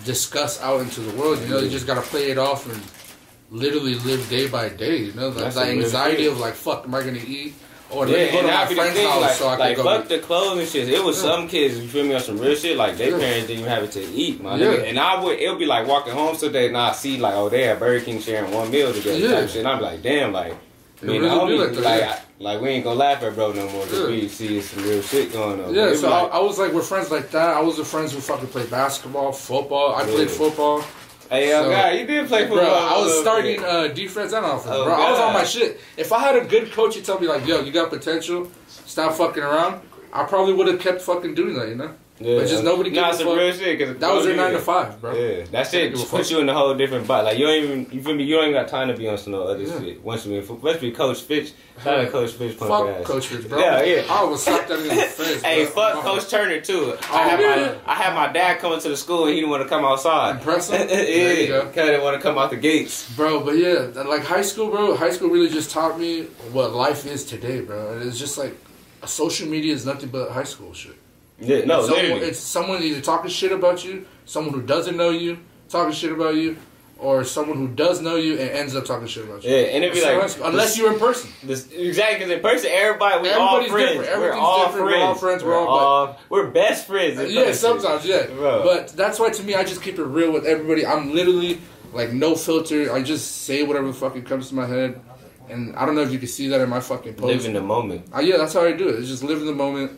discuss 0.05 0.61
out 0.61 0.79
into 0.81 1.01
the 1.01 1.11
world. 1.19 1.39
You 1.41 1.47
know, 1.49 1.59
you 1.59 1.69
just 1.69 1.85
gotta 1.85 2.01
play 2.01 2.31
it 2.31 2.37
off 2.37 2.65
and 2.71 2.81
literally 3.51 3.95
live 3.95 4.29
day 4.29 4.47
by 4.47 4.69
day. 4.69 4.97
You 4.97 5.13
know, 5.13 5.27
like 5.27 5.37
That's 5.37 5.55
that 5.55 5.67
anxiety 5.67 6.25
of 6.27 6.39
like, 6.39 6.53
fuck, 6.53 6.85
am 6.85 6.95
I 6.95 7.01
gonna 7.01 7.19
eat? 7.27 7.53
Or 7.91 8.05
yeah, 8.07 8.13
let 8.13 8.19
me 8.19 8.25
go 8.25 8.31
to 8.31 8.37
and 8.37 8.47
my 8.47 8.65
friend's 8.75 8.93
thing, 8.97 9.07
house 9.09 9.21
like, 9.21 9.31
so 9.33 9.47
I 9.47 9.57
like 9.57 9.75
can 9.75 9.83
go. 9.83 9.97
fuck 9.97 10.07
the 10.09 10.19
clothes 10.19 10.59
and 10.59 10.67
shit. 10.67 10.89
It 10.89 11.03
was 11.03 11.17
Yeah. 11.23 11.31
some 11.31 11.47
kids, 11.47 11.79
you 11.79 11.87
feel 11.87 12.05
me, 12.05 12.13
on 12.13 12.21
some 12.21 12.37
real 12.37 12.55
shit. 12.55 12.77
Like 12.77 12.97
their 12.97 13.11
Yeah. 13.11 13.17
parents 13.19 13.47
didn't 13.47 13.59
even 13.61 13.71
have 13.71 13.83
it 13.83 13.91
to 13.93 14.01
eat, 14.03 14.43
my 14.43 14.59
nigga. 14.59 14.87
And 14.87 14.99
I 14.99 15.23
would, 15.23 15.39
it 15.39 15.49
would 15.49 15.57
be 15.59 15.65
like 15.65 15.87
walking 15.87 16.13
home 16.13 16.37
today 16.37 16.67
and 16.67 16.77
I 16.77 16.91
see 16.91 17.17
like, 17.17 17.33
oh, 17.33 17.49
they 17.49 17.63
have 17.63 17.79
Burger 17.79 18.05
King 18.05 18.21
sharing 18.21 18.51
one 18.53 18.69
meal 18.69 18.93
together, 18.93 19.17
Yeah. 19.17 19.31
type 19.41 19.49
shit. 19.49 19.57
And 19.59 19.67
I'm 19.67 19.81
like, 19.81 20.03
damn, 20.03 20.31
like, 20.33 20.53
me 21.01 21.15
and 21.17 21.23
really 21.25 21.29
be 21.57 21.57
homies, 21.63 21.75
like 21.77 21.85
like. 21.85 22.03
I- 22.03 22.19
like, 22.41 22.61
we 22.61 22.69
ain't 22.69 22.85
gonna 22.85 22.95
laugh 22.97 23.21
at 23.21 23.35
bro 23.35 23.51
no 23.51 23.67
more. 23.67 23.85
Cause 23.85 24.07
we 24.07 24.29
see 24.29 24.61
some 24.61 24.81
real 24.83 25.01
shit 25.01 25.33
going 25.33 25.61
on. 25.61 25.73
Yeah, 25.75 25.93
so 25.93 26.07
be 26.07 26.13
I, 26.13 26.19
I 26.25 26.39
was 26.39 26.57
like 26.57 26.71
with 26.71 26.85
friends 26.87 27.11
like 27.11 27.31
that. 27.31 27.57
I 27.57 27.59
was 27.61 27.77
with 27.77 27.87
friends 27.87 28.13
who 28.13 28.21
fucking 28.21 28.47
played 28.47 28.69
basketball, 28.71 29.33
football. 29.33 29.93
I 29.95 30.03
played 30.03 30.29
football. 30.31 30.81
Hey, 31.29 31.49
yo, 31.49 31.63
so- 31.63 31.69
guy, 31.69 31.91
you 31.93 32.07
did 32.07 32.27
play 32.27 32.41
football. 32.47 32.57
Bro, 32.65 32.73
I 32.73 32.97
was 33.01 33.19
starting 33.21 33.63
uh, 33.63 33.87
defense 33.87 34.33
and 34.33 34.45
offense, 34.45 34.65
Oh, 34.69 34.85
bro. 34.85 34.93
I 34.93 35.11
was 35.11 35.19
on 35.19 35.33
my 35.33 35.43
shit. 35.43 35.79
If 35.97 36.11
I 36.11 36.19
had 36.19 36.35
a 36.35 36.45
good 36.45 36.71
coach, 36.71 36.95
he'd 36.95 37.05
tell 37.05 37.19
me 37.19 37.27
like, 37.27 37.45
"Yo, 37.45 37.61
you 37.61 37.71
got 37.71 37.89
potential. 37.89 38.49
Stop 38.67 39.15
fucking 39.15 39.43
around." 39.43 39.81
I 40.11 40.23
probably 40.23 40.53
would 40.53 40.67
have 40.67 40.79
kept 40.79 41.01
fucking 41.01 41.35
doing 41.35 41.53
that, 41.55 41.67
you 41.69 41.75
know. 41.75 41.93
Yeah, 42.21 42.39
but 42.39 42.47
just 42.49 42.63
nobody 42.65 42.89
Nah, 42.89 43.05
gave 43.05 43.13
a 43.13 43.17
some 43.17 43.27
fuck. 43.27 43.37
real 43.37 43.53
shit. 43.53 43.79
Cause 43.79 43.97
That 43.97 44.13
was 44.13 44.25
your 44.25 44.35
yeah. 44.35 44.41
nine 44.43 44.51
to 44.53 44.59
five, 44.59 44.99
bro. 44.99 45.13
Yeah, 45.15 45.45
that 45.51 45.71
Give 45.71 45.93
shit 45.97 46.01
a 46.03 46.05
puts 46.05 46.29
you 46.29 46.39
in 46.39 46.49
a 46.49 46.53
whole 46.53 46.75
different 46.75 47.07
bot. 47.07 47.23
Like 47.23 47.37
you 47.37 47.45
don't 47.47 47.63
even, 47.63 47.87
you 47.91 48.03
feel 48.03 48.13
me? 48.13 48.23
You 48.25 48.35
don't 48.35 48.49
even 48.49 48.61
got 48.61 48.67
time 48.67 48.89
to 48.89 48.93
be 48.93 49.07
on 49.07 49.17
some 49.17 49.31
no 49.33 49.43
other 49.43 49.63
Yeah. 49.63 49.79
shit. 49.79 50.03
Once 50.03 50.25
you 50.25 50.35
in, 50.35 50.43
football. 50.43 50.69
especially 50.71 50.91
Coach 50.91 51.21
Fitch. 51.21 51.53
Shout 51.81 51.97
out 51.99 52.11
Coach 52.11 52.31
Fitch, 52.33 52.55
Fuck 52.57 52.89
ass. 52.89 53.05
Coach 53.05 53.27
Fitch, 53.27 53.47
bro. 53.47 53.57
Yeah, 53.57 53.81
yeah. 53.83 54.03
I 54.09 54.23
was 54.25 54.43
slap 54.43 54.67
that 54.67 54.79
in 54.79 54.87
the 54.89 54.95
face. 54.95 55.41
Hey, 55.45 55.63
bro. 55.63 55.73
fuck 55.73 55.95
No. 55.95 56.01
Coach 56.01 56.29
Turner 56.29 56.59
too. 56.59 56.93
Oh, 56.93 56.99
I 57.15 57.23
had 57.29 57.39
my, 57.39 57.77
I 57.85 57.95
had 57.95 58.13
my 58.13 58.33
dad 58.33 58.59
coming 58.59 58.81
to 58.81 58.89
the 58.89 58.97
school 58.97 59.23
and 59.25 59.29
he 59.33 59.39
didn't 59.39 59.51
want 59.51 59.63
to 59.63 59.69
come 59.69 59.85
outside. 59.85 60.35
Impress 60.35 60.69
him? 60.69 60.87
There 60.89 61.33
you 61.35 61.41
yeah, 61.43 61.47
go. 61.47 61.61
cause 61.67 61.75
he 61.75 61.81
didn't 61.83 62.03
want 62.03 62.17
to 62.17 62.21
come 62.21 62.37
out 62.37 62.49
the 62.49 62.57
gates. 62.57 63.09
Bro, 63.15 63.45
but 63.45 63.57
yeah, 63.57 63.91
like 64.03 64.25
high 64.25 64.41
school, 64.41 64.69
bro. 64.69 64.93
High 64.97 65.11
school 65.11 65.29
really 65.29 65.47
just 65.49 65.71
taught 65.71 65.97
me 65.97 66.23
what 66.51 66.73
life 66.73 67.05
is 67.05 67.23
today, 67.23 67.61
bro. 67.61 67.93
And 67.93 68.03
it's 68.03 68.19
just 68.19 68.37
like 68.37 68.57
social 69.05 69.47
media 69.47 69.73
is 69.73 69.85
nothing 69.85 70.09
but 70.09 70.31
high 70.31 70.43
school 70.43 70.73
shit. 70.73 70.95
Yeah, 71.41 71.65
no, 71.65 71.81
someone, 71.81 72.01
literally. 72.03 72.25
it's 72.27 72.39
someone 72.39 72.83
either 72.83 73.01
talking 73.01 73.29
shit 73.31 73.51
about 73.51 73.83
you, 73.85 74.05
someone 74.25 74.53
who 74.53 74.61
doesn't 74.61 74.97
know 74.97 75.09
you 75.09 75.39
talking 75.69 75.93
shit 75.93 76.11
about 76.11 76.35
you, 76.35 76.57
or 76.97 77.23
someone 77.23 77.57
who 77.57 77.67
does 77.69 78.01
know 78.01 78.17
you 78.17 78.33
and 78.33 78.49
ends 78.49 78.75
up 78.75 78.83
talking 78.83 79.07
shit 79.07 79.23
about 79.23 79.41
you. 79.43 79.49
Yeah, 79.51 79.57
and 79.67 79.83
it'd 79.85 79.93
be 79.93 80.01
So 80.01 80.17
like 80.17 80.37
unless 80.51 80.77
you're 80.77 80.91
in 80.91 80.99
person. 80.99 81.29
This, 81.43 81.71
exactly, 81.71 82.25
because 82.25 82.31
in 82.33 82.41
person, 82.41 82.71
everybody, 82.73 83.21
we're 83.21 83.37
all 83.37 83.63
friends. 83.63 83.71
different. 83.71 83.97
We're 83.99 84.03
Everything's 84.15 84.35
all 84.43 84.65
different. 84.65 84.89
friends. 84.89 84.99
We're 84.99 85.05
all 85.05 85.15
friends. 85.15 85.43
We're 85.43 85.55
all- 85.57 86.19
we're 86.29 86.47
best 86.47 86.87
friends. 86.87 87.19
in 87.19 87.29
Yeah, 87.29 87.45
person. 87.45 87.79
sometimes, 87.79 88.05
yeah. 88.05 88.25
Bro. 88.25 88.63
But 88.63 88.89
that's 88.97 89.17
why 89.19 89.29
to 89.29 89.43
me, 89.43 89.55
I 89.55 89.63
just 89.63 89.81
keep 89.81 89.97
it 89.97 90.03
real 90.03 90.31
with 90.33 90.45
everybody. 90.45 90.85
I'm 90.85 91.13
literally 91.13 91.61
like 91.93 92.11
no 92.11 92.35
filter. 92.35 92.91
I 92.91 93.01
just 93.01 93.43
say 93.43 93.63
whatever 93.63 93.87
the 93.87 93.93
fucking 93.93 94.23
comes 94.23 94.49
to 94.49 94.55
my 94.55 94.65
head, 94.65 94.99
and 95.49 95.73
I 95.77 95.85
don't 95.85 95.95
know 95.95 96.01
if 96.01 96.11
you 96.11 96.19
can 96.19 96.27
see 96.27 96.49
that 96.49 96.59
in 96.59 96.67
my 96.69 96.81
fucking 96.81 97.13
post. 97.13 97.25
live 97.33 97.45
in 97.45 97.53
the 97.53 97.61
moment. 97.61 98.07
Uh, 98.13 98.19
yeah, 98.19 98.35
that's 98.37 98.53
how 98.53 98.65
I 98.65 98.73
do 98.73 98.89
it. 98.89 98.95
It's 98.99 99.07
just 99.07 99.23
live 99.23 99.39
in 99.39 99.45
the 99.45 99.53
moment. 99.53 99.97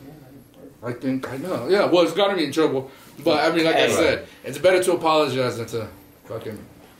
I 0.82 0.92
think 0.92 1.30
I 1.32 1.36
know. 1.36 1.68
Yeah, 1.68 1.84
well, 1.84 2.02
it's 2.02 2.12
gonna 2.12 2.36
be 2.36 2.44
in 2.44 2.52
trouble, 2.52 2.90
but 3.22 3.38
I 3.40 3.54
mean, 3.54 3.64
like 3.64 3.76
I 3.76 3.88
said, 3.88 4.26
it's 4.44 4.58
better 4.58 4.82
to 4.82 4.92
apologize 4.94 5.58
than 5.58 5.66
to 5.68 5.88
fucking. 6.24 6.58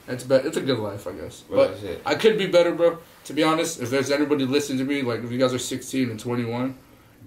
It's 0.09 0.25
be- 0.25 0.35
It's 0.37 0.57
a 0.57 0.61
good 0.61 0.79
life, 0.79 1.07
I 1.07 1.12
guess. 1.12 1.42
But. 1.49 1.71
I 2.05 2.14
could 2.16 2.37
be 2.38 2.47
better, 2.47 2.73
bro. 2.75 2.99
To 3.25 3.33
be 3.33 3.42
honest, 3.42 3.81
if 3.81 3.90
there's 3.90 4.11
anybody 4.11 4.45
listening 4.45 4.79
to 4.79 4.85
me, 4.85 5.03
like 5.03 5.23
if 5.23 5.31
you 5.33 5.38
guys 5.38 5.55
are 5.55 5.59
16 5.59 6.11
and 6.11 6.18
21, 6.18 6.77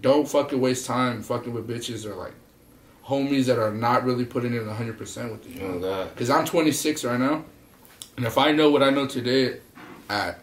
don't 0.01 0.27
fucking 0.27 0.59
waste 0.59 0.85
time 0.85 1.21
fucking 1.23 1.53
with 1.53 1.67
bitches 1.67 2.05
or 2.05 2.15
like 2.15 2.33
homies 3.05 3.45
that 3.45 3.57
are 3.59 3.71
not 3.71 4.03
really 4.03 4.25
putting 4.25 4.53
in 4.53 4.65
100 4.65 4.97
percent 4.97 5.31
with 5.31 5.49
you. 5.49 5.61
Oh. 5.83 6.05
Because 6.13 6.29
I'm 6.29 6.45
26 6.45 7.03
right 7.05 7.19
now, 7.19 7.43
and 8.17 8.25
if 8.25 8.37
I 8.37 8.51
know 8.51 8.69
what 8.69 8.81
I 8.83 8.89
know 8.91 9.07
today 9.07 9.59
at 10.09 10.39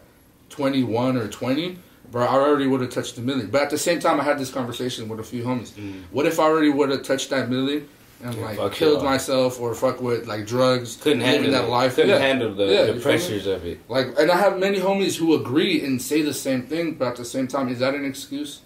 21 0.49 1.17
or 1.17 1.27
20, 1.27 1.77
bro, 2.11 2.23
I 2.25 2.33
already 2.33 2.67
would 2.67 2.81
have 2.81 2.89
touched 2.91 3.17
a 3.17 3.21
million. 3.21 3.47
But 3.47 3.63
at 3.63 3.69
the 3.69 3.77
same 3.77 3.99
time, 3.99 4.19
I 4.19 4.23
had 4.23 4.37
this 4.39 4.51
conversation 4.51 5.07
with 5.09 5.19
a 5.19 5.23
few 5.23 5.43
homies. 5.43 5.71
Mm. 5.71 6.03
What 6.11 6.25
if 6.25 6.39
I 6.39 6.43
already 6.43 6.69
would 6.69 6.89
have 6.89 7.03
touched 7.03 7.29
that 7.31 7.49
million 7.49 7.87
and 8.23 8.35
Yeah, 8.35 8.51
like 8.57 8.71
killed 8.73 9.03
myself 9.03 9.59
or 9.59 9.73
fuck 9.75 10.01
with 10.01 10.27
like 10.27 10.45
drugs, 10.45 10.97
Couldn't 11.01 11.21
handle 11.21 11.51
that 11.51 11.65
it. 11.65 11.69
life? 11.69 11.95
Couldn't 11.95 12.11
Yeah. 12.11 12.19
handle 12.19 12.53
the, 12.53 12.65
Yeah, 12.65 12.69
the 12.69 12.75
you 12.79 12.85
feel 12.85 12.95
me? 12.95 13.01
pressures 13.01 13.47
of 13.47 13.65
it. 13.65 13.79
Like, 13.89 14.07
and 14.19 14.31
I 14.31 14.37
have 14.37 14.59
many 14.59 14.79
homies 14.79 15.15
who 15.17 15.33
agree 15.35 15.81
and 15.83 16.01
say 16.01 16.21
the 16.21 16.33
same 16.33 16.63
thing, 16.63 16.93
but 16.93 17.07
at 17.09 17.15
the 17.17 17.25
same 17.25 17.47
time, 17.47 17.69
is 17.69 17.79
that 17.79 17.95
an 17.95 18.05
excuse? 18.05 18.59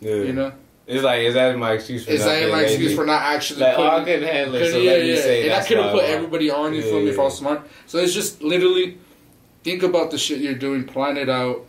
Yeah. 0.00 0.16
You 0.16 0.32
know, 0.32 0.52
It's 0.86 1.02
like, 1.02 1.20
is 1.22 1.32
that 1.34 1.56
my 1.58 1.72
excuse 1.72 2.04
for 2.04 2.10
is 2.12 2.20
not 2.20 2.28
that 2.28 2.50
my 2.50 2.62
excuse 2.62 2.94
for 2.94 3.06
not 3.06 3.22
actually? 3.22 3.60
Like, 3.62 3.78
oh, 3.78 3.82
I 3.86 3.90
putting- 4.00 4.04
couldn't 4.04 4.28
handle 4.28 4.54
it, 4.56 4.70
so 4.70 4.78
yeah, 4.78 4.96
yeah. 4.96 5.16
say 5.16 5.42
and 5.48 5.52
I 5.54 5.64
could 5.66 5.78
have 5.78 5.92
put 5.92 6.04
everybody 6.04 6.50
on 6.50 6.74
you 6.74 6.82
for 6.82 7.00
me 7.00 7.08
if 7.08 7.18
I 7.18 7.22
was 7.22 7.38
smart. 7.38 7.62
So 7.86 7.98
it's 7.98 8.12
just 8.12 8.42
literally 8.42 8.98
think 9.62 9.82
about 9.82 10.10
the 10.10 10.18
shit 10.18 10.40
you're 10.40 10.52
doing, 10.52 10.84
plan 10.84 11.16
it 11.16 11.30
out, 11.30 11.64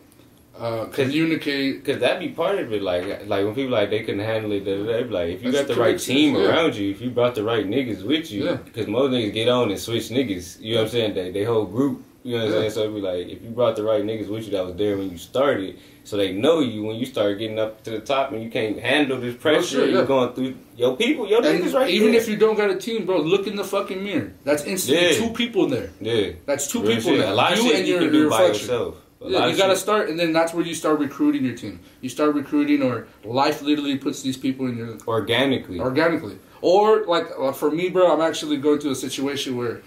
uh, 0.60 0.86
communicate. 0.86 1.84
Cause 1.86 2.00
that 2.00 2.20
be 2.20 2.30
part 2.30 2.60
of 2.60 2.72
it. 2.72 2.82
Like, 2.82 3.28
like 3.28 3.46
when 3.46 3.56
people 3.56 3.72
like 3.72 3.90
they 3.90 4.00
couldn't 4.04 4.22
handle 4.22 4.52
it, 4.52 4.64
they 4.66 4.76
be 5.04 5.10
like, 5.10 5.30
if 5.30 5.44
you 5.44 5.52
That's 5.52 5.68
got 5.68 5.76
the 5.76 5.82
right 5.82 6.00
team 6.00 6.36
yeah. 6.36 6.48
around 6.50 6.76
you, 6.76 6.92
if 6.92 7.02
you 7.02 7.10
brought 7.10 7.36
the 7.36 7.44
right 7.44 7.66
niggas 7.66 8.04
with 8.04 8.32
you, 8.32 8.46
Yeah. 8.46 8.56
because 8.58 8.88
most 8.88 9.12
niggas 9.12 9.34
get 9.34 9.50
on 9.50 9.70
and 9.72 9.80
switch 9.80 10.10
niggas. 10.10 10.60
You 10.62 10.76
know 10.76 10.82
what 10.82 10.86
I'm 10.88 10.92
saying? 10.92 11.14
They, 11.16 11.32
they 11.32 11.44
whole 11.44 11.66
group. 11.66 12.04
You 12.24 12.38
know 12.38 12.46
what 12.46 12.48
I'm 12.48 12.54
Yeah. 12.54 12.60
saying? 12.62 12.72
So 12.72 12.82
it'd 12.82 12.96
be 12.96 13.02
like, 13.02 13.28
if 13.28 13.44
you 13.44 13.50
brought 13.50 13.76
the 13.76 13.84
right 13.84 14.04
niggas 14.04 14.28
with 14.30 14.46
you 14.46 14.52
that 14.52 14.66
was 14.66 14.76
there 14.76 14.98
when 14.98 15.12
you 15.12 15.18
started, 15.18 15.78
so 16.06 16.18
they 16.18 16.32
know 16.34 16.60
you 16.60 16.84
when 16.84 16.96
you 16.96 17.06
start 17.06 17.38
getting 17.38 17.60
up 17.60 17.84
to 17.84 17.90
the 17.92 18.00
top 18.00 18.32
and 18.32 18.42
you 18.44 18.50
can't 18.50 18.80
handle 18.80 19.20
this 19.20 19.36
pressure. 19.36 19.62
sure, 19.78 19.88
You're 19.88 20.06
going 20.06 20.34
through 20.34 20.56
your 20.78 20.96
people, 20.96 21.28
your 21.28 21.44
And 21.46 21.64
niggas 21.64 21.74
right 21.74 21.90
even 21.90 22.12
there. 22.14 22.22
if 22.22 22.28
you 22.30 22.36
don't 22.38 22.56
got 22.56 22.70
a 22.72 22.78
team, 22.78 23.06
bro, 23.06 23.20
look 23.22 23.46
in 23.48 23.56
the 23.56 23.64
fucking 23.64 24.04
mirror. 24.04 24.32
That's 24.44 24.64
instantly 24.66 25.04
Yeah. 25.12 25.18
two 25.18 25.34
people 25.34 25.68
there. 25.68 25.90
yeah, 26.02 26.32
That's 26.48 26.68
two 26.68 26.82
Real 26.82 26.96
people 26.96 27.12
shit. 27.12 27.20
there. 27.22 27.32
A 27.32 27.36
lot 27.36 27.54
of 27.54 27.58
you 27.60 27.64
shit 27.70 27.76
and 27.80 27.88
you 27.88 27.94
your, 27.94 28.02
can 28.04 28.12
do 28.12 28.20
your 28.22 28.30
by 28.30 28.40
reflection. 28.42 28.62
yourself. 28.70 28.96
Yeah, 29.32 29.48
you 29.48 29.58
gotta 29.58 29.76
start, 29.76 30.10
and 30.10 30.20
then 30.20 30.34
that's 30.34 30.54
where 30.54 30.66
you 30.66 30.74
start 30.76 31.00
recruiting 31.00 31.44
your 31.46 31.56
team. 31.56 31.80
You 32.02 32.10
start 32.10 32.36
recruiting, 32.36 32.82
or 32.84 33.08
life 33.24 33.62
literally 33.62 33.98
puts 33.98 34.22
these 34.22 34.38
people 34.38 34.68
in 34.68 34.78
your 34.78 34.98
organically. 35.08 35.80
organically. 35.80 36.38
Or 36.62 37.06
like 37.06 37.28
uh, 37.40 37.52
for 37.52 37.70
me, 37.72 37.90
bro, 37.90 38.12
I'm 38.14 38.22
actually 38.22 38.58
going 38.58 38.80
through 38.80 38.92
a 38.92 38.96
situation 38.96 39.58
where 39.58 39.82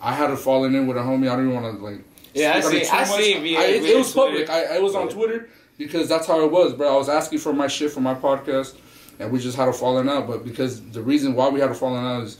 I 0.00 0.12
had 0.12 0.30
a 0.30 0.36
falling 0.36 0.74
in 0.74 0.86
with 0.86 0.96
a 0.96 1.00
homie. 1.00 1.30
I 1.30 1.36
don't 1.36 1.48
even 1.48 1.62
want 1.62 1.78
to 1.78 1.84
like. 1.84 2.04
Yeah, 2.34 2.54
I 2.54 2.60
speak 2.60 2.74
on 2.74 2.76
it 2.80 2.86
see- 2.86 2.92
I 2.92 3.04
see 3.04 3.40
via- 3.40 3.58
I- 3.58 3.62
it, 3.64 3.84
it 3.84 3.96
was 3.98 4.12
public. 4.12 4.48
I, 4.50 4.76
I 4.76 4.78
was 4.78 4.94
on. 4.94 5.08
Twitter 5.08 5.48
because 5.78 6.08
that's 6.08 6.26
how 6.26 6.42
it 6.44 6.50
was, 6.50 6.72
bro. 6.74 6.92
I 6.94 6.96
was 6.96 7.08
asking 7.08 7.38
for 7.40 7.52
my 7.52 7.66
shit 7.68 7.90
for 7.90 8.00
my 8.00 8.14
podcast, 8.14 8.76
and 9.18 9.30
we 9.32 9.38
just 9.38 9.56
had 9.56 9.68
a 9.68 9.72
falling 9.72 10.08
out. 10.08 10.26
But 10.26 10.44
because 10.44 10.80
the 10.90 11.02
reason 11.02 11.34
why 11.34 11.48
we 11.50 11.60
had 11.60 11.70
a 11.70 11.74
falling 11.74 12.02
out 12.04 12.22
is 12.24 12.38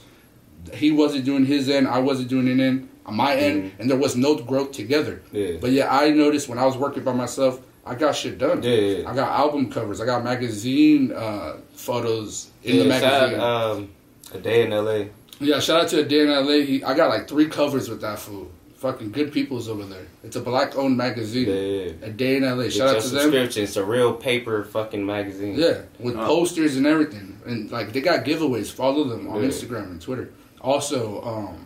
he 0.73 0.91
wasn't 0.91 1.25
doing 1.25 1.45
his 1.45 1.69
end, 1.69 1.87
I 1.87 1.99
wasn't 1.99 2.29
doing 2.29 2.47
it 2.47 2.59
in 2.59 2.89
on 3.05 3.15
my 3.15 3.35
end, 3.35 3.73
and 3.79 3.89
there 3.89 3.97
was 3.97 4.15
no 4.15 4.35
growth 4.35 4.71
together. 4.71 5.21
Yeah. 5.31 5.57
But 5.59 5.71
yeah, 5.71 5.93
I 5.93 6.09
noticed 6.11 6.47
when 6.47 6.57
I 6.57 6.65
was 6.65 6.77
working 6.77 7.03
by 7.03 7.13
myself, 7.13 7.59
I 7.85 7.95
got 7.95 8.15
shit 8.15 8.37
done. 8.37 8.63
Yeah, 8.63 8.71
yeah. 8.75 9.09
I 9.09 9.13
got 9.13 9.29
album 9.37 9.69
covers. 9.69 9.99
I 9.99 10.05
got 10.05 10.23
magazine 10.23 11.11
uh, 11.11 11.57
photos 11.73 12.49
in 12.63 12.77
the 12.79 12.85
Yeah, 12.85 12.99
shout 12.99 13.21
magazine. 13.21 13.39
out, 13.41 13.71
um, 13.71 13.89
a 14.33 14.37
day 14.37 14.63
in 14.63 14.69
LA. 14.71 15.05
yeah, 15.41 15.59
shout 15.59 15.81
out 15.83 15.87
to 15.89 15.99
a 15.99 16.03
day 16.05 16.21
in 16.21 16.29
LA. 16.29 16.65
He, 16.65 16.83
I 16.83 16.93
got 16.93 17.09
like 17.09 17.27
three 17.27 17.47
covers 17.49 17.89
with 17.89 17.99
that 18.01 18.19
fool. 18.19 18.49
Fucking 18.77 19.11
good 19.11 19.31
people's 19.31 19.69
over 19.69 19.83
there. 19.85 20.07
It's 20.25 20.35
a 20.35 20.41
black 20.41 20.75
owned 20.77 20.97
magazine. 20.97 21.47
Yeah. 21.47 22.07
A 22.07 22.09
day 22.09 22.37
in 22.37 22.43
LA. 22.43 22.63
Shout 22.65 22.73
your 22.75 22.87
out 22.87 23.01
to 23.01 23.07
them. 23.09 23.21
subscription. 23.21 23.63
It's 23.63 23.75
a 23.77 23.83
real 23.85 24.13
paper 24.13 24.63
fucking 24.65 25.05
magazine. 25.05 25.55
Yeah, 25.57 25.81
with 25.99 26.15
Oh. 26.17 26.25
posters 26.25 26.75
and 26.77 26.85
everything, 26.87 27.37
and 27.45 27.69
like 27.71 27.91
they 27.93 28.01
got 28.01 28.23
giveaways. 28.25 28.71
Follow 28.71 29.03
them 29.05 29.27
on 29.29 29.41
Yeah. 29.41 29.49
Instagram 29.49 29.83
and 29.91 30.01
Twitter. 30.01 30.29
Also, 30.63 31.21
um, 31.23 31.65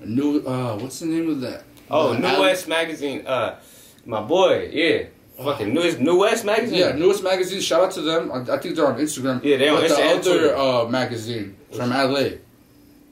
new 0.00 0.38
uh, 0.46 0.76
what's 0.78 1.00
the 1.00 1.06
name 1.06 1.28
of 1.28 1.40
that? 1.40 1.64
Oh, 1.90 2.14
The 2.14 2.20
New 2.20 2.40
West 2.40 2.68
magazine. 2.68 3.26
Uh, 3.26 3.58
my 4.06 4.20
boy. 4.22 4.70
Yeah. 4.72 5.06
Fucking 5.42 5.74
New 5.74 5.98
New 5.98 6.18
West 6.20 6.44
magazine. 6.44 6.78
Yeah, 6.78 6.92
newest 6.92 7.22
magazine. 7.24 7.60
Shout 7.60 7.82
out 7.84 7.90
to 7.92 8.02
them. 8.02 8.30
I, 8.30 8.54
I 8.54 8.58
think 8.58 8.76
they're 8.76 8.86
on 8.86 8.98
Instagram. 8.98 9.42
Yeah, 9.42 9.56
they're 9.56 9.74
on 9.74 9.80
but 9.82 9.90
Insta 9.90 10.24
the 10.24 10.30
other 10.54 10.56
uh, 10.56 10.88
magazine 10.88 11.56
from 11.72 11.90
LA. 11.90 11.96
Uh, 11.96 12.30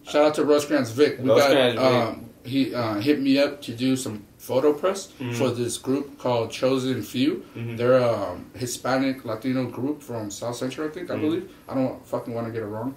Shout 0.05 0.25
out 0.27 0.35
to 0.35 0.45
Rosecrans 0.45 0.91
Vic. 0.91 1.19
We 1.19 1.29
Rosecrans 1.29 1.75
got 1.77 2.09
um, 2.09 2.31
he 2.45 2.75
uh, 2.75 2.95
hit 3.01 3.21
me 3.21 3.39
up 3.39 3.61
to 3.63 3.73
do 3.73 3.97
some 3.97 4.25
photo 4.39 4.73
press 4.73 5.07
for 5.35 5.51
this 5.51 5.77
group 5.77 6.19
called 6.19 6.51
Chosen 6.51 7.03
Few. 7.03 7.45
Mhm. 7.57 7.77
They're 7.77 7.99
a 7.99 8.31
um, 8.33 8.47
Hispanic 8.55 9.25
Latino 9.25 9.65
group 9.67 10.03
from 10.03 10.31
South 10.31 10.57
Central, 10.57 10.89
I 10.89 10.91
think 10.91 11.11
I 11.11 11.15
Mhm. 11.17 11.21
believe. 11.21 11.51
I 11.69 11.75
don't 11.75 12.07
fucking 12.07 12.33
want 12.35 12.47
to 12.47 12.53
get 12.53 12.63
it 12.63 12.67
wrong, 12.67 12.95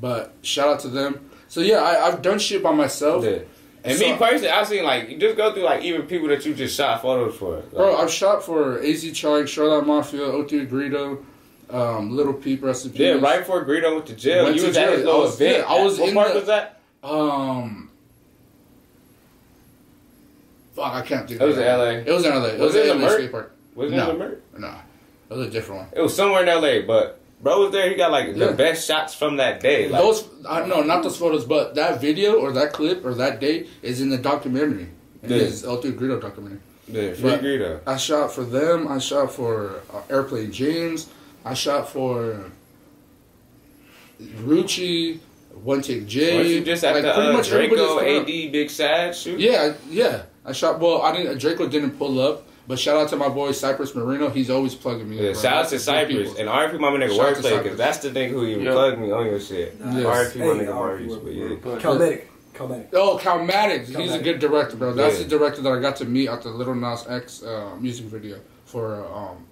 but 0.00 0.34
shout 0.42 0.68
out 0.68 0.80
to 0.80 0.88
them. 0.88 1.29
So 1.50 1.60
yeah, 1.60 1.78
I, 1.82 2.06
I've 2.06 2.22
done 2.22 2.38
shit 2.38 2.62
by 2.62 2.70
myself, 2.72 3.24
Yeah. 3.24 3.40
And 3.82 3.98
So- 3.98 4.06
me 4.06 4.16
personally, 4.16 4.50
I've 4.50 4.68
seen 4.68 4.84
like 4.84 5.18
just 5.18 5.36
go 5.36 5.52
through 5.52 5.64
like 5.64 5.82
even 5.82 6.02
people 6.02 6.28
that 6.28 6.46
you 6.46 6.54
just 6.54 6.76
shot 6.76 7.02
photos 7.02 7.34
for. 7.36 7.56
Like, 7.56 7.70
bro. 7.72 7.96
I've 7.96 8.10
shot 8.10 8.44
for 8.44 8.78
AZ 8.80 9.10
Charlie, 9.12 9.46
Shoreline 9.48 9.86
Mafia, 9.86 10.30
03 10.46 10.66
Greedo, 10.66 11.24
um, 11.70 12.14
Lil 12.16 12.34
Peep 12.34 12.62
recipes. 12.62 12.98
yeah, 13.00 13.12
right 13.14 13.40
before 13.40 13.64
Greedo 13.64 13.94
went 13.94 14.06
to 14.06 14.14
jail, 14.14 14.44
Went 14.44 14.56
you 14.56 14.62
to 14.62 14.68
was 14.68 14.76
at 14.76 14.82
jail. 14.86 14.92
his 14.96 15.04
little 15.04 15.20
I 15.20 15.24
was- 15.24 15.40
event. 15.40 15.58
yeah, 15.58 15.74
I 15.74 15.82
was 15.84 15.98
what 15.98 16.08
in 16.10 16.14
part 16.14 16.28
the- 16.28 16.34
was 16.38 16.46
that? 16.46 16.80
Um, 17.02 17.90
fuck, 20.76 20.92
I 20.94 21.02
can't 21.02 21.28
think. 21.28 21.40
It 21.40 21.44
was 21.46 21.56
in 21.58 21.64
LA. 21.64 21.84
It 21.90 22.06
was 22.12 22.24
in 22.24 22.30
LA. 22.32 22.44
It 22.48 22.58
Was 22.58 22.66
was, 22.68 22.76
it 22.76 22.86
in 22.86 22.96
in 22.96 23.00
the 23.02 23.10
skate 23.10 23.32
park. 23.32 23.52
Was 23.74 23.92
it 23.92 23.96
No. 23.96 24.10
in 24.10 24.18
the 24.18 24.24
Merc? 24.24 24.58
Nah, 24.58 24.74
it 25.30 25.34
was 25.34 25.46
a 25.46 25.50
different 25.50 25.80
one. 25.82 25.90
It 25.96 26.00
was 26.02 26.14
somewhere 26.14 26.42
in 26.42 26.48
LA, 26.48 26.82
but 26.86 27.19
bro 27.42 27.62
was 27.64 27.72
there. 27.72 27.88
He 27.88 27.94
got 27.96 28.10
like 28.12 28.28
Yeah. 28.36 28.46
the 28.48 28.52
best 28.52 28.86
shots 28.86 29.14
from 29.14 29.36
that 29.38 29.60
day. 29.60 29.88
Like, 29.88 30.00
those, 30.02 30.28
I, 30.48 30.66
no, 30.66 30.82
not 30.82 31.02
those 31.02 31.16
photos, 31.16 31.44
but 31.44 31.74
that 31.74 32.00
video 32.00 32.34
or 32.34 32.52
that 32.52 32.72
clip 32.72 33.04
or 33.04 33.14
that 33.14 33.40
day 33.40 33.66
is 33.82 34.00
in 34.00 34.10
the 34.10 34.18
documentary. 34.18 34.88
It 35.22 35.30
Yeah. 35.30 35.36
is 35.38 35.64
El 35.64 35.78
Tio 35.82 35.92
Grito 35.92 36.18
documentary. 36.20 36.60
the 36.88 37.12
free 37.14 37.30
but- 37.30 37.42
Greedo. 37.42 37.80
I 37.86 37.96
shot 37.96 38.32
for 38.32 38.42
them. 38.44 38.88
I 38.88 38.98
shot 38.98 39.32
for 39.32 39.80
uh, 39.94 40.00
Airplane 40.10 40.50
James. 40.52 41.08
I 41.44 41.54
shot 41.54 41.88
for 41.88 42.50
Rucci, 44.20 45.18
One 45.62 45.80
Take 45.82 46.06
J. 46.06 46.36
Weren't 46.36 46.48
you 46.48 46.64
just 46.64 46.84
at 46.84 46.94
like, 46.94 47.02
the 47.04 47.12
pretty 47.12 47.28
uh, 47.28 47.32
much 47.32 47.50
everybody's 47.52 47.86
Draco 47.86 48.20
AD. 48.20 48.52
Big 48.52 48.70
Sad 48.70 49.14
shoot? 49.16 49.38
Yeah, 49.40 49.74
yeah. 49.88 50.22
I 50.44 50.52
shot. 50.52 50.80
Well, 50.80 51.02
I 51.02 51.16
didn't. 51.16 51.38
Draco 51.38 51.68
didn't 51.68 51.92
pull 51.98 52.20
up, 52.20 52.44
but 52.70 52.78
shout 52.78 52.96
out 52.96 53.08
to 53.08 53.16
my 53.16 53.28
boy 53.28 53.50
Cypress 53.50 53.96
Marino. 53.96 54.30
He's 54.30 54.48
always 54.48 54.76
plugging 54.76 55.10
me. 55.10 55.20
Yeah, 55.20 55.30
up, 55.30 55.36
shout 55.38 55.52
out 55.54 55.68
to 55.70 55.70
That's 55.72 55.86
the 55.86 55.92
good 56.06 56.28
Cypress 56.28 56.38
and 56.38 56.48
RP 56.48 56.78
my 56.78 56.90
nigga 56.90 57.16
Shout 57.16 57.26
out 57.26 57.36
to 57.36 57.42
Wordplay 57.42 57.62
because 57.64 57.76
that's 57.76 57.98
the 57.98 58.10
nigga 58.10 58.28
who 58.28 58.46
even 58.46 58.64
Yeah. 58.64 58.70
plugged 58.70 59.00
me 59.00 59.10
on 59.10 59.26
your 59.26 59.40
shit. 59.40 59.74
Yes. 59.80 59.92
RP 59.92 60.38
my 60.38 60.44
Hey, 60.44 60.50
nigga 60.52 60.68
RP 60.68 60.74
Maurice, 60.74 61.14
but 61.16 61.32
yeah. 61.34 61.80
Calmatic. 61.80 62.30
Calmatic. 62.54 62.90
Oh, 62.92 63.18
Calmatic. 63.20 63.86
He's 63.88 64.14
a 64.14 64.20
good 64.22 64.38
director, 64.38 64.76
bro. 64.76 64.92
That's 64.92 65.16
Yeah. 65.18 65.24
the 65.24 65.30
director 65.30 65.62
that 65.62 65.72
I 65.72 65.80
got 65.80 65.96
to 65.96 66.04
meet 66.04 66.28
at 66.28 66.42
the 66.42 66.50
Lil 66.50 66.76
Nas 66.76 67.08
X 67.08 67.42
uh, 67.42 67.74
music 67.80 68.06
video 68.06 68.38
for 68.66 69.04
um, 69.04 69.46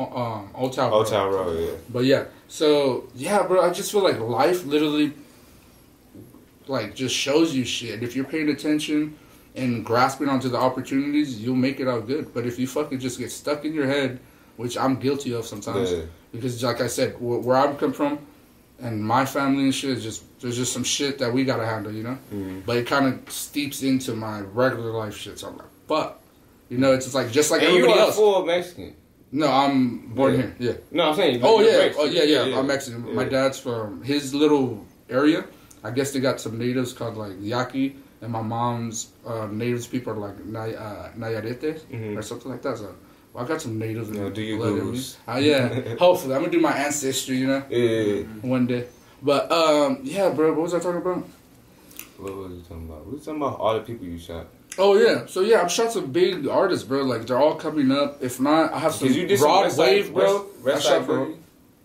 um, 0.00 0.50
Old 0.54 0.72
Town. 0.72 0.92
Road. 0.92 0.98
Old 0.98 1.08
Town 1.08 1.32
Road, 1.32 1.58
yeah. 1.58 1.74
But 1.92 2.04
yeah, 2.04 2.26
so 2.46 3.08
yeah, 3.16 3.42
bro. 3.42 3.60
I 3.68 3.72
just 3.72 3.90
feel 3.90 4.04
like 4.04 4.20
life 4.20 4.64
literally, 4.64 5.14
like, 6.68 6.94
just 6.94 7.16
shows 7.16 7.56
you 7.56 7.64
shit. 7.64 8.04
If 8.04 8.14
you're 8.14 8.24
paying 8.24 8.50
attention 8.50 9.16
and 9.56 9.84
grasping 9.84 10.28
onto 10.28 10.48
the 10.48 10.56
opportunities, 10.58 11.40
you'll 11.40 11.56
make 11.56 11.80
it 11.80 11.88
out 11.88 12.06
good. 12.06 12.32
But 12.32 12.46
if 12.46 12.58
you 12.58 12.66
fucking 12.66 12.98
just 13.00 13.18
get 13.18 13.30
stuck 13.30 13.64
in 13.64 13.72
your 13.74 13.86
head, 13.86 14.20
which 14.56 14.76
I'm 14.78 14.96
guilty 14.96 15.32
of 15.32 15.46
sometimes, 15.46 15.90
Yeah. 15.92 16.02
because 16.32 16.62
like 16.62 16.80
I 16.80 16.86
said, 16.86 17.14
wh- 17.14 17.44
where 17.44 17.56
I've 17.56 17.78
come 17.78 17.92
from, 17.92 18.18
and 18.80 19.02
my 19.04 19.26
family 19.26 19.64
and 19.64 19.74
shit 19.74 19.90
is 19.90 20.02
just 20.02 20.22
there's 20.40 20.56
just 20.56 20.72
some 20.72 20.84
shit 20.84 21.18
that 21.18 21.32
we 21.32 21.44
gotta 21.44 21.66
handle, 21.66 21.92
you 21.92 22.02
know. 22.02 22.16
Mhm. 22.32 22.64
But 22.64 22.78
it 22.78 22.86
kind 22.86 23.06
of 23.06 23.30
steeps 23.30 23.82
into 23.82 24.14
my 24.14 24.40
regular 24.40 24.90
life 24.92 25.14
shit. 25.16 25.38
So 25.38 25.48
I'm 25.48 25.56
like, 25.58 25.66
fuck. 25.86 26.20
You 26.70 26.78
know, 26.78 26.92
it's 26.92 27.04
just 27.04 27.14
like 27.14 27.30
just 27.30 27.50
like 27.50 27.62
And 27.62 27.74
you 27.74 27.86
are 27.90 27.98
else. 27.98 28.14
full 28.16 28.44
Mexican. 28.46 28.94
No, 29.32 29.48
I'm 29.48 30.14
born 30.14 30.32
Yeah. 30.34 30.36
here. 30.40 30.54
Yeah. 30.58 30.72
No, 30.92 31.10
I'm 31.10 31.14
saying. 31.16 31.40
Oh 31.42 31.60
yeah, 31.60 31.76
Mexican. 31.78 31.96
oh 31.98 32.04
yeah, 32.10 32.22
yeah. 32.22 32.58
I'm 32.58 32.66
Mexican. 32.66 33.14
My 33.14 33.24
dad's 33.24 33.58
from 33.58 34.02
his 34.02 34.32
little 34.34 34.86
area. 35.10 35.44
I 35.84 35.90
guess 35.90 36.12
they 36.12 36.20
got 36.20 36.40
some 36.40 36.58
natives 36.58 36.92
called 36.92 37.16
like 37.16 37.32
Yaqui, 37.40 37.96
and 38.22 38.30
my 38.32 38.42
mom's 38.42 39.08
uh, 39.26 39.46
natives 39.50 39.86
people 39.86 40.12
are 40.12 40.16
like 40.16 40.44
Nay- 40.44 40.76
uh, 40.76 41.08
Nayaretes 41.18 41.80
Mhm. 41.90 42.16
or 42.18 42.22
something 42.22 42.50
like 42.50 42.62
that. 42.62 42.78
So 42.78 42.94
well, 43.32 43.44
I 43.44 43.48
got 43.48 43.60
some 43.62 43.78
natives. 43.78 44.08
in 44.10 44.16
No, 44.16 44.30
do 44.30 44.42
you 44.42 44.56
blood 44.56 44.72
in 44.72 44.74
me. 44.92 44.98
Googles? 44.98 45.16
Uh, 45.28 45.38
yeah, 45.38 45.94
hopefully 45.98 46.34
I'm 46.34 46.40
gonna 46.40 46.52
do 46.52 46.60
my 46.60 46.72
ancestry, 46.72 47.36
you 47.36 47.46
know, 47.46 47.62
Yeah, 47.70 47.78
yeah, 47.78 48.14
yeah. 48.14 48.22
one 48.42 48.66
day. 48.66 48.86
But 49.22 49.50
um, 49.52 50.00
yeah, 50.02 50.30
bro. 50.30 50.52
What 50.52 50.62
was 50.62 50.74
I 50.74 50.78
talking 50.80 51.00
about? 51.00 51.24
What 52.18 52.36
was 52.36 52.52
you 52.52 52.62
talking 52.68 52.88
about? 52.88 53.06
We 53.06 53.12
was 53.14 53.24
talking 53.24 53.40
about 53.42 53.58
all 53.58 53.74
the 53.74 53.80
people 53.80 54.06
you 54.06 54.18
shot. 54.18 54.46
Oh 54.78 54.94
yeah, 54.96 55.26
so 55.26 55.40
yeah, 55.40 55.62
I've 55.62 55.70
shot 55.72 55.92
some 55.92 56.12
big 56.12 56.46
artists, 56.48 56.84
bro. 56.86 57.02
Like 57.02 57.26
they're 57.26 57.38
all 57.38 57.54
coming 57.56 57.90
up. 57.90 58.22
If 58.22 58.38
not, 58.40 58.72
I 58.72 58.78
have 58.78 58.92
some 58.94 59.08
Because 59.08 59.16
you 59.16 59.26
did 59.26 59.38
some 59.38 59.48
Rod 59.48 59.72
Side- 59.72 59.78
Wave, 59.78 60.14
bro. 60.14 60.42
West, 60.42 60.64
West 60.64 60.86
I 60.86 60.90
shot 60.98 61.06
for 61.06 61.28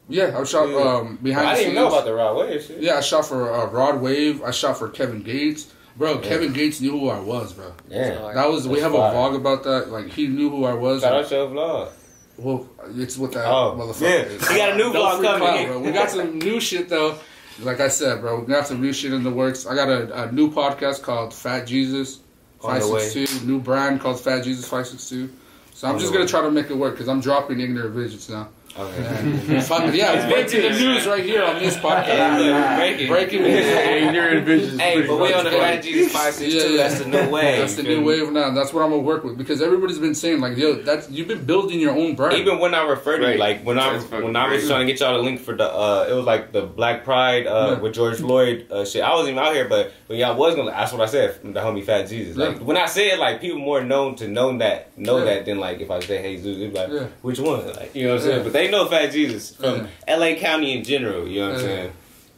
yeah, 0.07 0.37
I 0.39 0.43
shot 0.43 0.69
Yeah. 0.69 0.77
um 0.77 1.17
behind 1.21 1.47
I 1.47 1.51
the 1.53 1.57
didn't 1.61 1.65
scenes. 1.73 1.75
know 1.75 1.87
about 1.87 2.05
the 2.05 2.13
Rod 2.13 2.37
Wave 2.37 2.61
shit. 2.63 2.79
Yeah, 2.81 2.97
I 2.97 3.01
shot 3.01 3.25
for 3.25 3.51
uh, 3.51 3.65
Rod 3.67 4.01
Wave. 4.01 4.43
I 4.43 4.51
shot 4.51 4.77
for 4.77 4.87
Kevin 4.89 5.23
Gates. 5.23 5.67
Bro, 5.97 6.19
Kevin 6.19 6.51
Gates 6.51 6.81
knew 6.81 6.91
who 6.91 7.09
I 7.09 7.19
was, 7.19 7.53
bro. 7.53 7.71
Yeah. 7.89 8.31
That 8.33 8.49
was 8.49 8.67
we 8.67 8.81
That's 8.81 8.83
have 8.83 8.91
fire. 8.93 9.11
a 9.11 9.15
vlog 9.15 9.35
about 9.35 9.63
that. 9.63 9.89
Like 9.89 10.07
he 10.07 10.27
knew 10.27 10.49
who 10.49 10.65
I 10.65 10.73
was. 10.73 11.01
Shout 11.01 11.13
out 11.25 11.31
your 11.31 11.47
vlog. 11.47 11.89
Well, 12.37 12.67
it's 12.97 13.17
with 13.17 13.31
that 13.33 13.45
Oh, 13.45 13.75
motherfucker. 13.79 14.01
yeah. 14.41 14.49
We 14.49 14.57
got 14.57 14.71
a 14.73 14.75
new 14.75 14.91
Don't 14.91 14.95
vlog 14.95 15.17
freak 15.19 15.29
coming. 15.31 15.47
out, 15.47 15.67
bro. 15.67 15.79
We 15.79 15.91
got 15.91 16.11
some 16.11 16.37
new 16.39 16.59
shit 16.59 16.89
though. 16.89 17.17
Like 17.61 17.79
I 17.79 17.87
said, 17.87 18.19
bro, 18.19 18.41
we 18.41 18.45
got 18.47 18.67
some 18.67 18.81
new 18.81 18.91
shit 18.91 19.13
in 19.13 19.23
the 19.23 19.31
works. 19.31 19.65
I 19.65 19.73
got 19.75 19.87
a, 19.87 20.23
a 20.23 20.31
new 20.33 20.51
podcast 20.51 21.01
called 21.01 21.33
Fat 21.33 21.65
Jesus 21.65 22.19
On 22.61 22.71
Five 22.73 22.81
the 22.83 22.89
way. 22.93 23.07
Six 23.07 23.39
Two. 23.39 23.45
New 23.47 23.59
brand 23.61 24.01
called 24.01 24.19
Fat 24.19 24.43
Jesus 24.43 24.67
Five 24.67 24.87
Six 24.87 25.07
Two. 25.07 25.29
So 25.73 25.87
I'm 25.87 25.93
On 25.93 25.99
just 26.01 26.11
gonna 26.11 26.25
way. 26.25 26.29
try 26.29 26.41
to 26.41 26.51
make 26.51 26.69
it 26.69 26.75
work 26.75 26.95
because 26.95 27.07
I'm 27.07 27.21
dropping 27.21 27.61
ignorant 27.61 27.93
visions 27.95 28.29
now. 28.29 28.49
Okay. 28.77 29.61
Fuck 29.61 29.93
yeah, 29.95 30.11
it's 30.19 30.25
breaking 30.25 30.61
the 30.69 30.77
news 30.77 31.07
right 31.07 31.23
here 31.23 31.41
on 31.45 31.59
this 31.59 31.75
Hey, 31.75 31.81
podcast. 31.81 32.39
look, 32.39 32.77
breaking. 32.77 33.07
Breaking 33.07 33.41
news. 33.43 33.63
Hey, 33.63 34.13
your 34.13 34.25
envisions. 34.25 34.81
Hey, 34.81 35.07
but 35.07 35.17
we 35.17 35.33
on 35.33 35.45
the 35.45 35.51
Fat 35.51 35.81
Jesus 35.81 36.11
562. 36.11 36.57
Yeah, 36.57 36.69
yeah. 36.71 36.77
That's 36.89 36.99
the 36.99 37.07
new 37.07 37.29
way. 37.31 37.57
That's 37.59 37.75
the 37.75 37.83
new 37.83 38.03
wave 38.03 38.29
now. 38.33 38.51
That's 38.51 38.73
what 38.73 38.83
I'm 38.83 38.89
gonna 38.89 39.01
work 39.01 39.23
with 39.23 39.37
because 39.37 39.61
everybody's 39.61 39.97
been 39.99 40.13
saying 40.13 40.41
like, 40.41 40.57
yo, 40.57 40.73
that's 40.81 41.09
you've 41.09 41.29
been 41.29 41.45
building 41.45 41.79
your 41.79 41.95
own 41.95 42.15
brand. 42.15 42.35
Even 42.37 42.59
when 42.59 42.75
I 42.75 42.85
referred 42.85 43.19
to 43.19 43.31
you, 43.31 43.37
like 43.37 43.61
when 43.63 43.79
I 43.79 43.93
That's 43.93 44.05
fucking 44.07 44.25
when 44.25 44.35
I 44.35 44.43
was 44.49 44.57
crazy. 44.57 44.67
trying 44.67 44.85
to 44.87 44.91
get 44.91 44.99
y'all 44.99 45.15
the 45.15 45.23
link 45.23 45.39
for 45.39 45.55
the 45.55 45.71
uh, 45.71 46.07
it 46.09 46.13
was 46.13 46.25
like 46.25 46.51
the 46.51 46.63
Black 46.63 47.05
Pride 47.05 47.47
uh 47.47 47.75
Yeah. 47.75 47.79
with 47.79 47.93
George 47.93 48.17
Floyd 48.17 48.69
uh, 48.69 48.83
shit. 48.83 49.03
I 49.03 49.11
wasn't 49.13 49.29
even 49.35 49.39
out 49.43 49.53
here, 49.53 49.69
but 49.69 49.93
when 50.07 50.19
y'all 50.19 50.35
was 50.35 50.53
gonna, 50.53 50.71
that's 50.71 50.91
what 50.91 51.01
I 51.01 51.05
said. 51.05 51.39
The 51.41 51.61
homie 51.61 51.85
Fat 51.85 52.09
Jesus. 52.09 52.35
Like 52.35 52.57
Yeah. 52.57 52.63
when 52.63 52.75
I 52.75 52.87
say 52.87 53.11
it, 53.11 53.19
like 53.19 53.39
people 53.39 53.59
more 53.59 53.81
known 53.85 54.15
to 54.17 54.27
know 54.27 54.57
that 54.57 54.97
know 54.97 55.19
Yeah. 55.19 55.23
that 55.35 55.45
than 55.45 55.59
like 55.59 55.79
if 55.79 55.89
I 55.89 56.01
say 56.01 56.21
Hey 56.21 56.35
Zeus, 56.35 56.73
like 56.75 56.89
Yeah. 56.89 57.07
which 57.21 57.39
one? 57.39 57.65
Like 57.67 57.95
you 57.95 58.07
know 58.07 58.15
what 58.15 58.21
I'm 58.23 58.27
Yeah. 58.27 58.33
saying? 58.33 58.43
But 58.43 58.51
they 58.53 58.64
know 58.69 58.87
Fat 58.87 59.11
Jesus 59.11 59.55
from 59.55 59.75
Yeah. 59.81 59.87
L.A. 60.07 60.35
County 60.35 60.77
in 60.77 60.83
general. 60.83 61.27
You 61.27 61.41
know 61.41 61.45
what 61.51 61.55
I'm 61.55 61.61
Yeah. 61.61 61.67
saying? 61.75 61.91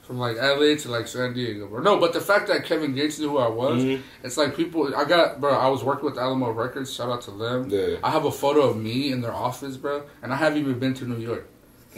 from 0.04 0.20
like 0.20 0.38
LA 0.38 0.74
to 0.78 0.90
like 0.90 1.06
San 1.06 1.34
Diego, 1.34 1.68
bro. 1.68 1.82
No, 1.82 1.98
but 1.98 2.14
the 2.14 2.22
fact 2.22 2.48
that 2.48 2.64
Kevin 2.64 2.96
Gates 2.96 3.20
knew 3.20 3.28
who 3.32 3.40
I 3.40 3.50
was, 3.50 3.84
Mhm. 3.84 4.00
it's 4.24 4.38
like 4.38 4.56
people. 4.56 4.96
I 4.96 5.04
got, 5.04 5.42
bro. 5.42 5.52
I 5.54 5.68
was 5.68 5.84
working 5.84 6.06
with 6.06 6.18
Alamo 6.18 6.50
Records. 6.52 6.94
Shout 6.94 7.10
out 7.10 7.22
to 7.24 7.32
them. 7.32 7.68
Yeah. 7.70 7.98
I 8.02 8.12
have 8.12 8.24
a 8.24 8.32
photo 8.32 8.62
of 8.70 8.78
me 8.78 9.12
in 9.12 9.20
their 9.20 9.34
office, 9.34 9.76
bro, 9.76 10.04
and 10.24 10.32
I 10.32 10.38
haven't 10.38 10.60
even 10.60 10.80
been 10.80 10.94
to 10.94 11.04
New 11.06 11.18
York. 11.18 11.46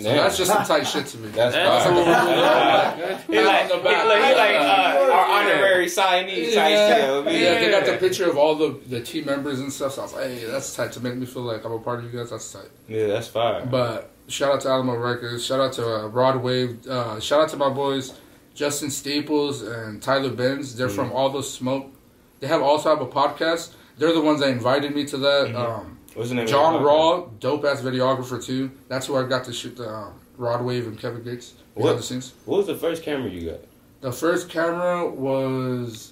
So 0.03 0.09
that's 0.13 0.37
just 0.37 0.51
some 0.51 0.63
tight 0.65 0.83
shit 0.87 1.05
to 1.07 1.17
me. 1.17 1.29
That's 1.29 1.53
That's 1.55 1.85
cool. 1.87 2.05
That's 2.05 3.27
fine. 3.27 3.33
He 3.35 3.43
like, 3.43 3.65
he, 3.67 3.71
On 3.73 3.77
the 3.77 3.83
back. 3.83 4.05
look, 4.05 4.17
he 4.17 4.33
like 4.35 4.55
uh, 4.55 4.63
our 4.63 5.09
Yeah. 5.09 5.51
honorary 5.51 5.85
signee 5.87 6.45
type 6.45 6.55
yeah, 6.55 6.95
deal. 6.97 7.31
yeah, 7.31 7.59
they 7.59 7.69
got 7.71 7.85
the 7.85 7.97
picture 7.97 8.29
of 8.29 8.37
all 8.37 8.55
the 8.55 8.79
the 8.87 9.01
team 9.01 9.25
members 9.25 9.59
and 9.59 9.71
stuff. 9.71 9.93
So 9.93 10.01
I 10.01 10.03
was 10.05 10.13
like, 10.13 10.23
hey, 10.25 10.45
that's 10.45 10.75
tight 10.75 10.91
to 10.93 10.99
make 11.01 11.15
me 11.15 11.25
feel 11.25 11.43
like 11.43 11.65
I'm 11.65 11.71
a 11.73 11.79
part 11.79 11.99
of 11.99 12.11
you 12.11 12.17
guys. 12.19 12.29
That's 12.29 12.51
tight. 12.51 12.69
Yeah, 12.87 13.07
that's 13.07 13.27
fire. 13.27 13.65
But 13.65 14.11
shout 14.27 14.53
out 14.53 14.61
to 14.61 14.69
Alamo 14.69 14.95
Records. 14.95 15.45
Shout 15.45 15.59
out 15.59 15.73
to 15.73 15.85
uh, 15.85 16.07
Rod 16.07 16.37
Wave. 16.43 16.85
Uh, 16.87 17.19
shout 17.19 17.41
out 17.41 17.49
to 17.49 17.57
my 17.57 17.69
boys 17.69 18.13
Justin 18.55 18.89
Staples 18.89 19.61
and 19.61 20.01
Tyler 20.01 20.31
Benz. 20.31 20.75
They're 20.75 20.89
from 20.89 21.11
All 21.11 21.29
Those 21.29 21.51
Smoke. 21.53 21.91
They 22.39 22.47
have 22.47 22.61
also 22.61 22.89
have 22.89 23.01
a 23.01 23.07
podcast. 23.07 23.73
They're 23.97 24.13
the 24.13 24.21
ones 24.21 24.39
that 24.39 24.49
invited 24.49 24.95
me 24.95 25.05
to 25.05 25.17
that. 25.17 25.47
Mhm. 25.49 25.55
Um, 25.55 25.98
What's 26.19 26.31
the 26.31 26.35
name? 26.35 26.47
John? 26.47 26.83
Raw, 26.83 27.27
dope 27.39 27.63
ass 27.63 27.81
videographer 27.81 28.43
too. 28.43 28.71
That's 28.89 29.05
who 29.07 29.15
I 29.15 29.23
got 29.25 29.45
to 29.45 29.53
shoot 29.53 29.77
the 29.77 29.87
um, 29.89 30.13
Rod 30.37 30.65
Wave 30.65 30.85
and 30.85 30.99
Kevin 30.99 31.23
Gates 31.23 31.53
What? 31.75 32.03
scenes. 32.03 32.33
What 32.43 32.57
was 32.57 32.67
the 32.67 32.75
first 32.75 33.03
camera 33.03 33.29
you 33.29 33.51
got? 33.51 33.61
The 34.01 34.11
first 34.11 34.49
camera 34.49 35.07
was 35.09 36.11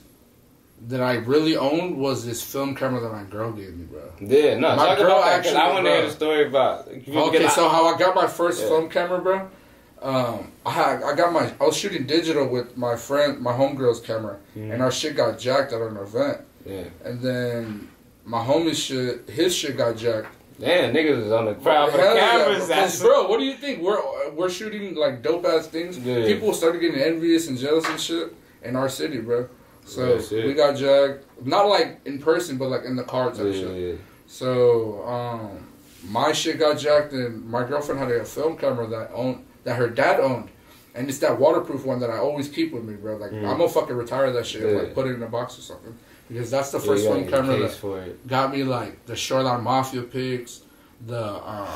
that 0.88 1.02
I 1.02 1.16
really 1.16 1.58
owned 1.58 1.98
was 1.98 2.26
this 2.26 2.42
film 2.42 2.74
camera 2.74 3.02
that 3.02 3.12
my 3.12 3.24
girl 3.24 3.52
gave 3.52 3.76
me, 3.76 3.84
bro. 3.84 4.02
Yeah, 4.22 4.58
no, 4.58 4.78
My 4.78 4.86
talk 4.86 4.98
girl 5.00 5.08
about 5.18 5.26
that 5.26 5.44
'cause 5.44 5.54
I 5.56 5.74
want 5.74 5.86
to 5.86 5.92
hear 5.92 6.02
the 6.06 6.12
story 6.12 6.48
about. 6.48 6.88
Okay, 6.88 7.00
because 7.40 7.54
so 7.56 7.68
I- 7.68 7.70
how 7.74 7.94
I 7.94 7.98
got 7.98 8.16
my 8.16 8.28
first 8.28 8.62
Yeah. 8.62 8.68
film 8.70 8.88
camera, 8.90 9.20
bro? 9.20 9.50
Um, 10.02 10.52
I 10.66 11.04
I 11.04 11.16
got 11.16 11.34
my 11.34 11.52
I 11.60 11.66
was 11.66 11.76
shooting 11.76 12.06
digital 12.08 12.48
with 12.48 12.78
my 12.78 12.96
friend, 12.96 13.42
my 13.42 13.52
homegirl's 13.52 14.00
camera, 14.00 14.38
Mhm. 14.56 14.72
and 14.74 14.82
our 14.82 14.92
shit 14.92 15.18
got 15.18 15.38
jacked 15.38 15.74
at 15.74 15.82
an 15.82 15.98
event, 15.98 16.38
yeah, 16.66 16.84
and 17.04 17.20
then 17.22 17.90
my 18.28 18.44
homie 18.44 18.76
shit, 18.76 19.30
his 19.30 19.56
shit 19.56 19.78
got 19.78 19.96
jacked. 19.98 20.28
damn, 20.60 20.94
niggas 20.94 21.26
is 21.28 21.32
on 21.32 21.46
the 21.46 21.54
crowd 21.56 21.92
for 21.92 21.98
the 21.98 22.04
Hell 22.04 22.52
yeah, 22.52 22.66
That's 22.66 23.00
bro, 23.02 23.28
what 23.28 23.40
do 23.40 23.46
you 23.46 23.54
think? 23.54 23.82
We're 23.82 24.02
we're 24.34 24.50
shooting 24.50 24.96
like 24.96 25.22
dope 25.22 25.46
ass 25.46 25.68
things. 25.68 25.98
Yeah. 25.98 26.26
People 26.26 26.54
started 26.54 26.80
getting 26.82 27.00
envious 27.00 27.48
and 27.48 27.58
jealous 27.58 27.88
and 27.88 28.00
shit 28.00 28.34
in 28.64 28.76
our 28.76 28.90
city, 28.90 29.20
bro. 29.20 29.48
So 29.86 30.18
Yeah, 30.32 30.46
we 30.46 30.54
got 30.54 30.76
jacked, 30.76 31.24
not 31.46 31.68
like 31.70 32.02
in 32.06 32.20
person, 32.20 32.58
but 32.58 32.68
like 32.70 32.84
in 32.84 32.96
the 32.98 33.04
car 33.04 33.32
type 33.32 33.54
shit. 33.54 34.00
So 34.28 35.06
um, 35.08 35.66
my 36.10 36.34
shit 36.34 36.60
got 36.60 36.78
jacked, 36.78 37.14
and 37.14 37.46
my 37.50 37.64
girlfriend 37.64 38.00
had 38.02 38.12
a 38.12 38.26
film 38.26 38.58
camera 38.58 38.88
that 38.88 39.12
owned 39.14 39.46
that 39.64 39.78
her 39.78 39.90
dad 39.90 40.20
owned, 40.20 40.50
and 40.96 41.08
it's 41.08 41.20
that 41.20 41.40
waterproof 41.40 41.86
one 41.86 42.00
that 42.02 42.10
I 42.10 42.18
always 42.18 42.50
keep 42.50 42.74
with 42.74 42.84
me, 42.84 42.96
bro. 42.96 43.16
Like 43.16 43.32
Mm. 43.32 43.48
I'm 43.48 43.58
gonna 43.58 43.70
fucking 43.70 43.96
retire 43.96 44.32
that 44.34 44.46
shit, 44.46 44.64
and, 44.64 44.78
like 44.78 44.94
put 44.94 45.08
it 45.08 45.12
in 45.16 45.24
a 45.24 45.28
box 45.28 45.58
or 45.58 45.62
something, 45.62 45.96
because 46.30 46.52
that's 46.52 46.72
the 46.72 46.80
first 46.80 47.04
you 47.04 47.10
gotta 47.10 47.22
one 47.22 47.30
camera 47.30 47.58
that 47.70 48.28
got 48.28 48.52
me 48.52 48.64
like 48.64 49.06
the 49.06 49.16
Shoreline 49.16 49.64
Mafia 49.64 50.02
pics, 50.04 50.62
the 51.06 51.24
um, 51.48 51.68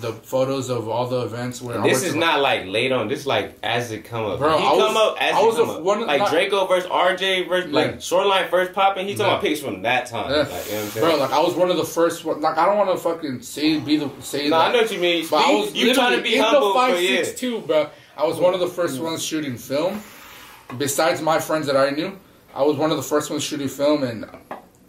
the 0.00 0.12
photos 0.12 0.70
of 0.70 0.88
all 0.88 1.06
the 1.06 1.20
events 1.22 1.60
where 1.60 1.80
this 1.82 2.02
is 2.02 2.14
not 2.14 2.40
like 2.40 2.64
late 2.66 2.92
on. 2.92 3.08
This 3.08 3.20
is 3.20 3.26
like 3.26 3.58
as 3.62 3.90
it 3.92 4.04
come 4.04 4.24
up. 4.24 4.38
Bro, 4.38 4.56
he 4.58 4.64
I 4.64 4.68
come 4.70 4.78
was- 4.94 5.12
up 5.12 5.22
as 5.22 5.34
I 5.34 5.42
was 5.42 5.56
come 5.56 5.70
up. 5.70 5.82
one 5.82 6.06
like 6.06 6.18
not- 6.20 6.30
Drakeo 6.30 6.66
versus 6.66 6.88
RJ 6.90 7.48
versus 7.48 7.70
Yeah. 7.70 7.78
like 7.78 8.00
Shoreline 8.00 8.48
first 8.48 8.72
popping. 8.72 9.06
He 9.06 9.14
talking 9.14 9.26
Yeah. 9.26 9.32
about 9.34 9.42
pics 9.42 9.60
from 9.60 9.82
that 9.82 10.06
time. 10.06 10.30
Yeah. 10.30 10.36
Like, 10.38 10.48
you 10.48 10.54
know 10.72 10.78
what 10.78 10.84
I'm 10.84 10.90
saying? 10.90 11.06
Bro, 11.06 11.16
like 11.16 11.32
I 11.32 11.40
was 11.40 11.54
one 11.54 11.70
of 11.70 11.76
the 11.76 11.84
first. 11.84 12.24
one 12.24 12.40
Like 12.40 12.56
I 12.56 12.64
don't 12.66 12.78
want 12.78 12.90
to 12.90 12.96
fucking 12.96 13.42
say 13.42 13.78
be 13.80 13.96
the 13.98 14.10
say 14.20 14.48
no. 14.48 14.56
I 14.58 14.72
know 14.72 14.78
what 14.80 14.90
you 14.92 14.98
mean. 14.98 15.26
But 15.30 15.46
I 15.46 15.52
was 15.52 15.74
you 15.74 15.92
trying 15.94 16.16
to 16.16 16.22
be 16.22 16.36
in 16.36 16.42
humble, 16.42 16.68
the 16.68 16.74
five 16.74 17.02
yeah. 17.02 17.22
six 17.22 17.38
two, 17.38 17.60
bro. 17.60 17.90
I 18.16 18.26
was 18.26 18.38
one 18.38 18.54
of 18.54 18.60
the 18.60 18.66
first 18.68 18.98
ones 18.98 19.22
shooting 19.22 19.56
film. 19.58 20.02
Besides 20.78 21.20
my 21.20 21.38
friends 21.40 21.66
that 21.66 21.76
I 21.76 21.90
knew, 21.90 22.16
I 22.54 22.62
was 22.62 22.76
one 22.76 22.90
of 22.90 22.96
the 22.96 23.02
first 23.02 23.30
ones 23.30 23.42
shooting 23.42 23.68
film, 23.68 24.02
and 24.02 24.28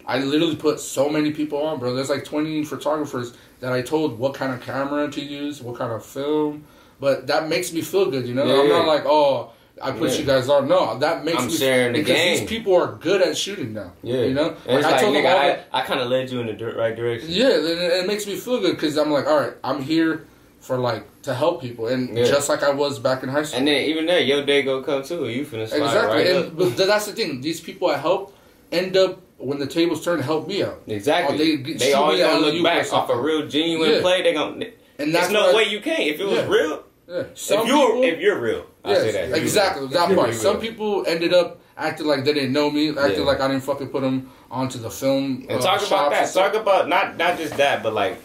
I 0.05 0.19
literally 0.19 0.55
put 0.55 0.79
so 0.79 1.09
many 1.09 1.31
people 1.31 1.61
on, 1.65 1.79
bro. 1.79 1.93
There's 1.93 2.09
like 2.09 2.25
20 2.25 2.65
photographers 2.65 3.33
that 3.59 3.71
I 3.71 3.81
told 3.81 4.17
what 4.17 4.33
kind 4.33 4.53
of 4.53 4.61
camera 4.61 5.09
to 5.11 5.21
use, 5.21 5.61
what 5.61 5.77
kind 5.77 5.91
of 5.91 6.03
film. 6.05 6.65
But 6.99 7.27
that 7.27 7.47
makes 7.49 7.71
me 7.73 7.81
feel 7.81 8.09
good, 8.11 8.27
you 8.27 8.33
know. 8.33 8.43
I'm 8.43 8.67
Yeah. 8.67 8.77
not 8.79 8.87
like, 8.87 9.03
oh, 9.05 9.51
I 9.81 9.91
put 9.91 10.11
Yeah. 10.11 10.17
you 10.19 10.25
guys 10.25 10.49
on. 10.49 10.67
No, 10.67 10.97
that 10.99 11.23
makes 11.25 11.39
I'm 11.39 11.47
me 11.47 11.53
sharing 11.53 11.93
the 11.93 11.99
because 11.99 12.15
game. 12.15 12.39
these 12.39 12.47
people 12.49 12.75
are 12.75 12.93
good 12.99 13.21
at 13.21 13.35
shooting 13.37 13.73
now. 13.73 13.93
Yeah, 14.03 14.21
you 14.23 14.33
know. 14.33 14.55
It's 14.67 14.83
like, 14.85 15.01
told 15.01 15.15
them 15.15 15.23
nigga, 15.23 15.31
all 15.33 15.39
I, 15.39 15.81
I 15.81 15.81
kind 15.83 15.99
of 15.99 16.09
led 16.09 16.29
you 16.31 16.39
in 16.41 16.55
the 16.55 16.65
right 16.75 16.95
direction. 16.95 17.29
yeah, 17.31 17.49
it, 17.49 17.63
it 17.65 18.07
makes 18.07 18.27
me 18.27 18.35
feel 18.35 18.59
good 18.59 18.75
because 18.75 18.97
I'm 18.97 19.09
like, 19.11 19.25
all 19.27 19.39
right, 19.39 19.53
I'm 19.63 19.81
here 19.81 20.25
for 20.61 20.77
like 20.77 21.03
to 21.23 21.33
help 21.33 21.61
people, 21.61 21.87
and 21.87 22.15
Yeah. 22.17 22.25
just 22.25 22.47
like 22.47 22.63
I 22.63 22.69
was 22.71 22.99
back 22.99 23.23
in 23.23 23.29
high 23.29 23.43
school. 23.43 23.59
And 23.59 23.67
then 23.67 23.81
even 23.91 24.05
there, 24.05 24.19
your 24.21 24.45
day 24.45 24.61
go 24.63 24.81
come 24.81 25.03
too. 25.03 25.27
You 25.27 25.43
finna 25.45 25.67
slide 25.67 25.81
exactly, 25.83 26.17
right 26.23 26.27
and 26.45 26.57
but 26.57 26.77
that's 26.77 27.07
the 27.07 27.13
thing. 27.13 27.41
These 27.41 27.59
people 27.61 27.89
I 27.89 27.97
help 27.97 28.33
end 28.71 28.95
up 28.95 29.19
when 29.37 29.57
the 29.59 29.65
tables 29.67 30.03
turn 30.05 30.17
to 30.19 30.23
help 30.23 30.47
me 30.47 30.63
out, 30.63 30.81
Exactly. 30.87 31.35
Oh, 31.35 31.37
they 31.63 31.73
they 31.73 31.93
always 31.93 32.19
gonna 32.19 32.39
look 32.45 32.63
back 32.63 32.93
off 32.93 33.09
a 33.09 33.19
real 33.19 33.47
genuine 33.47 33.89
Yeah. 33.91 34.01
play. 34.01 34.21
They 34.21 34.33
gonna. 34.33 34.51
and 34.53 35.13
There's 35.13 35.13
that's 35.13 35.31
no 35.31 35.47
why- 35.47 35.53
way 35.57 35.63
you 35.65 35.79
can't. 35.81 35.99
If 36.03 36.19
it 36.19 36.25
was 36.25 36.37
Yeah. 36.37 36.47
real, 36.47 36.83
Yeah. 37.09 37.23
Some 37.33 37.61
if 37.61 37.67
you're 37.67 37.87
people- 37.87 38.03
if 38.03 38.19
you're 38.19 38.39
real, 38.39 38.65
I 38.85 38.93
say 38.93 39.11
that. 39.13 39.27
You're 39.29 39.37
exactly 39.37 39.81
real. 39.87 39.91
that 40.07 40.15
part. 40.15 40.33
Some 40.35 40.59
people 40.59 41.03
ended 41.07 41.33
up 41.33 41.59
acting 41.75 42.05
like 42.05 42.23
they 42.23 42.33
didn't 42.33 42.53
know 42.53 42.69
me, 42.69 42.89
acting 42.89 43.21
Yeah. 43.21 43.25
like 43.25 43.41
I 43.41 43.47
didn't 43.47 43.63
fucking 43.63 43.87
put 43.89 44.03
them 44.03 44.29
onto 44.51 44.77
the 44.77 44.91
film. 44.91 45.45
And 45.49 45.59
uh, 45.59 45.63
talk 45.63 45.85
about 45.87 46.11
that. 46.11 46.31
Talk 46.31 46.53
about 46.53 46.87
not 46.87 47.17
not 47.17 47.37
just 47.39 47.57
that, 47.57 47.81
but 47.81 47.93
like 47.95 48.17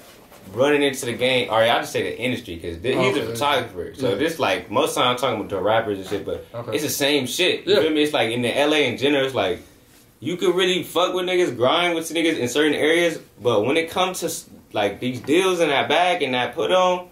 running 0.52 0.82
into 0.82 1.06
the 1.06 1.12
game. 1.12 1.48
Or 1.50 1.56
I'll 1.62 1.80
just 1.80 1.92
say 1.92 2.02
the 2.02 2.18
industry 2.18 2.56
because 2.56 2.76
he's 2.82 2.94
Okay. 2.96 3.20
a 3.20 3.26
photographer. 3.26 3.92
So 3.94 4.10
Yeah. 4.10 4.14
this 4.16 4.38
like 4.38 4.70
most 4.70 4.94
time 4.94 5.08
I'm 5.08 5.16
talking 5.16 5.36
about 5.36 5.50
the 5.50 5.60
rappers 5.60 5.98
and 5.98 6.06
shit, 6.08 6.24
but 6.24 6.46
Okay. 6.54 6.72
it's 6.74 6.84
the 6.84 6.90
same 6.90 7.26
shit. 7.26 7.66
You 7.66 7.74
Yeah. 7.74 7.80
feel 7.80 7.90
me? 7.90 8.02
It's 8.02 8.12
like 8.12 8.30
in 8.30 8.42
the 8.42 8.56
LA 8.56 8.86
in 8.86 8.96
general, 8.96 9.24
it's 9.24 9.34
like 9.34 9.60
you 10.20 10.36
could 10.36 10.54
really 10.54 10.82
fuck 10.82 11.14
with 11.14 11.26
niggas, 11.26 11.56
grind 11.56 11.94
with 11.94 12.08
niggas 12.10 12.38
in 12.38 12.48
certain 12.48 12.74
areas, 12.74 13.18
but 13.42 13.64
when 13.66 13.76
it 13.76 13.90
comes 13.90 14.20
to 14.20 14.30
like 14.72 15.00
these 15.00 15.20
deals 15.20 15.60
in 15.60 15.68
that 15.68 15.88
bag 15.88 16.22
and 16.22 16.34
that 16.34 16.54
put 16.54 16.72
on, 16.72 17.08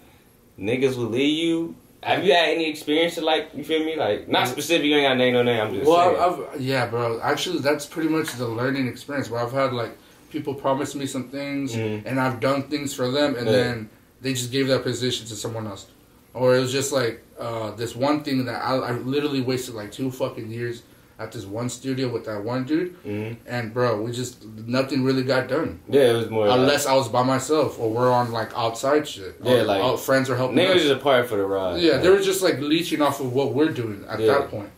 niggas 0.58 0.96
will 0.96 1.04
leave 1.04 1.36
you. 1.38 1.74
Have 2.02 2.22
you 2.24 2.34
had 2.34 2.50
any 2.50 2.68
experience 2.68 3.14
to 3.14 3.22
like 3.22 3.48
you 3.54 3.64
feel 3.64 3.82
me? 3.84 3.96
Like 3.96 4.28
not 4.28 4.46
mm. 4.46 4.50
specific, 4.50 4.84
you 4.86 4.94
ain't 4.96 5.08
got 5.08 5.16
name 5.16 5.32
no 5.32 5.42
name. 5.42 5.60
I'm 5.60 5.74
just 5.74 5.86
Well, 5.86 6.14
saying. 6.14 6.46
I've 6.54 6.60
yeah, 6.60 6.86
bro. 6.86 7.18
Actually, 7.22 7.60
that's 7.60 7.86
pretty 7.86 8.10
much 8.10 8.32
the 8.34 8.46
learning 8.46 8.88
experience 8.88 9.30
where 9.30 9.40
I've 9.40 9.52
had 9.52 9.72
like 9.72 9.96
people 10.34 10.52
promised 10.54 10.94
me 10.96 11.06
some 11.06 11.28
things 11.28 11.74
Mhm. 11.74 12.02
and 12.04 12.20
I've 12.20 12.40
done 12.40 12.64
things 12.64 12.92
for 12.92 13.10
them, 13.10 13.34
and 13.36 13.46
Yeah. 13.46 13.52
then 13.52 13.88
they 14.20 14.32
just 14.34 14.50
gave 14.52 14.66
that 14.68 14.82
position 14.82 15.26
to 15.28 15.36
someone 15.36 15.66
else, 15.66 15.86
or 16.34 16.54
it 16.56 16.60
was 16.60 16.72
just 16.72 16.92
like 16.92 17.20
uh, 17.36 17.72
this 17.72 17.96
one 17.96 18.22
thing 18.22 18.44
that 18.44 18.62
I, 18.64 18.76
I 18.76 18.92
literally 18.92 19.40
wasted 19.40 19.74
like 19.74 19.90
two 19.90 20.08
fucking 20.12 20.50
years 20.52 20.82
at 21.18 21.32
this 21.32 21.44
one 21.44 21.68
studio 21.68 22.06
with 22.08 22.24
that 22.26 22.44
one 22.44 22.62
dude, 22.64 22.94
Mhm. 23.04 23.36
and 23.46 23.74
bro, 23.74 24.00
we 24.02 24.12
just 24.12 24.36
nothing 24.66 25.02
really 25.04 25.22
got 25.24 25.48
done 25.48 25.80
Yeah, 25.88 26.10
it 26.12 26.16
was 26.16 26.30
more 26.30 26.46
like, 26.46 26.58
unless 26.60 26.86
I 26.86 26.94
was 26.94 27.08
by 27.08 27.24
myself 27.24 27.78
or 27.80 27.90
we're 27.90 28.10
on 28.12 28.30
like 28.30 28.50
outside 28.56 29.06
shit. 29.08 29.34
Yeah, 29.42 29.52
Or, 29.52 29.64
like, 29.64 29.82
our 29.82 29.96
friends 29.98 30.30
are 30.30 30.36
helping. 30.36 30.58
niggas 30.58 30.76
us. 30.76 30.82
is 30.82 30.90
a 30.90 30.96
part 30.96 31.26
for 31.28 31.36
the 31.36 31.44
ride. 31.44 31.80
Yeah, 31.80 31.94
Like, 31.94 32.02
they 32.02 32.10
were 32.10 32.20
just 32.20 32.40
like 32.42 32.60
leeching 32.60 33.00
off 33.02 33.18
of 33.20 33.32
what 33.32 33.52
we're 33.52 33.70
doing 33.82 34.04
at 34.08 34.20
Yeah. 34.20 34.26
that 34.34 34.50
point. 34.50 34.70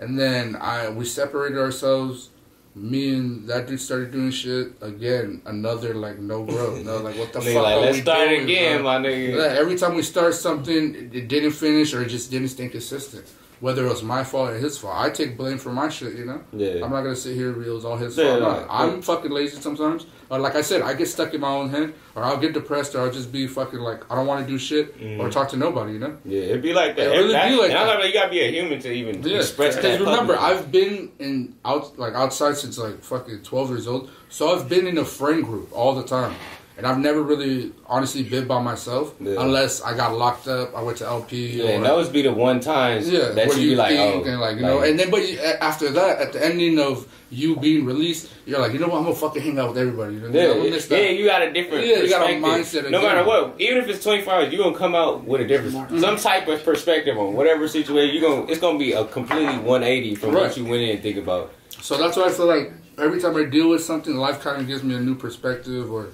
And 0.00 0.18
then 0.18 0.56
I 0.60 0.88
we 0.90 1.04
separated 1.04 1.58
ourselves. 1.58 2.30
Me 2.76 3.14
and 3.14 3.46
that 3.48 3.68
dude 3.68 3.80
started 3.80 4.10
doing 4.10 4.30
shit 4.32 4.72
again. 4.80 5.40
Another 5.46 5.94
like 5.94 6.18
no 6.18 6.42
growth. 6.44 6.84
No, 6.84 6.98
like 6.98 7.16
what 7.16 7.32
the 7.32 7.40
fuck? 7.54 7.62
like 7.62 7.80
let's 7.80 7.98
start 8.00 8.28
doing, 8.28 8.42
again, 8.42 8.82
bro? 8.82 8.84
my 8.84 8.98
nigga. 8.98 9.36
Yeah, 9.36 9.60
every 9.60 9.76
time 9.76 9.94
we 9.94 10.02
start 10.02 10.34
something, 10.34 10.94
it- 10.94 11.14
it 11.14 11.28
didn't 11.28 11.52
finish 11.52 11.94
or 11.94 12.02
it 12.02 12.08
just 12.08 12.30
didn't 12.32 12.48
stay 12.48 12.68
consistent. 12.68 13.24
Whether 13.60 13.86
it 13.86 13.88
was 13.88 14.02
my 14.02 14.24
fault 14.24 14.50
or 14.50 14.58
his 14.58 14.76
fault, 14.76 14.94
I 14.96 15.08
take 15.10 15.36
blame 15.38 15.58
for 15.58 15.72
my 15.72 15.88
shit. 15.88 16.14
You 16.16 16.26
know, 16.26 16.40
Yeah. 16.52 16.84
I'm 16.84 16.90
not 16.90 17.02
gonna 17.02 17.16
sit 17.16 17.34
here 17.34 17.48
and 17.50 17.64
was 17.64 17.84
all 17.84 17.96
his 17.96 18.16
Yeah, 18.16 18.38
fault. 18.38 18.40
No, 18.40 18.66
I'm 18.68 19.00
fucking 19.00 19.30
lazy 19.30 19.60
sometimes. 19.60 20.06
Or 20.30 20.38
like 20.38 20.54
I 20.56 20.60
said, 20.62 20.82
I 20.82 20.94
get 20.94 21.06
stuck 21.08 21.32
in 21.34 21.40
my 21.40 21.48
own 21.48 21.70
head, 21.70 21.94
or 22.14 22.24
I'll 22.24 22.36
get 22.36 22.52
depressed, 22.52 22.94
or 22.94 23.00
I'll 23.02 23.10
just 23.12 23.30
be 23.32 23.46
fucking 23.46 23.78
like 23.78 24.02
I 24.10 24.16
don't 24.16 24.26
want 24.26 24.44
to 24.44 24.50
do 24.52 24.58
shit 24.58 24.98
Mhm. 25.00 25.18
or 25.20 25.30
talk 25.30 25.48
to 25.50 25.56
nobody. 25.56 25.92
You 25.94 25.98
know. 26.00 26.16
Yeah, 26.24 26.40
it'd 26.42 26.62
be 26.62 26.74
like 26.74 26.96
that. 26.96 27.06
It 27.06 27.18
really 27.18 27.32
That- 27.32 27.48
be 27.50 27.56
like 27.56 27.70
that. 27.70 27.86
like, 27.98 28.06
you 28.08 28.12
gotta 28.12 28.30
be 28.30 28.40
a 28.40 28.50
human 28.50 28.80
to 28.80 28.92
even 28.92 29.22
Yeah, 29.22 29.38
express 29.38 29.76
that. 29.76 30.00
remember. 30.00 30.36
I've 30.38 30.70
been 30.72 31.10
in 31.18 31.54
out 31.64 31.98
like 31.98 32.14
outside 32.14 32.56
since 32.56 32.76
like 32.76 33.02
fucking 33.02 33.42
twelve 33.44 33.70
years 33.70 33.86
old. 33.86 34.10
So 34.28 34.52
I've 34.54 34.68
been 34.68 34.86
in 34.86 34.98
a 34.98 35.04
friend 35.04 35.44
group 35.44 35.68
all 35.72 35.94
the 35.94 36.02
time, 36.02 36.34
and 36.76 36.86
I've 36.86 36.98
never 36.98 37.22
really 37.22 37.72
honestly 37.86 38.22
been 38.24 38.46
by 38.48 38.60
myself 38.60 39.14
Yeah. 39.20 39.36
unless 39.38 39.80
I 39.82 39.96
got 39.96 40.16
locked 40.16 40.48
up. 40.48 40.74
I 40.76 40.82
went 40.82 40.98
to 40.98 41.06
LP. 41.06 41.46
yeah, 41.58 41.64
or, 41.64 41.70
and 41.76 41.84
those 41.84 42.08
be 42.08 42.22
the 42.22 42.32
one 42.32 42.60
times 42.60 43.08
yeah, 43.08 43.28
that 43.28 43.48
where 43.48 43.58
you 43.58 43.70
be 43.70 43.76
like, 43.76 43.90
think 43.90 44.26
oh, 44.26 44.30
and 44.30 44.40
like 44.40 44.56
you 44.56 44.62
know, 44.62 44.80
and 44.82 44.98
then 44.98 45.10
but 45.10 45.26
you, 45.28 45.38
after 45.40 45.90
that, 45.90 46.18
at 46.20 46.32
the 46.32 46.44
ending 46.44 46.78
of 46.80 47.06
you 47.30 47.56
being 47.56 47.84
released, 47.84 48.30
you're 48.46 48.60
like, 48.60 48.72
you 48.72 48.78
know 48.78 48.86
what, 48.88 48.98
I'm 48.98 49.04
gonna 49.04 49.14
fucking 49.16 49.42
hang 49.42 49.58
out 49.58 49.68
with 49.70 49.78
everybody. 49.78 50.14
You 50.14 50.20
know? 50.20 50.28
yeah, 50.28 50.50
I'm 50.52 50.58
gonna 50.70 51.02
yeah, 51.02 51.08
you 51.10 51.24
got 51.26 51.42
a 51.42 51.52
different 51.52 51.86
Yeah, 51.86 51.96
you 51.96 52.08
got 52.08 52.30
a 52.30 52.40
perspective. 52.40 52.84
mindset 52.84 52.90
No 52.90 53.02
matter 53.02 53.24
what, 53.24 53.54
even 53.60 53.78
if 53.78 53.88
it's 53.88 54.02
24 54.04 54.32
hours, 54.32 54.52
you're 54.52 54.62
gonna 54.62 54.76
come 54.76 54.94
out 54.94 55.24
with 55.24 55.40
a 55.40 55.46
different, 55.46 56.00
some 56.00 56.16
type 56.16 56.46
of 56.48 56.62
perspective 56.64 57.16
on 57.18 57.34
whatever 57.34 57.66
situation. 57.68 58.14
you're 58.14 58.28
gonna, 58.30 58.50
it's 58.50 58.60
gonna 58.60 58.78
be 58.78 58.92
a 58.92 59.04
completely 59.04 59.58
180 59.58 60.14
from 60.16 60.30
Right. 60.34 60.42
what 60.42 60.56
you 60.56 60.64
went 60.64 60.82
in 60.82 60.90
and 60.90 61.02
think 61.02 61.16
about. 61.18 61.52
So 61.80 61.96
that's 61.98 62.16
why 62.16 62.24
I 62.26 62.30
feel 62.30 62.46
like 62.46 62.72
every 62.98 63.20
time 63.20 63.36
I 63.36 63.44
deal 63.44 63.68
with 63.70 63.82
something, 63.82 64.14
life 64.16 64.40
kind 64.40 64.60
of 64.60 64.66
gives 64.68 64.82
me 64.82 64.94
a 64.94 65.00
new 65.00 65.14
perspective, 65.16 65.90
or 65.92 66.08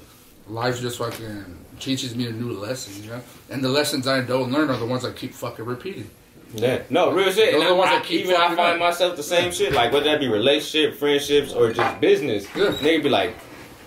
life 0.51 0.81
just 0.81 0.99
fucking 0.99 1.57
teaches 1.79 2.15
me 2.15 2.27
a 2.27 2.31
new 2.33 2.53
lesson, 2.53 3.03
you 3.03 3.11
know. 3.11 3.21
And 3.51 3.65
the 3.65 3.69
lessons 3.69 4.07
I 4.07 4.21
don't 4.21 4.51
learn 4.53 4.69
are 4.71 4.77
the 4.77 4.87
ones 4.87 5.05
I 5.05 5.13
keep 5.13 5.33
fucking 5.33 5.65
repeating. 5.65 6.11
Yeah, 6.55 6.83
no, 6.91 7.13
real 7.13 7.31
shit. 7.31 7.53
Those 7.53 7.63
And 7.63 7.71
the 7.71 7.75
ones 7.77 7.91
I, 7.93 7.95
that 7.99 8.05
keep 8.05 8.23
even 8.25 8.35
I 8.37 8.49
find 8.49 8.61
up. 8.75 8.79
myself 8.81 9.17
the 9.17 9.23
same 9.23 9.53
shit. 9.53 9.73
Like 9.73 9.93
whether 9.93 10.07
that 10.07 10.19
be 10.21 10.29
relationship, 10.29 10.97
friendships, 10.99 11.53
or 11.53 11.73
just 11.73 12.01
business. 12.01 12.45
Yeah. 12.57 12.73
Nigga 12.73 13.03
be 13.05 13.09
like, 13.09 13.37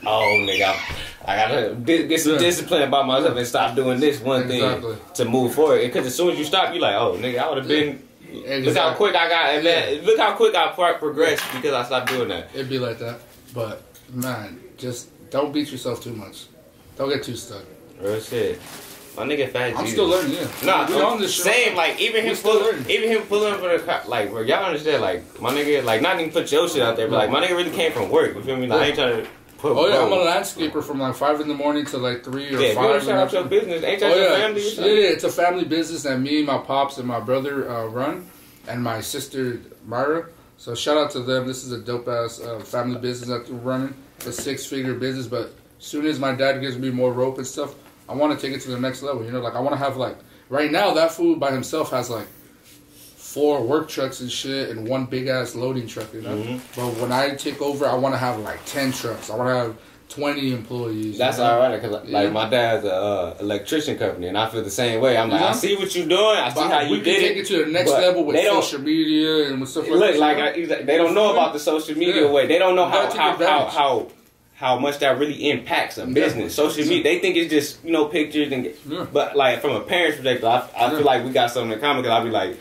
oh 0.06 0.38
nigga, 0.48 0.74
I 1.26 1.36
gotta 1.36 1.76
get 1.76 2.22
some 2.22 2.34
Yeah. 2.34 2.38
discipline 2.40 2.84
about 2.84 3.06
myself 3.06 3.36
and 3.38 3.46
stop 3.46 3.76
doing 3.76 4.00
this 4.00 4.22
one 4.22 4.44
Exactly. 4.50 4.96
thing 4.96 5.02
to 5.16 5.26
move 5.26 5.54
forward. 5.54 5.82
Because 5.82 6.06
as 6.08 6.16
soon 6.16 6.32
as 6.32 6.40
you 6.40 6.46
stop, 6.46 6.74
you 6.74 6.80
like, 6.80 6.96
oh 6.96 7.18
nigga, 7.20 7.40
I 7.40 7.50
would 7.50 7.58
have 7.60 7.68
been. 7.68 8.02
Look 8.64 8.76
how 8.78 8.94
quick 8.96 9.14
I 9.16 9.28
got, 9.30 9.54
and 9.56 9.66
then 9.66 10.04
look 10.06 10.18
how 10.18 10.34
quick 10.36 10.56
I 10.56 10.70
pro- 10.72 10.96
progressed 10.98 11.44
because 11.54 11.74
I 11.74 11.84
stopped 11.84 12.10
doing 12.10 12.30
that. 12.30 12.50
It'd 12.54 12.68
be 12.70 12.80
like 12.80 12.98
that. 13.00 13.20
But 13.54 13.84
man, 14.12 14.60
just 14.78 15.10
don't 15.30 15.52
beat 15.54 15.70
yourself 15.72 16.02
too 16.02 16.14
much. 16.14 16.46
Don't 16.98 17.10
get 17.10 17.24
too 17.24 17.36
stuck. 17.36 17.64
Real 18.02 18.20
shit. 18.20 18.60
My 19.16 19.24
nigga 19.24 19.50
Fat 19.52 19.72
I'm 19.78 19.86
Jesus. 19.86 19.92
still 19.92 20.08
learning. 20.08 20.34
Yeah. 20.34 20.48
Nah, 20.66 20.88
we 20.90 20.96
on 21.00 21.20
this 21.22 21.34
show. 21.34 21.44
same. 21.44 21.76
Like 21.76 22.00
even 22.02 22.26
him 22.26 22.36
pulling, 22.36 22.90
even 22.90 23.10
him 23.10 23.22
pulling 23.24 23.54
for 23.60 23.78
the 23.78 23.84
co- 23.84 24.10
like, 24.10 24.32
where 24.34 24.44
y'all 24.44 24.66
understand, 24.66 25.02
like 25.04 25.40
my 25.40 25.52
nigga, 25.52 25.84
like 25.84 26.02
not 26.02 26.20
even 26.20 26.32
put 26.32 26.52
your 26.52 26.68
shit 26.68 26.82
out 26.82 26.96
there, 26.98 27.08
but 27.08 27.18
like 27.18 27.30
my 27.30 27.46
nigga 27.46 27.56
really 27.56 27.70
came 27.72 27.92
from 27.92 28.10
work. 28.10 28.34
You 28.36 28.42
feel 28.42 28.58
me? 28.58 28.66
Like 28.68 28.80
I 28.82 28.86
ain't 28.88 28.96
trying 28.96 29.24
to 29.24 29.30
put. 29.60 29.78
Oh 29.78 29.88
yeah, 29.88 30.02
I'm 30.04 30.12
a 30.12 30.16
landscaper 30.16 30.84
from 30.84 31.00
like 31.00 31.14
five 31.16 31.40
in 31.42 31.48
the 31.48 31.54
morning 31.54 31.86
to 31.88 31.98
like 32.00 32.24
three 32.24 32.48
or 32.56 32.60
Yeah, 32.60 32.70
if 32.70 32.74
you 32.74 32.80
wanna 32.80 32.94
five. 32.94 33.02
in 33.04 33.08
shout 33.10 33.20
out 33.28 33.34
your 33.34 33.44
business, 33.46 33.84
ain't 33.84 34.00
that 34.00 34.12
Oh 34.12 34.16
your 34.16 34.30
yeah, 34.32 34.36
family? 34.36 34.62
yeah, 34.76 34.86
yeah, 34.86 35.10
it's 35.14 35.24
a 35.24 35.30
family 35.30 35.66
business 35.66 36.02
that 36.04 36.20
me, 36.20 36.42
my 36.42 36.58
pops, 36.58 36.98
and 36.98 37.08
my 37.08 37.20
brother 37.20 37.70
uh, 37.70 37.86
run, 37.86 38.28
and 38.68 38.82
my 38.84 39.00
sister 39.02 39.60
Myra. 39.86 40.26
So 40.58 40.74
shout 40.74 40.98
out 40.98 41.12
to 41.12 41.20
them. 41.20 41.46
This 41.46 41.64
is 41.64 41.72
a 41.72 41.78
dope 41.80 42.08
ass 42.08 42.42
uh, 42.42 42.60
family 42.62 43.00
business 43.00 43.30
that 43.30 43.46
they're 43.46 43.56
running. 43.58 43.94
It's 44.18 44.26
a 44.26 44.34
six 44.34 44.66
figure 44.66 44.96
business, 44.96 45.28
but 45.28 45.54
soon 45.84 46.06
as 46.06 46.20
my 46.20 46.34
dad 46.34 46.60
gives 46.62 46.78
me 46.78 46.90
more 46.90 47.12
rope 47.12 47.38
and 47.38 47.46
stuff, 47.48 47.76
I 48.08 48.14
want 48.14 48.38
to 48.38 48.46
take 48.48 48.56
it 48.56 48.62
to 48.64 48.72
the 48.72 48.80
next 48.80 49.02
level. 49.04 49.24
You 49.24 49.32
know, 49.32 49.42
like 49.42 49.56
I 49.56 49.60
want 49.60 49.74
to 49.74 49.80
have 49.80 49.98
like 49.98 50.18
right 50.50 50.72
now 50.72 50.94
that 50.94 51.12
food 51.12 51.40
by 51.40 51.52
himself 51.52 51.92
has 51.92 52.10
like 52.10 52.28
four 53.16 53.62
work 53.64 53.90
trucks 53.90 54.20
and 54.22 54.32
shit 54.32 54.70
and 54.70 54.88
one 54.88 55.06
big 55.06 55.28
ass 55.28 55.56
loading 55.56 55.88
truck. 55.88 56.14
You 56.14 56.22
know, 56.22 56.36
Mhm. 56.38 56.60
but 56.76 57.02
when 57.02 57.12
I 57.12 57.32
take 57.36 57.62
over, 57.62 57.88
I 57.88 57.96
want 57.96 58.14
to 58.14 58.20
have 58.20 58.40
like 58.40 58.64
ten 58.66 58.92
trucks. 58.92 59.30
I 59.30 59.36
want 59.36 59.50
to 59.50 59.56
have 59.56 59.76
twenty 60.10 60.54
employees. 60.54 61.18
That's 61.18 61.38
you 61.40 61.44
know? 61.44 61.50
ironic 61.50 61.82
because 61.82 62.08
Yeah. 62.08 62.20
like 62.22 62.32
my 62.32 62.48
dad's 62.50 62.86
a 62.86 62.94
uh, 62.94 63.38
electrician 63.40 63.98
company, 63.98 64.28
and 64.28 64.38
I 64.38 64.48
feel 64.50 64.64
the 64.64 64.70
same 64.70 65.02
way. 65.02 65.18
I'm 65.18 65.30
like, 65.30 65.42
Yeah. 65.42 65.48
I 65.50 65.54
see 65.54 65.76
what 65.76 65.96
you're 65.96 66.06
doing. 66.08 66.38
I 66.38 66.50
see 66.50 66.56
But 66.56 66.70
how 66.72 66.80
you 66.82 66.96
can 66.98 67.04
did 67.06 67.20
take 67.22 67.38
it. 67.38 67.48
to 67.48 67.66
the 67.66 67.72
next 67.72 67.90
level 67.92 68.24
with 68.24 68.38
social 68.46 68.82
media 68.82 69.48
and 69.48 69.60
with 69.60 69.70
stuff 69.70 69.90
like 69.90 70.00
Look, 70.00 70.12
that. 70.12 70.20
like? 70.20 70.38
I, 70.38 70.52
they 70.84 70.98
don't 70.98 71.16
know 71.16 71.32
about 71.32 71.54
the 71.54 71.60
social 71.60 71.98
media 71.98 72.26
Yeah. 72.26 72.32
way. 72.32 72.46
They 72.46 72.60
don't 72.60 72.76
know 72.76 72.86
how 72.86 73.10
how, 73.12 73.36
how 73.38 73.66
how 73.66 74.08
how 74.56 74.78
much 74.80 75.00
that 75.00 75.18
really 75.18 75.50
impacts 75.50 75.98
a 75.98 76.06
business. 76.06 76.54
Social 76.56 76.84
media, 76.86 77.04
they 77.04 77.20
think 77.20 77.36
it's 77.36 77.50
just 77.50 77.84
you 77.84 77.92
know 77.92 78.06
pictures 78.06 78.52
and. 78.52 78.70
Yeah. 78.88 79.06
But 79.12 79.36
like 79.36 79.62
from 79.62 79.72
a 79.72 79.82
parent's 79.82 80.18
perspective, 80.18 80.46
I, 80.46 80.58
I 80.78 80.82
Yeah. 80.84 80.90
feel 80.92 81.02
like 81.02 81.24
we 81.26 81.32
got 81.32 81.52
something 81.52 81.72
in 81.74 81.80
common 81.80 82.04
because 82.04 82.20
I 82.20 82.24
be 82.24 82.30
like, 82.30 82.58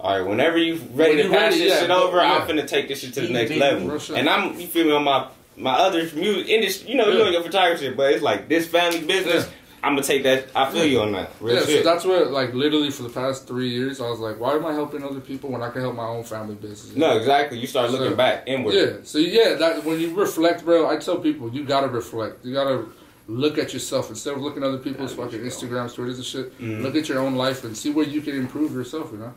all 0.00 0.18
right, 0.18 0.28
whenever 0.28 0.58
you 0.58 0.76
ready 0.92 1.16
When 1.16 1.24
to 1.26 1.30
pass 1.30 1.40
ready, 1.52 1.58
this 1.58 1.72
yeah, 1.72 1.80
shit 1.80 1.90
over, 1.90 2.20
I'm 2.20 2.40
yeah. 2.48 2.62
finna 2.62 2.66
take 2.66 2.88
this 2.88 3.00
shit 3.00 3.14
to 3.14 3.20
the 3.22 3.28
next 3.28 3.52
level. 3.52 3.98
Shit. 3.98 4.16
And 4.16 4.28
I'm, 4.28 4.58
you 4.58 4.66
feel 4.66 4.86
me, 4.86 4.92
on 4.92 5.04
my 5.04 5.28
my 5.56 5.72
other 5.72 6.02
music 6.14 6.48
industry, 6.48 6.90
you 6.90 6.96
know, 6.96 7.08
you 7.08 7.18
Yeah. 7.18 7.26
on 7.26 7.32
your 7.32 7.42
photography, 7.42 7.90
but 7.90 8.12
it's 8.12 8.22
like 8.22 8.48
this 8.48 8.66
family 8.66 9.00
business. 9.06 9.48
Yeah. 9.84 9.88
I'm 9.88 9.94
gonna 9.94 10.06
take 10.06 10.22
that. 10.24 10.46
I 10.54 10.70
feel 10.70 10.84
you 10.84 11.00
on 11.02 11.12
that. 11.12 11.30
Real 11.40 11.56
yeah, 11.56 11.60
so 11.64 11.82
that's 11.82 12.04
what 12.04 12.30
like 12.30 12.54
literally 12.54 12.90
for 12.90 13.02
the 13.02 13.08
past 13.10 13.46
three 13.46 13.68
years 13.68 14.00
I 14.00 14.08
was 14.08 14.18
like, 14.20 14.38
why 14.40 14.52
am 14.54 14.64
I 14.66 14.72
helping 14.72 15.02
other 15.04 15.20
people 15.20 15.50
when 15.50 15.62
I 15.62 15.70
can 15.70 15.82
help 15.82 15.94
my 15.94 16.06
own 16.06 16.24
family 16.24 16.54
business? 16.54 16.96
no, 16.96 17.16
exactly. 17.16 17.58
You 17.58 17.66
start 17.66 17.90
looking 17.90 18.10
So- 18.10 18.16
back 18.16 18.44
inward. 18.46 18.74
Yeah. 18.74 18.92
So 19.04 19.18
yeah, 19.18 19.54
that 19.54 19.84
when 19.84 20.00
you 20.00 20.14
reflect, 20.14 20.64
bro, 20.64 20.88
I 20.88 20.96
tell 20.96 21.18
people 21.18 21.50
you 21.52 21.64
gotta 21.64 21.88
reflect. 21.88 22.44
You 22.44 22.52
gotta 22.54 22.86
look 23.28 23.58
at 23.58 23.72
yourself 23.72 24.10
instead 24.10 24.34
of 24.34 24.40
looking 24.42 24.62
at 24.62 24.68
other 24.68 24.78
people's 24.78 25.14
fucking 25.14 25.40
Instagrams, 25.40 25.94
Twitters, 25.94 26.16
and 26.16 26.26
shit. 26.26 26.58
Mhm. 26.60 26.82
Look 26.82 26.94
at 26.96 27.08
your 27.08 27.18
own 27.20 27.34
life 27.36 27.64
and 27.64 27.76
see 27.76 27.90
where 27.90 28.06
you 28.06 28.20
can 28.20 28.36
improve 28.36 28.72
yourself. 28.74 29.10
You 29.12 29.18
know, 29.18 29.32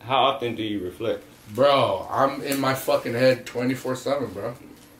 How 0.00 0.18
often 0.24 0.54
do 0.54 0.62
you 0.62 0.80
reflect? 0.84 1.22
bro, 1.54 2.06
I'm 2.10 2.42
in 2.42 2.58
my 2.60 2.74
fucking 2.74 3.12
head 3.14 3.44
twenty 3.46 3.74
four 3.74 3.94
seven, 3.96 4.28
bro, 4.28 4.54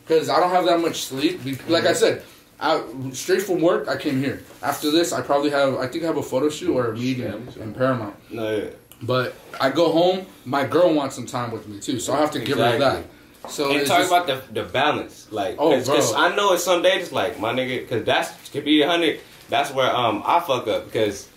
because 0.06 0.28
I 0.28 0.38
don't 0.40 0.50
have 0.50 0.66
that 0.66 0.80
much 0.80 1.02
sleep. 1.04 1.42
Be- 1.44 1.58
Like 1.68 1.84
I 1.86 1.92
said. 1.94 2.22
I, 2.60 2.82
straight 3.12 3.42
from 3.42 3.60
work, 3.60 3.88
I 3.88 3.96
came 3.96 4.18
here. 4.20 4.42
After 4.62 4.90
this, 4.90 5.12
I 5.12 5.20
probably 5.20 5.50
have, 5.50 5.74
I 5.76 5.86
think 5.88 6.04
I 6.04 6.06
have 6.06 6.16
a 6.16 6.22
photo 6.22 6.48
shoot 6.48 6.74
or 6.74 6.86
a 6.92 6.96
meeting 6.96 7.24
in 7.60 7.74
Paramount. 7.74 8.16
No, 8.32 8.56
yeah. 8.56 8.70
But 9.02 9.34
I 9.60 9.70
go 9.70 9.90
home, 9.92 10.26
my 10.44 10.64
girl 10.64 10.94
wants 10.94 11.14
some 11.16 11.26
time 11.26 11.50
with 11.50 11.68
me 11.68 11.80
too, 11.80 11.98
so 12.00 12.14
I 12.14 12.18
have 12.18 12.30
to 12.32 12.38
give 12.40 12.58
her 12.58 12.78
that. 12.78 13.04
Exactly. 13.04 13.10
So 13.50 13.70
and 13.76 13.86
talk 13.86 13.98
just- 13.98 14.10
about 14.10 14.26
the 14.26 14.40
the 14.62 14.62
balance, 14.66 15.26
like, 15.30 15.56
Oh, 15.58 15.70
cause, 15.72 15.86
'cause. 15.88 16.14
I 16.14 16.34
know 16.34 16.54
it's 16.54 16.64
some 16.64 16.80
days 16.82 17.02
it's 17.02 17.12
like 17.12 17.38
my 17.38 17.52
nigga, 17.52 17.86
cause 17.88 18.02
that's 18.04 18.30
could 18.50 18.64
be 18.64 18.80
a 18.82 18.88
hundred. 18.88 19.20
That's 19.50 19.70
where 19.72 19.94
um 19.94 20.22
I 20.24 20.40
fuck 20.40 20.66
up 20.68 20.86
because 20.86 21.28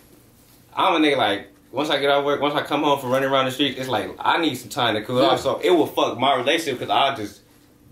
I'm 0.74 0.94
a 1.02 1.06
nigga 1.06 1.18
like 1.18 1.48
once 1.70 1.90
I 1.90 1.98
get 2.00 2.08
out 2.08 2.20
of 2.20 2.24
work, 2.24 2.40
once 2.40 2.54
I 2.54 2.62
come 2.62 2.82
home 2.82 2.98
from 2.98 3.10
running 3.10 3.28
around 3.28 3.44
the 3.44 3.50
street, 3.50 3.76
it's 3.76 3.88
like 3.90 4.08
I 4.18 4.38
need 4.40 4.54
some 4.54 4.70
time 4.70 4.94
to 4.94 5.02
cool 5.02 5.20
Yeah. 5.20 5.28
off. 5.28 5.40
So 5.40 5.58
it 5.62 5.70
will 5.70 5.86
fuck 5.86 6.16
my 6.18 6.34
relationship 6.36 6.78
because 6.78 6.90
I'll 6.90 7.14
just 7.14 7.40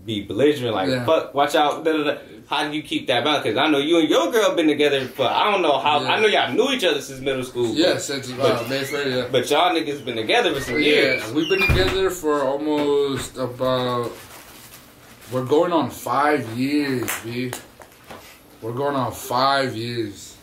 be 0.07 0.21
belligerent, 0.23 0.73
like 0.73 0.89
Yeah. 0.89 1.05
fuck, 1.05 1.33
watch 1.35 1.53
out. 1.53 1.83
Da, 1.83 1.91
da, 1.91 2.03
da. 2.05 2.17
How 2.47 2.67
do 2.67 2.75
you 2.75 2.81
keep 2.81 3.07
that 3.07 3.25
balance? 3.25 3.43
Because 3.43 3.57
I 3.57 3.69
know 3.69 3.77
you 3.77 3.99
and 3.99 4.09
your 4.09 4.31
girl 4.31 4.55
been 4.55 4.67
together 4.69 5.01
for 5.05 5.27
I 5.27 5.51
don't 5.51 5.61
know 5.61 5.77
how. 5.77 6.01
Yeah. 6.01 6.13
I 6.13 6.19
know 6.21 6.27
y'all 6.27 6.53
knew 6.53 6.71
each 6.71 6.85
other 6.85 7.01
since 7.01 7.19
middle 7.19 7.43
school. 7.43 7.67
but- 7.67 7.77
yeah, 7.77 7.97
since 7.97 8.31
uh, 8.31 8.35
But- 8.37 8.69
Mayfair, 8.69 9.07
yeah. 9.09 9.27
But 9.29 9.49
y'all 9.51 9.75
niggas 9.75 10.03
been 10.05 10.15
together 10.15 10.53
for 10.55 10.61
some 10.61 10.79
years. 10.81 11.21
Yeah, 11.27 11.33
we've 11.35 11.49
been 11.49 11.61
together 11.67 12.09
for 12.09 12.41
almost 12.43 13.37
about. 13.37 14.11
We're 15.31 15.43
going 15.43 15.73
on 15.73 15.89
five 15.89 16.47
years, 16.57 17.09
b. 17.25 17.51
We're 18.61 18.71
going 18.71 18.95
on 18.95 19.11
five 19.11 19.75
years. 19.75 20.35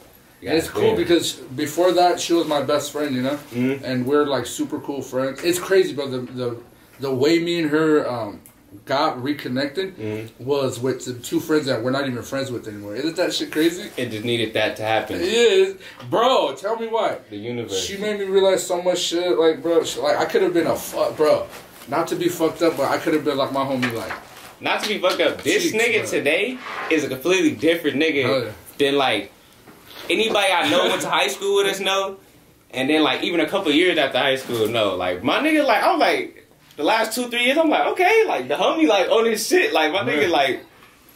And 0.47 0.59
it's 0.59 0.69
cool 0.69 0.83
Goddamn. 0.91 0.97
because 0.99 1.33
before 1.33 1.93
that, 1.93 2.21
she 2.21 2.35
was 2.35 2.47
my 2.47 2.61
best 2.63 2.93
friend, 2.93 3.15
you 3.17 3.23
know, 3.23 3.39
Mhm. 3.55 3.83
and 3.83 4.05
we're 4.07 4.27
like 4.27 4.45
super 4.45 4.79
cool 4.79 5.01
friends. 5.01 5.43
It's 5.43 5.59
crazy, 5.59 5.95
but 5.95 6.11
the 6.11 6.19
the 6.19 6.57
the 7.01 7.11
way 7.11 7.39
me 7.39 7.61
and 7.63 7.71
her 7.71 8.07
um, 8.07 8.41
got 8.87 9.23
reconnected 9.23 9.97
Mhm. 9.99 10.29
was 10.39 10.79
with 10.81 11.05
the 11.05 11.15
two 11.15 11.41
friends 11.41 11.67
that 11.67 11.83
we're 11.83 11.91
not 11.91 12.07
even 12.09 12.23
friends 12.23 12.51
with 12.51 12.67
anymore. 12.69 12.97
Isn't 12.97 13.17
that 13.17 13.33
shit 13.33 13.51
crazy? 13.51 13.91
It 13.97 14.11
just 14.11 14.25
needed 14.25 14.53
that 14.55 14.77
to 14.77 14.83
happen. 14.83 15.17
It 15.21 15.29
is, 15.29 15.75
bro. 16.11 16.55
Tell 16.55 16.77
me 16.77 16.87
why. 16.89 17.17
The 17.31 17.37
universe. 17.37 17.85
She 17.85 17.97
made 17.97 18.19
me 18.19 18.27
realize 18.27 18.67
so 18.67 18.83
much 18.83 18.99
shit. 18.99 19.39
Like, 19.39 19.63
bro, 19.63 19.85
she- 19.85 20.01
like 20.01 20.17
I 20.19 20.25
could 20.25 20.43
have 20.43 20.53
been 20.55 20.67
a 20.67 20.77
fuck, 20.77 21.17
bro. 21.17 21.47
Not 21.89 22.09
to 22.09 22.17
be 22.17 22.29
fucked 22.29 22.63
up, 22.63 22.77
but 22.77 22.91
I 22.91 22.99
could 22.99 23.15
have 23.15 23.25
been 23.25 23.37
like 23.37 23.53
my 23.53 23.65
homie. 23.65 23.93
Like, 23.95 24.13
Not 24.61 24.83
to 24.85 24.89
be 24.89 24.99
fucked 24.99 25.21
up, 25.21 25.43
this 25.43 25.65
Cheeks, 25.65 25.77
nigga 25.77 26.01
bro. 26.01 26.11
today 26.11 26.59
is 26.91 27.05
a 27.05 27.09
completely 27.09 27.51
different 27.51 27.99
nigga 27.99 28.25
Oh, 28.25 28.43
yeah. 28.45 28.51
than 28.79 28.97
like 28.97 29.31
anybody 30.09 30.53
I 30.53 30.69
know 30.71 30.89
went 30.89 31.03
to 31.03 31.09
high 31.11 31.27
school 31.29 31.57
with 31.57 31.67
us 31.67 31.81
know, 31.81 32.17
and 32.73 32.89
then 32.89 33.03
like 33.03 33.23
even 33.23 33.41
a 33.41 33.47
couple 33.49 33.71
years 33.73 33.99
after 33.99 34.19
high 34.19 34.37
school 34.37 34.67
no, 34.69 34.95
Like 34.97 35.23
my 35.23 35.41
nigga, 35.41 35.67
like 35.67 35.83
I'm 35.83 35.99
like 35.99 36.44
the 36.77 36.85
last 36.85 37.15
two 37.15 37.29
three 37.29 37.45
years, 37.45 37.59
I'm 37.59 37.69
like 37.69 37.87
okay, 37.93 38.25
like 38.27 38.49
the 38.49 38.55
homie 38.55 38.89
like 38.89 39.09
on 39.09 39.25
this 39.25 39.47
shit, 39.47 39.73
like 39.73 39.93
my 39.93 40.01
nigga, 40.01 40.31
like 40.31 40.61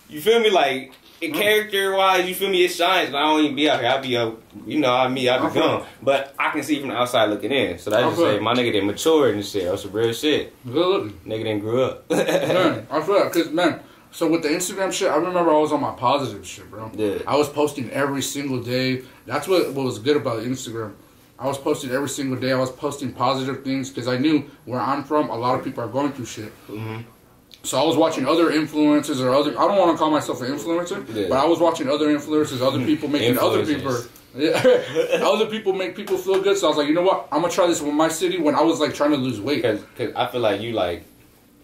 you 0.08 0.20
feel 0.20 0.40
me, 0.40 0.50
like. 0.50 0.92
In 1.20 1.32
mm. 1.32 1.34
character 1.34 1.96
wise, 1.96 2.28
you 2.28 2.34
feel 2.36 2.48
me? 2.48 2.64
It 2.64 2.68
shines, 2.68 3.08
and 3.08 3.16
I 3.16 3.22
don't 3.22 3.40
even 3.42 3.56
be 3.56 3.68
out 3.68 3.80
here. 3.80 3.90
I 3.90 4.00
be 4.00 4.16
out, 4.16 4.40
you 4.64 4.78
know, 4.78 4.94
I 4.94 5.08
me, 5.08 5.28
I 5.28 5.48
be 5.48 5.52
gone. 5.52 5.84
But 6.00 6.32
I 6.38 6.52
can 6.52 6.62
see 6.62 6.78
from 6.78 6.90
the 6.90 6.94
outside 6.94 7.28
looking 7.28 7.50
in. 7.50 7.76
So 7.78 7.90
that 7.90 8.04
I 8.04 8.08
just 8.08 8.18
say 8.18 8.38
my 8.38 8.54
nigga 8.54 8.70
didn't 8.70 8.86
mature 8.86 9.32
and 9.32 9.44
shit. 9.44 9.64
That's 9.64 9.82
some 9.82 9.90
real 9.90 10.12
shit. 10.12 10.54
good. 10.64 11.12
Nigga 11.24 11.42
didn't 11.42 11.58
grew 11.58 11.82
up. 11.82 12.08
Man, 12.10 12.86
I 12.88 13.02
feel 13.02 13.18
that 13.18 13.32
because 13.32 13.50
man. 13.50 13.80
So 14.10 14.28
with 14.28 14.42
the 14.42 14.48
Instagram 14.48 14.92
shit, 14.92 15.10
I 15.10 15.16
remember 15.16 15.50
I 15.50 15.58
was 15.58 15.72
on 15.72 15.80
my 15.80 15.92
positive 15.92 16.46
shit, 16.46 16.70
bro. 16.70 16.90
Yeah. 16.94 17.18
I 17.26 17.36
was 17.36 17.48
posting 17.48 17.90
every 17.90 18.22
single 18.22 18.62
day. 18.62 19.02
That's 19.26 19.46
what, 19.46 19.72
what 19.74 19.84
was 19.84 19.98
good 19.98 20.16
about 20.16 20.42
Instagram. 20.42 20.94
I 21.38 21.46
was 21.46 21.56
posting 21.58 21.90
every 21.90 22.08
single 22.08 22.38
day. 22.38 22.52
I 22.52 22.58
was 22.58 22.70
posting 22.70 23.12
positive 23.12 23.62
things 23.62 23.90
because 23.90 24.08
I 24.08 24.18
knew 24.18 24.50
where 24.64 24.80
I'm 24.80 25.04
from, 25.04 25.30
a 25.30 25.36
lot 25.36 25.56
of 25.58 25.64
people 25.64 25.84
are 25.84 25.88
going 25.88 26.12
through 26.12 26.24
shit. 26.26 26.52
Mhm. 26.68 27.04
So 27.62 27.80
I 27.80 27.84
was 27.86 27.96
watching 27.96 28.26
other 28.26 28.50
influencers 28.50 29.20
or 29.20 29.30
other. 29.34 29.50
I 29.58 29.66
don't 29.68 29.78
want 29.78 29.92
to 29.92 29.98
call 29.98 30.10
myself 30.10 30.40
an 30.42 30.48
influencer, 30.52 31.04
Yeah. 31.14 31.26
but 31.28 31.38
I 31.38 31.44
was 31.46 31.60
watching 31.60 31.88
other 31.88 32.08
influencers, 32.08 32.60
other 32.60 32.84
people 32.90 33.08
making 33.08 33.38
other 33.38 33.64
people. 33.64 33.96
Yeah, 34.36 34.52
other 35.22 35.46
people 35.46 35.72
make 35.72 35.94
people 35.96 36.18
feel 36.18 36.40
good. 36.40 36.56
So 36.58 36.66
I 36.66 36.70
was 36.70 36.78
like, 36.78 36.88
you 36.88 36.94
know 36.94 37.02
what? 37.02 37.28
I'm 37.32 37.40
gonna 37.40 37.52
try 37.52 37.66
this 37.66 37.80
with 37.80 37.94
my 37.94 38.08
city 38.08 38.38
when 38.38 38.54
I 38.54 38.62
was 38.62 38.80
like 38.80 38.94
trying 38.94 39.10
to 39.12 39.16
lose 39.16 39.40
weight. 39.40 39.62
Because 39.62 39.80
cause 39.96 40.10
I 40.16 40.26
feel 40.26 40.40
like 40.40 40.60
you 40.60 40.72
like, 40.72 41.04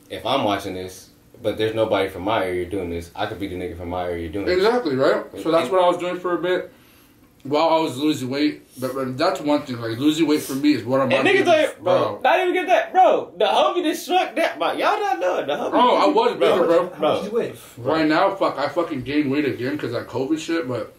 if 0.09 0.25
I'm 0.25 0.45
watching 0.45 0.75
this, 0.75 1.11
but 1.43 1.59
there's 1.59 1.75
nobody 1.75 2.09
from 2.09 2.23
my 2.23 2.45
area 2.45 2.65
doing 2.69 2.91
this, 2.91 3.11
I 3.15 3.27
could 3.27 3.39
be 3.41 3.49
the 3.49 3.57
nigga 3.57 3.77
from 3.77 3.89
my 3.91 4.05
area 4.05 4.29
doing 4.29 4.49
it. 4.49 4.53
Exactly 4.53 4.95
right. 4.97 5.25
So 5.43 5.51
that's 5.51 5.69
what 5.71 5.83
I 5.83 5.87
was 5.89 5.99
doing 5.99 6.19
for 6.19 6.35
a 6.35 6.39
bit 6.39 6.73
while 7.45 7.69
I 7.69 7.81
was 7.81 7.97
losing 7.97 8.31
weight. 8.31 8.63
But, 8.81 8.95
but 8.95 9.17
that's 9.17 9.41
one 9.41 9.63
thing. 9.63 9.81
Like 9.81 9.99
losing 9.99 10.27
weight 10.27 10.43
for 10.43 10.55
me 10.55 10.73
is 10.73 10.85
what 10.85 11.01
I'm. 11.01 11.13
And 11.13 11.29
niggas 11.29 11.47
like, 11.47 11.81
bro, 11.81 12.21
not 12.23 12.41
even 12.41 12.55
get 12.55 12.67
that, 12.67 12.93
bro. 12.93 13.33
The 13.39 13.45
homie 13.45 13.85
that 13.85 13.97
struck 13.97 14.35
that, 14.35 14.59
but 14.59 14.77
y'all 14.79 14.99
not 14.99 15.21
knowing 15.21 15.47
the 15.47 15.53
homie. 15.53 15.67
Oh, 15.67 15.71
bro, 15.71 15.95
I 15.97 16.07
was 16.07 16.33
bigger, 16.33 16.65
bro. 16.67 16.91
How 16.95 17.15
much 17.15 17.25
you 17.25 17.31
weigh? 17.31 17.55
Right 17.79 18.07
now, 18.09 18.35
fuck, 18.35 18.59
I 18.59 18.69
fucking 18.69 19.03
gained 19.03 19.31
weight 19.31 19.45
again 19.45 19.73
because 19.73 19.93
that 19.93 20.09
COVID 20.09 20.39
shit. 20.39 20.67
But 20.67 20.95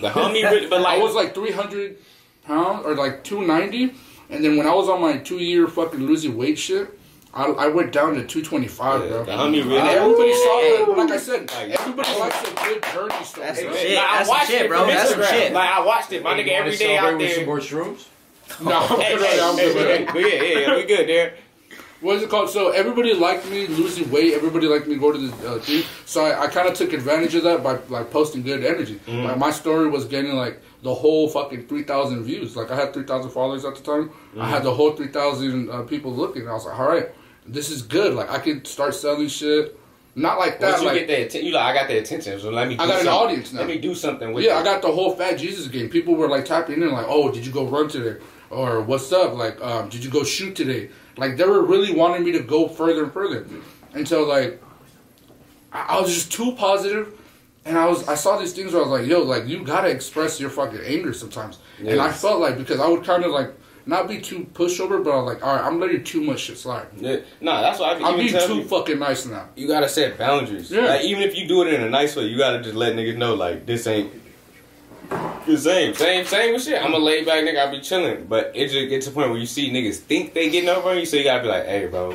The 0.00 0.08
homie, 0.10 0.68
but 0.68 0.80
like, 0.82 0.98
I 0.98 1.02
was 1.02 1.14
like 1.14 1.34
300 1.34 1.98
pounds 2.44 2.84
or 2.86 2.94
like 2.96 3.22
290, 3.22 3.94
and 4.30 4.44
then 4.44 4.56
when 4.56 4.66
I 4.66 4.74
was 4.74 4.88
on 4.88 5.00
my 5.00 5.18
two 5.18 5.38
year 5.38 5.68
fucking 5.68 6.00
losing 6.00 6.36
weight 6.36 6.58
shit. 6.58 6.96
I, 7.32 7.44
I 7.44 7.68
went 7.68 7.92
down 7.92 8.14
to 8.14 8.24
225, 8.26 9.02
Yeah, 9.02 9.08
bro. 9.08 9.24
the 9.24 9.32
homie 9.32 9.62
really- 9.64 9.78
And 9.78 9.88
everybody 9.88 10.34
saw 10.34 10.84
that. 10.86 10.94
Like 10.98 11.10
I 11.10 11.16
said, 11.16 11.50
Like- 11.52 11.70
everybody 11.80 12.18
likes 12.18 12.42
a 12.42 12.54
good 12.54 12.82
journey 12.92 13.24
story. 13.24 13.46
That's 13.46 13.60
bro. 13.62 13.70
some 13.70 13.76
shit. 13.78 13.94
Nah, 13.94 14.00
I 14.02 14.16
That's 14.16 14.28
some 14.28 14.36
watched 14.36 14.50
shit, 14.50 14.62
it 14.62 14.68
bro. 14.68 14.78
from 14.80 14.88
That's 14.88 15.10
some 15.10 15.20
Instagram. 15.20 15.30
shit. 15.30 15.52
Like 15.52 15.70
I 15.70 15.86
watched 15.86 16.12
it, 16.12 16.22
my 16.24 16.34
nigga, 16.34 16.48
every 16.48 16.76
day 16.76 16.96
out 16.98 17.16
With 17.16 17.30
some 17.30 17.36
there. 17.38 17.46
more 17.46 17.58
shrooms? 17.60 18.06
No, 18.60 18.72
I'm 18.80 19.00
Hey, 19.00 19.16
good. 19.16 19.26
hey, 19.26 19.40
I'm 19.40 19.56
hey, 19.56 19.72
good. 19.72 19.86
hey, 19.86 20.04
hey, 20.12 20.52
yeah, 20.54 20.58
yeah, 20.60 20.66
yeah, 20.70 20.76
we 20.76 20.82
good 20.84 21.08
there. 21.08 21.34
what 22.00 22.16
is 22.16 22.22
it 22.24 22.30
called? 22.30 22.50
So 22.50 22.70
everybody 22.70 23.14
liked 23.14 23.48
me 23.48 23.68
losing 23.68 24.10
weight. 24.10 24.34
Everybody 24.34 24.66
liked 24.66 24.88
me 24.88 24.96
go 24.96 25.12
to 25.12 25.18
the 25.18 25.48
uh, 25.48 25.58
thing. 25.60 25.84
So 26.04 26.24
I, 26.24 26.42
I 26.44 26.46
kind 26.48 26.66
of 26.68 26.74
took 26.74 26.92
advantage 26.92 27.36
of 27.36 27.44
that 27.44 27.62
by 27.62 27.78
like 27.88 28.10
posting 28.10 28.42
good 28.42 28.64
energy. 28.64 28.96
Mm-hmm. 29.06 29.24
Like 29.26 29.38
my 29.38 29.52
story 29.52 29.88
was 29.88 30.04
getting 30.06 30.32
like 30.34 30.60
the 30.82 30.92
whole 30.92 31.28
fucking 31.28 31.68
three 31.68 31.84
thousand 31.84 32.24
views. 32.24 32.56
Like 32.56 32.72
I 32.72 32.74
had 32.76 32.92
three 32.92 33.04
thousand 33.04 33.30
followers 33.30 33.64
at 33.64 33.76
the 33.76 33.82
time. 33.82 34.08
Mm-hmm. 34.08 34.40
I 34.42 34.48
had 34.48 34.64
the 34.64 34.74
whole 34.74 34.92
three 34.96 35.08
thousand 35.08 35.70
uh, 35.70 35.82
people 35.82 36.12
looking. 36.12 36.48
I 36.48 36.52
was 36.54 36.66
like, 36.66 36.76
all 36.78 36.88
right, 36.88 37.08
this 37.52 37.70
is 37.70 37.82
good. 37.82 38.14
Like 38.14 38.30
I 38.30 38.38
could 38.38 38.66
start 38.66 38.94
selling 38.94 39.28
shit. 39.28 39.76
Not 40.16 40.38
like 40.38 40.58
that. 40.60 40.72
Once 40.72 40.82
you 40.82 40.88
like 40.88 41.06
get 41.06 41.20
attention, 41.20 41.46
you 41.46 41.52
like, 41.52 41.64
I 41.64 41.72
got 41.72 41.88
the 41.88 41.98
attention, 41.98 42.40
so 42.40 42.50
let 42.50 42.68
me. 42.68 42.76
Do 42.76 42.82
I 42.82 42.86
got 42.88 43.00
an 43.02 43.08
audience 43.08 43.52
now. 43.52 43.60
Let 43.60 43.68
me 43.68 43.78
do 43.78 43.94
something 43.94 44.32
with 44.32 44.44
yeah. 44.44 44.56
I 44.56 44.64
got 44.64 44.82
the 44.82 44.90
whole 44.90 45.14
Fat 45.14 45.34
Jesus 45.34 45.68
game. 45.68 45.88
People 45.88 46.14
were 46.14 46.28
like 46.28 46.44
tapping 46.44 46.82
in, 46.82 46.90
like, 46.90 47.06
"Oh, 47.08 47.30
did 47.30 47.46
you 47.46 47.52
go 47.52 47.64
run 47.66 47.88
today?" 47.88 48.20
Or 48.50 48.80
"What's 48.80 49.12
up?" 49.12 49.34
Like, 49.34 49.60
um, 49.62 49.88
"Did 49.88 50.04
you 50.04 50.10
go 50.10 50.24
shoot 50.24 50.56
today?" 50.56 50.90
Like, 51.16 51.36
they 51.36 51.44
were 51.44 51.62
really 51.62 51.94
wanting 51.94 52.24
me 52.24 52.32
to 52.32 52.40
go 52.40 52.66
further 52.66 53.04
and 53.04 53.12
further. 53.12 53.46
Until 53.94 54.26
like, 54.26 54.60
I, 55.72 55.96
I 55.96 56.00
was 56.00 56.12
just 56.12 56.32
too 56.32 56.52
positive, 56.52 57.16
and 57.64 57.78
I 57.78 57.86
was 57.86 58.08
I 58.08 58.16
saw 58.16 58.36
these 58.36 58.52
things 58.52 58.72
where 58.72 58.82
I 58.82 58.88
was 58.88 59.00
like, 59.00 59.08
"Yo, 59.08 59.22
like 59.22 59.46
you 59.46 59.62
gotta 59.62 59.90
express 59.90 60.40
your 60.40 60.50
fucking 60.50 60.80
anger 60.84 61.12
sometimes." 61.12 61.58
And 61.78 62.00
I 62.00 62.10
felt 62.10 62.40
like 62.40 62.58
because 62.58 62.80
I 62.80 62.88
would 62.88 63.04
kind 63.04 63.24
of 63.24 63.30
like 63.30 63.52
not 63.90 64.08
be 64.08 64.20
too 64.20 64.46
pushover, 64.54 65.02
but 65.04 65.10
I 65.10 65.16
was 65.16 65.26
like, 65.34 65.44
"All 65.44 65.54
right, 65.54 65.64
I'm 65.64 65.78
letting 65.80 66.02
too 66.04 66.22
much 66.22 66.40
shit 66.40 66.56
slide." 66.58 66.86
Yeah. 66.96 67.16
No, 67.40 67.60
that's 67.60 67.78
why 67.80 67.90
I 67.90 67.98
be 67.98 68.04
I'm 68.04 68.16
being 68.16 68.46
too 68.46 68.56
you. 68.58 68.64
fucking 68.64 68.98
nice 68.98 69.26
now. 69.26 69.48
you 69.56 69.66
gotta 69.68 69.88
set 69.88 70.16
boundaries. 70.16 70.70
Yeah. 70.70 70.86
Like 70.86 71.04
even 71.04 71.22
if 71.22 71.36
you 71.36 71.46
do 71.46 71.62
it 71.62 71.74
in 71.74 71.82
a 71.82 71.90
nice 71.90 72.16
way, 72.16 72.24
you 72.24 72.38
gotta 72.38 72.62
just 72.62 72.76
let 72.76 72.94
niggas 72.94 73.16
know 73.16 73.34
like 73.34 73.66
this 73.66 73.86
ain't 73.86 74.10
the 75.46 75.56
same. 75.58 75.94
Same 75.94 76.24
same 76.24 76.52
with 76.54 76.62
shit. 76.64 76.82
I'm 76.82 76.94
a 76.94 76.98
laid 76.98 77.26
back 77.26 77.42
nigga, 77.44 77.66
I 77.66 77.70
be 77.70 77.80
chilling. 77.80 78.26
But 78.26 78.52
it 78.54 78.68
just 78.68 78.88
gets 78.88 79.06
to 79.06 79.10
the 79.10 79.14
point 79.14 79.30
where 79.30 79.38
you 79.38 79.46
see 79.46 79.70
niggas 79.70 79.96
think 79.98 80.32
they 80.34 80.48
getting 80.50 80.68
over 80.70 80.90
on 80.90 80.98
you, 80.98 81.06
so 81.06 81.16
you 81.16 81.24
gotta 81.24 81.42
be 81.42 81.48
like, 81.48 81.66
hey 81.66 81.86
bro, 81.88 82.12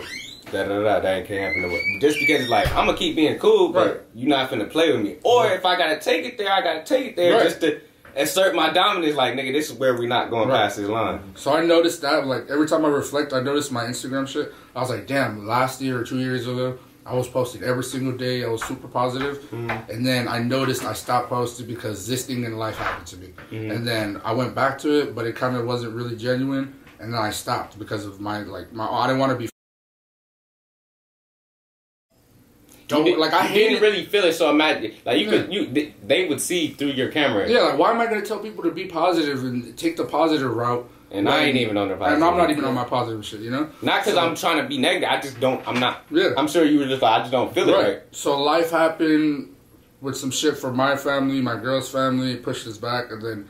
da 0.52 0.64
da 0.64 0.80
da 0.82 1.00
that 1.02 1.06
ain't 1.18 1.28
can't 1.28 1.42
happen 1.42 1.62
no 1.62 1.68
more. 1.70 1.82
Just 2.00 2.20
because 2.20 2.42
it's 2.42 2.50
like 2.50 2.68
I'm 2.70 2.86
gonna 2.86 2.98
keep 2.98 3.16
being 3.16 3.38
cool, 3.38 3.70
but 3.74 3.88
Right. 3.88 4.02
you 4.14 4.28
not 4.28 4.50
finna 4.50 4.70
play 4.70 4.92
with 4.94 5.02
me. 5.02 5.18
Or 5.24 5.48
if 5.52 5.66
I 5.66 5.78
gotta 5.78 6.00
take 6.00 6.26
it 6.26 6.38
there, 6.38 6.52
I 6.52 6.62
gotta 6.62 6.84
take 6.84 7.08
it 7.08 7.16
there 7.18 7.34
Right. 7.34 7.44
just 7.44 7.60
to 7.62 7.82
assert 8.16 8.56
my 8.56 8.72
dominance, 8.72 9.16
like 9.16 9.34
nigga, 9.36 9.52
this 9.54 9.70
is 9.70 9.78
where 9.78 9.96
we 9.96 10.08
not 10.08 10.30
going 10.30 10.50
Right. 10.50 10.64
past 10.64 10.78
this 10.78 10.88
line. 10.90 11.20
So 11.36 11.54
I 11.54 11.66
noticed 11.66 12.02
that, 12.02 12.26
like, 12.28 12.46
every 12.50 12.68
time 12.68 12.86
I 12.86 12.90
reflect, 12.90 13.34
I 13.34 13.42
noticed 13.42 13.72
my 13.72 13.84
Instagram 13.86 14.28
shit. 14.28 14.54
I 14.76 14.80
was 14.82 14.90
like, 14.90 15.08
damn, 15.08 15.46
last 15.48 15.82
year 15.82 16.00
or 16.00 16.04
two 16.04 16.20
years 16.20 16.48
ago, 16.48 16.78
I 17.06 17.14
was 17.14 17.28
posting 17.28 17.62
every 17.64 17.84
single 17.84 18.14
day. 18.18 18.44
I 18.44 18.48
was 18.48 18.64
super 18.64 18.88
positive. 18.88 19.38
Mm. 19.52 19.90
And 19.90 20.06
then 20.06 20.28
I 20.28 20.40
noticed 20.40 20.84
I 20.84 20.94
stopped 20.94 21.30
posting 21.30 21.68
because 21.68 22.08
this 22.08 22.26
thing 22.26 22.44
in 22.44 22.58
life 22.58 22.78
happened 22.78 23.06
to 23.08 23.18
me. 23.18 23.34
Mm. 23.52 23.76
And 23.76 23.88
then 23.88 24.22
I 24.26 24.34
went 24.34 24.56
back 24.56 24.80
to 24.80 24.90
it, 25.02 25.14
but 25.14 25.28
it 25.28 25.36
kind 25.36 25.56
of 25.56 25.66
wasn't 25.66 25.94
really 25.94 26.16
genuine. 26.16 26.74
and 27.00 27.14
then 27.14 27.22
I 27.22 27.30
stopped 27.30 27.78
because 27.78 28.06
of 28.06 28.20
my 28.22 28.40
like 28.40 28.72
my 28.74 28.88
I 28.90 29.06
didn't 29.08 29.20
want 29.20 29.34
to 29.34 29.38
be. 29.38 29.50
Don't 32.88 33.04
did- 33.06 33.18
like 33.18 33.34
I 33.34 33.52
didn't 33.54 33.82
really 33.82 34.06
feel 34.06 34.24
it, 34.26 34.34
so 34.34 34.50
imagine 34.50 34.94
like 35.06 35.20
you 35.20 35.28
could 35.30 35.52
you 35.52 35.92
they- 36.06 36.28
would 36.28 36.40
see 36.42 36.68
through 36.70 36.90
your 36.92 37.10
camera. 37.12 37.50
Yeah, 37.50 37.62
like 37.62 37.78
why 37.80 37.92
am 37.92 38.00
I 38.00 38.06
gonna 38.06 38.26
tell 38.26 38.40
people 38.40 38.64
to 38.64 38.72
be 38.72 38.86
positive 38.86 39.44
and 39.44 39.76
take 39.78 39.98
the 39.98 40.06
positive 40.06 40.52
route? 40.56 40.90
And 41.12 41.30
I 41.30 41.46
ain't 41.46 41.58
even 41.58 41.78
on 41.78 41.88
the 41.88 41.94
And 41.94 42.24
I'm 42.24 42.36
not 42.36 42.50
even 42.52 42.66
on 42.66 42.74
my 42.74 42.84
positive 42.84 43.24
shit, 43.26 43.40
you 43.40 43.50
know. 43.50 43.70
Not 43.82 44.02
because 44.04 44.16
So- 44.16 44.20
I'm 44.20 44.36
trying 44.36 44.58
to 44.62 44.68
be 44.68 44.78
negative. 44.78 45.08
I 45.10 45.22
just 45.22 45.40
don't. 45.40 45.66
I'm 45.68 45.80
not. 45.80 46.04
Yeah. 46.12 46.32
I'm 46.38 46.48
sure 46.48 46.66
you 46.66 46.80
were 46.80 46.86
just 46.88 47.02
like 47.02 47.14
I 47.14 47.20
just 47.20 47.32
don't 47.32 47.54
feel 47.54 47.70
it 47.70 47.74
Right. 47.74 47.88
right. 47.88 48.00
So 48.12 48.42
life 48.42 48.70
happened 48.72 49.56
with 50.02 50.18
some 50.18 50.30
shit 50.32 50.58
for 50.58 50.72
my 50.74 50.96
family, 50.98 51.42
my 51.42 51.56
girl's 51.56 51.90
family, 51.90 52.36
pushed 52.36 52.68
us 52.68 52.78
back, 52.78 53.12
and 53.12 53.22
then 53.22 53.48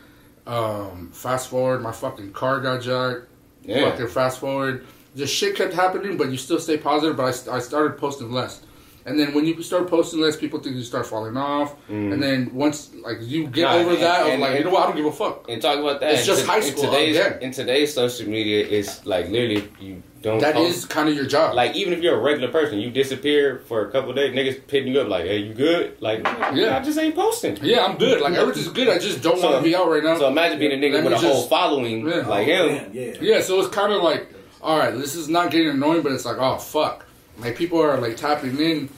um, 0.47 1.09
fast 1.11 1.49
forward, 1.49 1.81
my 1.81 1.91
fucking 1.91 2.31
car 2.33 2.59
got 2.59 2.81
jacked. 2.81 3.21
Yeah. 3.63 3.89
Fucking 3.89 4.07
fast 4.09 4.39
forward, 4.39 4.85
just 5.15 5.33
shit 5.33 5.55
kept 5.55 5.73
happening, 5.73 6.17
but 6.17 6.29
you 6.29 6.37
still 6.37 6.59
stay 6.59 6.77
positive. 6.77 7.17
But 7.17 7.25
I, 7.25 7.31
st- 7.31 7.55
I 7.55 7.59
started 7.59 7.97
posting 7.97 8.31
less. 8.31 8.61
And 9.07 9.19
then 9.19 9.35
when 9.35 9.45
you 9.45 9.61
start 9.61 9.87
posting 9.87 10.19
less, 10.19 10.35
people 10.35 10.59
think 10.59 10.75
you 10.75 10.81
start 10.83 11.05
falling 11.05 11.37
off. 11.37 11.75
And 11.89 12.21
then 12.23 12.49
once 12.53 12.91
like 13.03 13.17
you 13.21 13.45
get 13.47 13.67
Mm. 13.67 13.71
Nah, 13.71 13.73
over 13.75 13.89
and- 13.91 14.01
that, 14.01 14.27
and- 14.29 14.41
like 14.41 14.57
you 14.57 14.63
know 14.65 14.71
what, 14.71 14.83
I 14.83 14.85
don't 14.87 14.95
give 14.95 15.05
a 15.05 15.11
fuck. 15.11 15.45
And 15.47 15.61
talk 15.61 15.77
about 15.77 15.99
that. 15.99 16.13
It's 16.15 16.25
just 16.25 16.41
in, 16.41 16.47
high 16.47 16.57
in 16.57 16.63
school 16.63 16.85
today's 16.85 17.15
again. 17.17 17.37
in 17.41 17.51
today's 17.51 17.93
social 17.93 18.27
media, 18.27 18.65
it's 18.67 19.05
like 19.05 19.29
literally 19.29 19.69
you 19.79 20.01
don't. 20.23 20.39
That 20.39 20.55
post- 20.55 20.77
is 20.77 20.85
kind 20.85 21.07
of 21.07 21.13
your 21.15 21.27
job. 21.27 21.53
like 21.53 21.75
even 21.75 21.93
if 21.93 22.01
you're 22.01 22.15
a 22.17 22.19
regular 22.19 22.51
person, 22.51 22.79
you 22.79 22.89
disappear 22.89 23.61
for 23.67 23.87
a 23.87 23.91
couple 23.91 24.09
of 24.09 24.15
days, 24.15 24.33
niggas 24.33 24.67
hitting 24.71 24.91
you 24.93 25.01
up 25.01 25.07
like, 25.07 25.25
"Hey, 25.25 25.37
you 25.37 25.53
good?" 25.53 25.97
Like, 26.01 26.23
Yeah. 26.55 26.75
I 26.75 26.83
just 26.83 26.97
ain't 26.97 27.13
posting. 27.15 27.57
yeah, 27.61 27.85
I'm 27.85 27.97
good. 27.97 28.21
Like 28.21 28.33
everything's 28.33 28.69
good. 28.69 28.89
I 28.89 28.97
just 28.97 29.21
don't 29.21 29.37
So- 29.37 29.51
want 29.51 29.57
to 29.57 29.69
be 29.69 29.75
out 29.75 29.87
right 29.87 30.03
now. 30.03 30.17
So 30.17 30.27
imagine 30.27 30.57
being 30.57 30.71
a 30.71 30.83
nigga 30.83 30.93
Let 30.95 31.03
with 31.03 31.21
me 31.21 31.29
a 31.29 31.31
whole 31.31 31.43
following 31.43 32.07
Yeah. 32.07 32.27
like 32.27 32.47
him. 32.47 32.67
Man, 32.69 32.89
yeah. 32.91 33.13
Yeah, 33.21 33.41
so 33.41 33.59
it's 33.59 33.69
kind 33.69 33.93
of 33.93 34.01
like, 34.01 34.33
all 34.63 34.79
right, 34.79 34.95
this 34.97 35.13
is 35.13 35.29
not 35.29 35.51
getting 35.51 35.69
annoying, 35.69 36.01
but 36.01 36.11
it's 36.11 36.25
like, 36.25 36.37
oh 36.39 36.57
fuck, 36.57 37.05
like 37.37 37.55
people 37.55 37.81
are 37.81 37.99
like 37.99 38.17
tapping 38.17 38.59
in, 38.59 38.89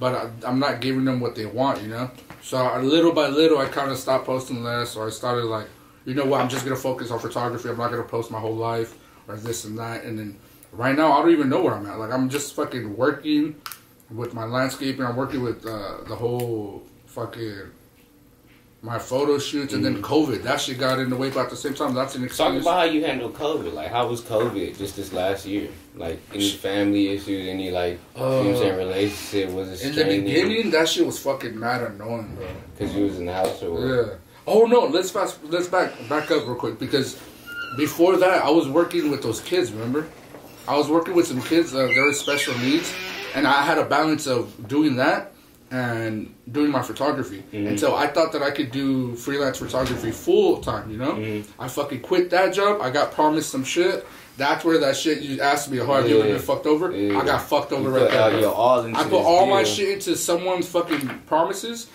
but 0.00 0.14
I, 0.14 0.48
I'm 0.48 0.58
not 0.58 0.80
giving 0.80 1.04
them 1.04 1.20
what 1.20 1.34
they 1.34 1.46
want, 1.46 1.82
you 1.82 1.88
know. 1.88 2.10
So 2.42 2.58
I, 2.58 2.80
little 2.80 3.12
by 3.12 3.28
little, 3.28 3.58
I 3.58 3.66
kind 3.66 3.90
of 3.90 3.98
stopped 3.98 4.26
posting 4.26 4.62
less, 4.62 4.96
or 4.96 5.06
I 5.06 5.10
started 5.10 5.44
like, 5.44 5.68
you 6.04 6.14
know 6.14 6.26
what, 6.26 6.40
I'm 6.40 6.48
just 6.48 6.64
gonna 6.64 6.76
focus 6.76 7.10
on 7.10 7.18
photography. 7.18 7.68
I'm 7.68 7.78
not 7.78 7.90
gonna 7.90 8.02
post 8.02 8.30
my 8.30 8.40
whole 8.40 8.56
life 8.56 8.98
or 9.28 9.36
this 9.36 9.64
and 9.64 9.78
that, 9.78 10.04
and 10.04 10.18
then 10.18 10.38
right 10.72 10.96
now 10.96 11.12
I 11.12 11.22
don't 11.22 11.30
even 11.30 11.48
know 11.48 11.62
where 11.62 11.74
I'm 11.74 11.86
at. 11.86 11.98
Like 11.98 12.12
I'm 12.12 12.28
just 12.28 12.54
fucking 12.54 12.96
working 12.96 13.56
with 14.10 14.34
my 14.34 14.44
landscaping. 14.44 15.04
I'm 15.04 15.16
working 15.16 15.42
with 15.42 15.64
uh, 15.66 16.04
the 16.06 16.16
whole 16.16 16.82
fucking. 17.06 17.70
My 18.84 18.98
photo 18.98 19.38
shoots 19.38 19.72
and 19.72 19.82
then 19.82 20.02
COVID. 20.02 20.42
That 20.42 20.60
shit 20.60 20.78
got 20.78 20.98
in 20.98 21.08
the 21.08 21.16
way, 21.16 21.30
but 21.30 21.44
at 21.46 21.50
the 21.50 21.56
same 21.56 21.72
time, 21.72 21.94
that's 21.94 22.16
an 22.16 22.22
Mm. 22.22 22.36
Talk 22.36 22.48
excuse. 22.48 22.62
about 22.64 22.76
how 22.80 22.84
you 22.84 23.02
handle 23.02 23.30
COVID. 23.30 23.72
Like, 23.72 23.88
how 23.90 24.06
was 24.08 24.20
COVID 24.20 24.76
just 24.76 24.94
this 24.96 25.10
last 25.10 25.46
year? 25.46 25.68
Like, 25.96 26.18
any 26.34 26.50
family 26.50 27.08
issues? 27.16 27.48
Any 27.48 27.70
like, 27.70 27.98
you 28.14 28.20
know 28.22 28.28
what 28.38 28.46
I'm 28.46 28.56
saying, 28.58 28.76
relationship 28.76 29.50
was 29.54 29.68
it 29.72 29.86
Uh, 29.86 29.88
In 29.88 29.94
the 29.94 30.20
beginning, 30.20 30.70
that 30.72 30.86
shit 30.90 31.06
was 31.06 31.18
fucking 31.18 31.58
mad 31.58 31.80
annoying, 31.82 32.34
bro. 32.36 32.46
because 32.76 32.94
you 32.94 33.04
was 33.06 33.16
in 33.18 33.24
the 33.24 33.32
house 33.32 33.62
or 33.62 33.70
what? 33.70 33.80
Yeah. 33.88 34.14
Oh 34.46 34.66
no, 34.66 34.80
let's 34.84 35.10
fast. 35.10 35.38
Let's 35.48 35.68
back 35.68 35.90
back 36.10 36.30
up 36.30 36.46
real 36.46 36.54
quick 36.54 36.78
because 36.78 37.16
before 37.78 38.18
that, 38.18 38.44
I 38.44 38.50
was 38.50 38.68
working 38.68 39.10
with 39.10 39.22
those 39.22 39.40
kids. 39.40 39.72
Remember, 39.72 40.06
I 40.68 40.76
was 40.76 40.88
working 40.88 41.14
with 41.14 41.26
some 41.26 41.40
kids. 41.40 41.74
Uh, 41.74 41.88
was 42.06 42.20
special 42.20 42.54
needs, 42.58 42.92
and 43.34 43.46
I 43.46 43.62
had 43.62 43.78
a 43.78 43.86
balance 43.86 44.26
of 44.26 44.68
doing 44.68 44.96
that 44.96 45.32
and 45.74 46.32
doing 46.52 46.70
my 46.70 46.82
photography. 46.82 47.42
And 47.52 47.78
so 47.78 47.96
I 47.96 48.06
thought 48.06 48.30
that 48.32 48.42
I 48.42 48.52
could 48.52 48.70
do 48.70 49.16
freelance 49.16 49.58
photography 49.58 50.12
full 50.12 50.58
time. 50.58 50.88
You 50.88 50.98
know, 50.98 51.42
I 51.58 51.66
fucking 51.66 52.00
quit 52.00 52.30
that 52.30 52.54
job. 52.54 52.80
I 52.80 52.90
got 52.90 53.10
promised 53.10 53.50
some 53.50 53.64
shit. 53.64 54.06
That's 54.36 54.64
where 54.64 54.78
that 54.78 54.96
shit 54.96 55.20
you 55.22 55.40
asked 55.40 55.70
me, 55.70 55.78
how 55.78 55.94
have 55.94 56.08
you 56.08 56.20
ever 56.20 56.28
been 56.28 56.40
fucked 56.40 56.66
over? 56.66 56.90
Yeah. 56.90 57.18
I 57.18 57.24
got 57.24 57.42
fucked 57.42 57.72
over 57.72 57.88
You 57.88 57.96
right 57.96 58.10
there. 58.10 58.96
I 58.96 59.04
put 59.04 59.22
all 59.22 59.46
my 59.46 59.64
shit 59.64 59.88
into 59.88 60.16
someone's 60.16 60.68
fucking 60.68 61.08
promises. 61.26 61.88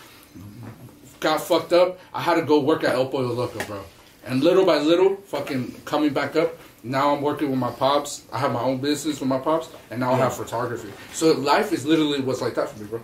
Got 1.21 1.41
fucked 1.41 1.73
up. 1.73 1.99
I 2.13 2.21
had 2.21 2.35
to 2.35 2.41
go 2.41 2.59
work 2.59 2.83
at 2.83 2.95
El 2.95 3.07
Pollo 3.07 3.33
Loco, 3.33 3.63
bro. 3.65 3.81
And 4.25 4.43
little 4.43 4.65
by 4.65 4.77
little, 4.79 5.15
fucking 5.15 5.81
coming 5.85 6.13
back 6.13 6.35
up. 6.35 6.57
Now 6.83 7.13
I'm 7.13 7.21
working 7.21 7.49
with 7.49 7.59
my 7.59 7.71
pops. 7.71 8.25
I 8.31 8.39
have 8.39 8.53
my 8.53 8.61
own 8.61 8.77
business 8.77 9.19
with 9.19 9.27
my 9.27 9.39
pops, 9.39 9.69
and 9.91 9.99
now 9.99 10.13
I 10.13 10.17
have 10.17 10.33
photography. 10.33 10.91
So 11.13 11.31
life 11.33 11.73
is 11.73 11.85
literally 11.85 12.21
what's 12.21 12.41
like 12.41 12.55
that 12.55 12.69
for 12.69 12.79
me, 12.81 12.87
bro. 12.87 13.01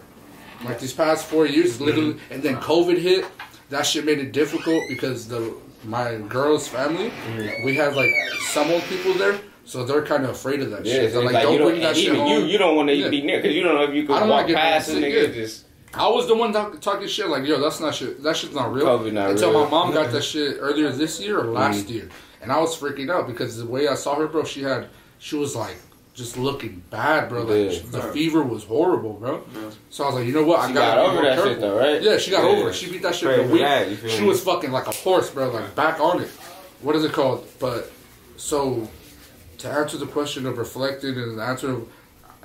Like 0.64 0.80
these 0.80 0.94
past 0.94 1.26
four 1.26 1.46
years, 1.46 1.82
literally, 1.82 2.14
Mm-hmm. 2.14 2.34
and 2.34 2.44
then 2.44 2.56
COVID 2.58 2.98
hit. 2.98 3.26
That 3.70 3.86
shit 3.86 4.06
made 4.06 4.20
it 4.20 4.32
difficult 4.32 4.84
because 4.88 5.28
the 5.28 5.54
my 5.84 6.16
girl's 6.30 6.68
family, 6.68 7.10
Mm-hmm. 7.10 7.66
we 7.66 7.76
have 7.76 7.96
like 7.96 8.12
some 8.54 8.70
old 8.72 8.84
people 8.84 9.14
there, 9.14 9.40
so 9.66 9.84
they're 9.84 10.06
kind 10.06 10.24
of 10.24 10.32
afraid 10.32 10.62
of 10.62 10.72
that 10.72 10.86
Yeah, 10.86 10.94
shit. 10.94 11.14
They're 11.14 11.24
like, 11.24 11.34
like, 11.34 11.44
don't 11.44 11.54
you 11.54 11.60
don't, 11.60 11.70
bring 11.70 11.82
that 11.82 11.96
shit 11.96 12.06
even 12.06 12.20
home. 12.20 12.30
you, 12.30 12.46
you 12.46 12.58
don't 12.58 12.76
want 12.76 12.90
to 12.90 12.96
Yeah. 12.96 13.10
be 13.10 13.22
near 13.22 13.38
because 13.42 13.56
you 13.56 13.64
don't 13.64 13.76
know 13.76 13.84
if 13.84 13.94
you 13.94 14.04
I 14.14 14.20
don't 14.20 14.30
walk 14.30 14.48
past 14.48 14.88
sick, 14.88 14.98
a 14.98 15.06
nigga. 15.06 15.34
Just 15.34 15.66
I 15.94 16.08
was 16.10 16.28
the 16.28 16.36
one 16.36 16.52
talk, 16.54 16.80
talking 16.82 17.08
shit 17.08 17.28
like, 17.28 17.46
yo, 17.46 17.60
that's 17.60 17.80
not 17.80 17.96
shit. 17.96 18.22
That 18.24 18.36
shit's 18.38 18.54
not 18.54 18.74
real. 18.74 18.86
COVID 18.86 19.14
not 19.14 19.32
Until 19.32 19.52
real. 19.52 19.64
my 19.66 19.70
mom 19.70 19.94
got 19.94 20.12
that 20.12 20.24
shit 20.24 20.58
earlier 20.60 20.92
this 20.92 21.20
year 21.22 21.40
or 21.40 21.46
last 21.46 21.86
Mm. 21.88 21.90
year, 21.90 22.10
and 22.42 22.52
I 22.52 22.60
was 22.60 22.78
freaking 22.78 23.10
out 23.12 23.28
because 23.28 23.58
the 23.58 23.66
way 23.66 23.88
I 23.88 23.96
saw 23.96 24.16
her, 24.16 24.28
bro, 24.28 24.44
she 24.44 24.62
had, 24.64 24.88
she 25.20 25.36
was 25.38 25.56
like, 25.56 25.78
just 26.16 26.38
looking 26.38 26.82
bad, 26.90 27.28
bro. 27.30 27.44
Like 27.44 27.74
Yeah. 27.74 27.80
the 27.92 28.02
fever 28.14 28.42
was 28.42 28.64
horrible, 28.64 29.14
bro. 29.14 29.44
So 29.90 30.04
I 30.04 30.08
was 30.08 30.16
like, 30.16 30.26
you 30.26 30.34
know 30.34 30.44
what? 30.44 30.60
I 30.62 30.68
she 30.70 30.74
gotta 30.74 30.96
got 30.96 30.96
be 30.96 31.02
over 31.08 31.14
more 31.14 31.24
that 31.24 31.34
careful. 31.36 31.52
shit 31.52 31.62
though, 31.62 31.78
right? 31.78 32.02
Yeah, 32.02 32.18
she 32.18 32.32
got 32.32 32.44
Yeah. 32.44 32.50
over 32.58 32.70
it. 32.70 32.76
She 32.76 32.90
beat 32.92 33.02
that 33.04 33.16
shit 33.16 33.28
Pray 33.28 33.38
for 33.44 33.50
a 33.50 33.52
week. 33.54 33.62
that, 33.62 34.10
She 34.12 34.22
me? 34.22 34.28
was 34.28 34.42
fucking 34.42 34.72
like 34.72 34.88
a 34.88 34.92
horse, 34.94 35.30
bro. 35.30 35.50
Like 35.50 35.76
back 35.76 36.00
on 36.00 36.22
it. 36.22 36.30
What 36.82 36.96
is 36.96 37.04
it 37.04 37.12
called? 37.14 37.46
But 37.60 37.92
so 38.38 38.88
to 39.60 39.70
answer 39.70 39.98
the 39.98 40.06
question 40.08 40.46
of 40.46 40.58
reflected 40.58 41.18
and 41.18 41.38
the 41.38 41.44
answer 41.44 41.72
of 41.72 41.88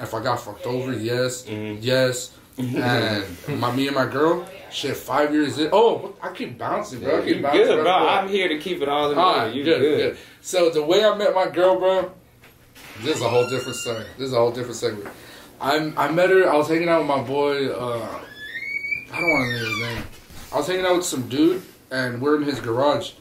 if 0.00 0.14
I 0.14 0.22
got 0.22 0.40
fucked 0.40 0.66
over, 0.66 0.92
yes, 0.92 1.44
Mhm. 1.44 1.78
yes. 1.80 2.32
and 2.58 3.24
my 3.60 3.72
me 3.74 3.86
and 3.86 3.94
my 3.96 4.04
girl, 4.06 4.44
shit, 4.70 4.94
five 4.96 5.32
years 5.32 5.58
in. 5.58 5.70
Oh, 5.72 6.12
I 6.22 6.28
keep 6.30 6.58
bouncing, 6.58 7.00
bro. 7.00 7.18
I 7.18 7.24
keep 7.24 7.36
you 7.36 7.42
bouncing. 7.42 7.62
Good, 7.62 7.74
bro. 7.76 7.84
bro. 7.84 7.92
I'm 8.08 8.28
here 8.28 8.48
to 8.48 8.58
keep 8.58 8.82
it 8.82 8.88
all 8.88 9.10
in 9.12 9.16
All 9.18 9.36
right, 9.36 9.54
You 9.54 9.64
good, 9.64 9.80
good. 9.80 9.96
good. 9.98 10.18
So 10.42 10.68
the 10.70 10.82
way 10.82 11.02
I 11.04 11.14
met 11.16 11.34
my 11.34 11.46
girl, 11.48 11.78
bro, 11.78 12.10
this 13.02 13.16
is 13.16 13.22
a 13.22 13.28
whole 13.28 13.48
different 13.48 13.76
story. 13.76 14.04
This 14.18 14.28
is 14.28 14.32
a 14.32 14.36
whole 14.36 14.52
different 14.52 14.76
segment. 14.76 15.08
I 15.60 15.92
I 15.96 16.10
met 16.10 16.30
her. 16.30 16.50
I 16.50 16.56
was 16.56 16.68
hanging 16.68 16.88
out 16.88 17.00
with 17.00 17.08
my 17.08 17.22
boy. 17.22 17.68
Uh, 17.68 18.20
I 19.12 19.20
don't 19.20 19.30
want 19.30 19.44
to 19.44 19.52
name 19.52 19.66
his 19.66 19.78
name. 19.80 20.02
I 20.52 20.56
was 20.56 20.66
hanging 20.66 20.86
out 20.86 20.96
with 20.96 21.04
some 21.04 21.28
dude, 21.28 21.62
and 21.90 22.20
we're 22.20 22.36
in 22.36 22.42
his 22.42 22.60
garage, 22.60 23.12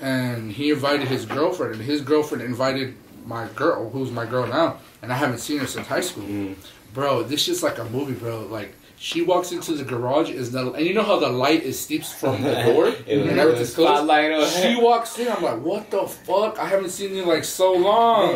and 0.00 0.52
he 0.52 0.70
invited 0.70 1.08
his 1.08 1.26
girlfriend, 1.26 1.74
and 1.74 1.82
his 1.82 2.00
girlfriend 2.00 2.42
invited 2.42 2.96
my 3.26 3.46
girl, 3.48 3.90
who's 3.90 4.10
my 4.10 4.26
girl 4.26 4.46
now, 4.46 4.78
and 5.02 5.12
I 5.12 5.16
haven't 5.16 5.38
seen 5.38 5.58
her 5.58 5.66
since 5.66 5.86
high 5.86 6.00
school. 6.00 6.24
Mm. 6.24 6.56
Bro, 6.94 7.24
this 7.24 7.42
shit's 7.42 7.62
like 7.62 7.78
a 7.78 7.84
movie, 7.84 8.14
bro. 8.14 8.46
Like 8.46 8.74
she 9.02 9.22
walks 9.22 9.50
into 9.50 9.72
the 9.72 9.82
garage, 9.84 10.28
is 10.30 10.52
the 10.52 10.72
and 10.72 10.84
you 10.86 10.92
know 10.92 11.02
how 11.02 11.18
the 11.18 11.28
light 11.30 11.62
is 11.62 11.80
steeps 11.80 12.12
from 12.12 12.42
the 12.42 12.52
door 12.64 12.88
It 13.06 13.16
was 13.18 13.28
and 13.30 13.38
a 13.38 13.42
everything's 13.42 13.74
closed. 13.74 13.96
spotlight 13.96 14.30
on 14.30 14.46
She 14.62 14.76
walks 14.76 15.18
in. 15.18 15.28
I'm 15.28 15.42
like, 15.42 15.60
what 15.62 15.90
the 15.90 16.06
fuck? 16.06 16.58
I 16.58 16.66
haven't 16.66 16.90
seen 16.90 17.14
you 17.16 17.22
in 17.22 17.28
like 17.28 17.44
so 17.44 17.72
long. 17.72 18.34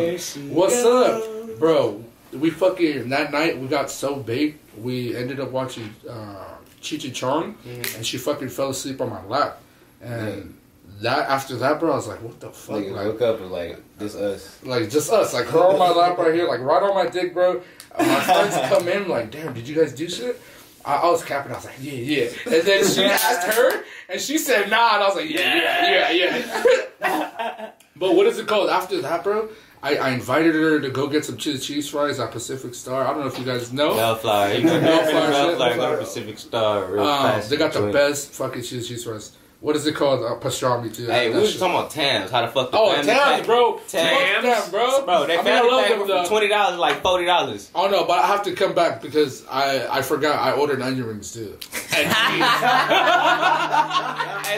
What's 0.59 0.83
goes. 0.83 1.51
up, 1.51 1.59
bro? 1.59 2.03
We 2.33 2.49
fucking 2.51 3.11
that 3.11 3.31
night 3.31 3.59
we 3.59 3.67
got 3.69 3.91
so 3.91 4.17
big. 4.17 4.57
We 4.81 5.15
ended 5.15 5.39
up 5.39 5.51
watching 5.51 5.95
uh, 6.09 6.47
Cheech 6.81 7.05
and 7.05 7.15
Chong, 7.15 7.55
Mm-hmm. 7.67 7.97
and 7.97 8.07
she 8.07 8.17
fucking 8.17 8.49
fell 8.49 8.71
asleep 8.71 9.01
on 9.03 9.11
my 9.11 9.23
lap. 9.27 9.61
And 10.01 10.57
that 11.03 11.29
after 11.29 11.57
that, 11.57 11.79
bro, 11.79 11.93
I 11.93 11.97
was 11.97 12.09
like, 12.09 12.23
what 12.23 12.41
the 12.41 12.51
fuck? 12.51 12.77
Nigga, 12.77 12.93
Like, 12.93 13.07
look 13.07 13.21
up 13.23 13.41
and 13.41 13.51
like 13.53 13.79
this 13.99 14.15
us. 14.15 14.59
like 14.65 14.89
just 14.91 15.13
us, 15.13 15.35
like 15.35 15.47
her 15.47 15.59
on 15.59 15.79
my 15.79 15.91
lap 15.91 16.17
right 16.19 16.35
here, 16.35 16.49
like 16.49 16.61
right 16.61 16.83
on 16.83 16.95
my 16.95 17.07
dick, 17.11 17.35
bro. 17.35 17.63
My 17.99 18.21
friends 18.21 18.55
come 18.69 18.89
in, 18.89 19.09
like, 19.09 19.31
damn, 19.31 19.53
did 19.55 19.69
you 19.69 19.77
guys 19.77 19.93
do 19.93 20.09
shit? 20.09 20.41
I, 20.85 20.97
I 20.97 21.11
was 21.11 21.25
capping. 21.25 21.53
I 21.53 21.57
was 21.57 21.65
like, 21.65 21.77
yeah, 21.81 21.93
yeah. 21.93 22.31
And 22.47 22.63
then 22.63 22.87
she 22.87 23.05
asked 23.05 23.47
her, 23.55 23.85
and 24.09 24.21
she 24.21 24.39
said, 24.39 24.71
nah. 24.71 24.95
And 24.95 25.05
I 25.05 25.07
was 25.07 25.17
like, 25.17 25.31
yeah, 25.31 25.57
yeah, 25.57 26.11
yeah, 26.11 26.37
yeah. 27.01 27.71
but 27.97 28.15
what 28.15 28.27
is 28.27 28.39
it 28.39 28.47
called? 28.47 28.69
After 28.71 29.01
that, 29.03 29.25
bro, 29.25 29.49
I, 29.83 29.97
I 29.97 30.11
invited 30.11 30.55
her 30.55 30.81
to 30.81 30.91
go 30.91 31.07
get 31.07 31.25
some 31.25 31.37
cheese 31.37 31.89
fries 31.89 32.19
at 32.21 32.31
Pacific 32.33 32.75
Star. 32.75 33.05
I 33.05 33.13
don't 33.13 33.21
know 33.21 33.27
if 33.27 33.39
you 33.39 33.45
guys 33.45 33.73
know. 33.73 33.95
Bellflower. 33.95 34.53
You 34.55 34.65
know, 34.65 34.81
Bellflower 34.81 35.31
Bellflower, 35.31 35.71
shit. 35.71 35.77
Go 35.79 35.91
to 35.93 35.97
Pacific 35.99 36.39
Star. 36.39 36.85
Real 36.87 37.05
Um, 37.05 37.23
fast 37.33 37.51
they 37.51 37.57
got 37.57 37.73
the 37.73 37.91
best 37.93 38.33
fucking 38.33 38.63
chili 38.63 38.83
cheese 38.83 39.05
fries. 39.05 39.33
What 39.65 39.77
is 39.77 39.87
it 39.87 39.95
called? 39.95 40.23
Uh, 40.23 40.37
pastrami 40.45 40.95
too. 40.95 41.07
Hey, 41.07 41.31
we 41.31 41.41
was 41.41 41.53
shit. 41.53 41.59
talking 41.59 41.75
about 41.75 41.91
Tams. 41.91 42.31
How 42.31 42.43
the 42.43 42.49
fuck 42.49 42.71
the 42.71 42.77
Oh, 42.79 42.91
family 42.93 43.07
Tams, 43.07 43.37
pack- 43.39 43.47
bro. 43.47 43.81
Tams. 43.89 44.19
Fuck 44.19 44.43
them, 44.43 44.71
bro. 44.71 45.05
Bro, 45.07 45.27
they 45.27 45.39
I 45.39 45.43
mean, 45.43 45.55
I 45.55 45.61
love 45.63 45.89
them, 45.89 46.07
though. 46.07 46.27
twenty 46.27 46.49
dollars 46.49 46.79
like 46.79 47.01
forty 47.01 47.25
dollars. 47.25 47.71
Oh 47.75 47.89
no, 47.89 48.05
but 48.05 48.19
I 48.23 48.27
have 48.27 48.43
to 48.43 48.53
come 48.53 48.75
back 48.75 49.01
because 49.01 49.43
I 49.51 49.87
I 49.89 50.03
forgot 50.03 50.39
I 50.39 50.53
ordered 50.53 50.83
onion 50.83 51.07
rings 51.07 51.33
too. 51.33 51.57
Hey, 51.95 52.05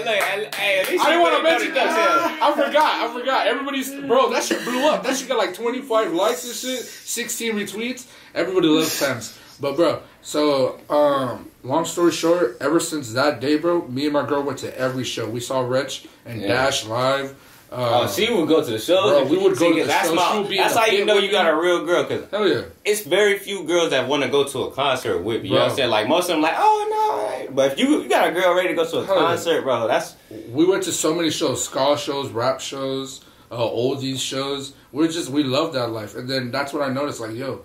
look, 0.05 0.15
hey, 0.17 0.49
hey, 0.57 0.81
at 0.81 0.89
least 0.91 1.05
I 1.05 1.11
didn't 1.11 1.23
want 1.23 1.37
to 1.37 1.43
mention 1.45 1.69
know 1.69 1.75
the 1.75 1.91
that. 1.93 2.39
I 2.43 2.53
forgot. 2.67 3.09
I 3.11 3.13
forgot. 3.21 3.47
Everybody's 3.47 3.91
bro. 4.07 4.31
That 4.33 4.43
shit 4.43 4.65
blew 4.65 4.89
up. 4.89 5.05
That 5.05 5.17
shit 5.17 5.29
got 5.29 5.39
like 5.39 5.55
25 5.55 6.13
likes 6.13 6.45
and 6.45 6.55
shit, 6.55 6.81
16 6.85 7.55
retweets. 7.55 8.07
Everybody 8.35 8.67
loves 8.69 8.99
Tams. 8.99 9.39
But 9.61 9.77
bro, 9.77 10.03
so 10.23 10.79
um, 10.91 11.51
long 11.63 11.85
story 11.85 12.13
short, 12.13 12.57
ever 12.61 12.79
since 12.81 13.13
that 13.15 13.41
day, 13.41 13.57
bro, 13.57 13.87
me 13.89 14.05
and 14.05 14.13
my 14.13 14.27
girl 14.27 14.43
went 14.43 14.59
to 14.61 14.79
every 14.79 15.05
show. 15.05 15.29
We 15.29 15.41
saw 15.41 15.61
Rich 15.61 16.07
and 16.25 16.41
Yeah. 16.41 16.49
Dash 16.49 16.85
live. 16.87 17.35
Uh, 17.73 18.03
oh, 18.05 18.09
she 18.09 18.33
would 18.33 18.47
go 18.49 18.65
to 18.65 18.71
the 18.71 18.79
show. 18.79 19.03
Bro, 19.09 19.25
we 19.25 19.39
would 19.39 19.59
go 19.59 19.73
to 19.73 19.81
the 19.81 19.87
that's 19.87 20.07
shows. 20.09 20.17
my- 20.17 20.33
She 20.33 20.39
would 20.39 20.49
be 20.51 20.57
that's 20.57 20.77
how 20.77 20.87
you 20.87 21.05
know 21.05 21.17
you 21.19 21.31
got 21.33 21.53
a 21.53 21.57
real 21.57 21.85
girl. 21.85 22.05
Cause 22.05 22.23
hell 22.31 22.47
yeah. 22.49 22.63
it's 22.85 23.01
very 23.03 23.39
few 23.39 23.65
girls 23.65 23.91
that 23.91 24.07
want 24.09 24.23
to 24.23 24.29
go 24.29 24.45
to 24.45 24.59
a 24.65 24.71
concert 24.71 25.19
with 25.23 25.43
you. 25.43 25.49
You 25.51 25.55
know 25.57 25.63
what 25.63 25.71
I'm 25.71 25.77
saying? 25.77 25.91
Like 25.91 26.07
most 26.07 26.25
of 26.29 26.35
them, 26.37 26.43
like, 26.43 26.55
oh 26.57 27.45
no. 27.49 27.55
But 27.55 27.73
if 27.73 27.79
you 27.81 28.03
you 28.03 28.09
got 28.09 28.29
a 28.29 28.33
girl 28.33 28.55
ready 28.55 28.69
to 28.69 28.75
go 28.75 28.89
to 28.89 28.99
a 28.99 29.05
Hell 29.07 29.17
yeah. 29.17 29.21
concert, 29.29 29.63
bro, 29.63 29.89
that's 29.89 30.15
We 30.51 30.65
went 30.65 30.85
to 30.85 30.93
so 30.93 31.13
many 31.15 31.31
shows, 31.31 31.65
ska 31.65 31.97
shows, 31.99 32.31
rap 32.31 32.61
shows, 32.61 33.25
uh, 33.51 33.57
oldies 33.59 34.21
shows. 34.21 34.73
We're 34.93 35.09
just 35.09 35.31
we 35.31 35.43
love 35.43 35.73
that 35.73 35.89
life, 35.89 36.15
and 36.15 36.29
then 36.29 36.53
that's 36.53 36.73
what 36.73 36.83
I 36.89 36.93
noticed. 36.93 37.21
Like, 37.21 37.35
yo, 37.35 37.63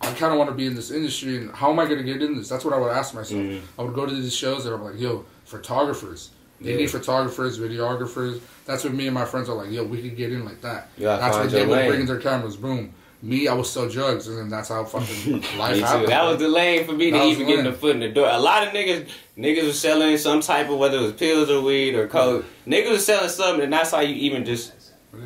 I 0.00 0.12
kind 0.12 0.32
of 0.32 0.38
want 0.38 0.50
to 0.50 0.54
be 0.56 0.66
in 0.66 0.74
this 0.74 0.90
industry, 0.90 1.36
and 1.38 1.50
how 1.50 1.70
am 1.70 1.78
I 1.78 1.84
gonna 1.86 2.02
get 2.04 2.22
in 2.22 2.36
this? 2.36 2.48
That's 2.48 2.64
what 2.64 2.72
I 2.72 2.78
would 2.78 2.92
ask 2.92 3.14
myself. 3.14 3.40
Mhm. 3.40 3.60
I 3.78 3.82
would 3.82 3.94
go 3.94 4.06
to 4.06 4.14
these 4.14 4.34
shows, 4.34 4.64
and 4.64 4.74
I'm 4.74 4.82
like, 4.84 4.98
yo, 5.00 5.24
photographers. 5.44 6.30
They 6.60 6.72
Yeah. 6.72 6.76
need 6.78 6.90
photographers, 6.90 7.58
videographers. 7.58 8.40
That's 8.66 8.82
what 8.84 8.92
me 8.92 9.06
and 9.06 9.14
my 9.14 9.24
friends 9.24 9.48
are 9.48 9.54
like. 9.54 9.70
Yo, 9.70 9.84
we 9.84 10.00
could 10.02 10.16
get 10.16 10.32
in 10.32 10.44
like 10.44 10.60
that. 10.62 10.88
gotta 11.00 11.20
That's 11.22 11.36
what 11.36 11.50
they 11.50 11.64
would 11.66 11.86
bring 11.86 12.00
in 12.00 12.06
their 12.06 12.18
cameras. 12.20 12.56
Boom. 12.56 12.92
Me, 13.20 13.48
I 13.48 13.54
would 13.54 13.66
sell 13.66 13.88
drugs, 13.88 14.28
and 14.28 14.38
then 14.38 14.48
that's 14.48 14.68
how 14.68 14.84
fucking 14.84 15.42
life 15.58 15.80
happened. 15.80 16.08
That 16.08 16.22
was 16.24 16.38
the 16.38 16.48
lane 16.48 16.84
for 16.86 16.92
me 16.92 17.10
to 17.10 17.18
That 17.18 17.24
was 17.24 17.32
even 17.32 17.46
get 17.48 17.64
the 17.64 17.72
foot 17.72 17.94
in 17.96 18.00
the 18.00 18.08
door. 18.10 18.28
A 18.30 18.38
lot 18.38 18.66
of 18.66 18.72
niggas, 18.72 19.08
niggas 19.36 19.64
was 19.64 19.78
selling 19.78 20.16
some 20.18 20.40
type 20.40 20.68
of 20.70 20.78
whether 20.78 20.98
it 20.98 21.02
was 21.02 21.12
pills 21.14 21.50
or 21.50 21.60
weed 21.60 21.96
or 21.96 22.06
coke. 22.06 22.44
Niggas 22.66 22.90
was 22.90 23.04
selling 23.04 23.28
something, 23.28 23.64
and 23.64 23.72
that's 23.72 23.90
how 23.90 24.00
you 24.00 24.14
even 24.14 24.44
just. 24.44 24.72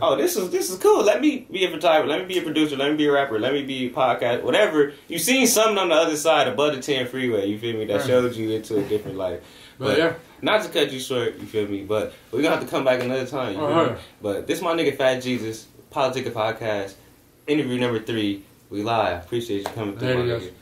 Oh, 0.01 0.16
this 0.16 0.37
is 0.37 0.51
this 0.51 0.70
is 0.70 0.78
cool. 0.78 1.03
Let 1.03 1.20
me 1.20 1.47
be 1.51 1.64
a 1.64 1.70
photographer. 1.70 2.09
Let 2.09 2.20
me 2.20 2.26
be 2.26 2.39
a 2.39 2.43
producer. 2.43 2.76
Let 2.76 2.91
me 2.93 2.97
be 2.97 3.07
a 3.07 3.12
rapper. 3.12 3.39
Let 3.39 3.53
me 3.53 3.62
be 3.64 3.87
a 3.87 3.91
podcast. 3.91 4.43
Whatever. 4.43 4.93
You 5.09 5.18
seen 5.18 5.47
something 5.47 5.76
on 5.78 5.89
the 5.89 5.95
other 5.97 6.16
side 6.16 6.47
above 6.49 6.74
the 6.76 6.80
ten 6.83 7.07
freeway. 7.07 7.47
You 7.49 7.59
feel 7.59 7.76
me? 7.76 7.85
That 7.87 7.99
Right. 7.99 8.07
showed 8.07 8.35
you 8.37 8.51
into 8.51 8.78
a 8.78 8.83
different 8.83 9.16
life. 9.16 9.41
but 9.78 9.99
yeah, 9.99 10.14
Not 10.41 10.62
to 10.62 10.68
cut 10.68 10.93
you 10.93 11.01
short. 11.01 11.37
You 11.39 11.47
feel 11.47 11.66
me? 11.66 11.83
But 11.83 12.12
we're 12.30 12.43
gonna 12.43 12.55
have 12.55 12.64
to 12.64 12.70
come 12.70 12.85
back 12.85 13.01
another 13.03 13.26
time. 13.26 13.55
You 13.55 13.59
feel 13.59 13.87
me? 13.87 13.93
But 14.22 14.47
this 14.47 14.62
my 14.62 14.72
nigga 14.72 14.97
Fat 14.97 15.20
Jesus 15.20 15.66
Politica 15.91 16.30
podcast 16.30 16.95
interview 17.47 17.78
number 17.78 17.99
three. 17.99 18.45
We 18.70 18.83
live. 18.83 19.24
Appreciate 19.24 19.59
you 19.59 19.74
coming 19.74 19.99
through. 19.99 20.09
There 20.09 20.16
my 20.18 20.24
nigga. 20.24 20.53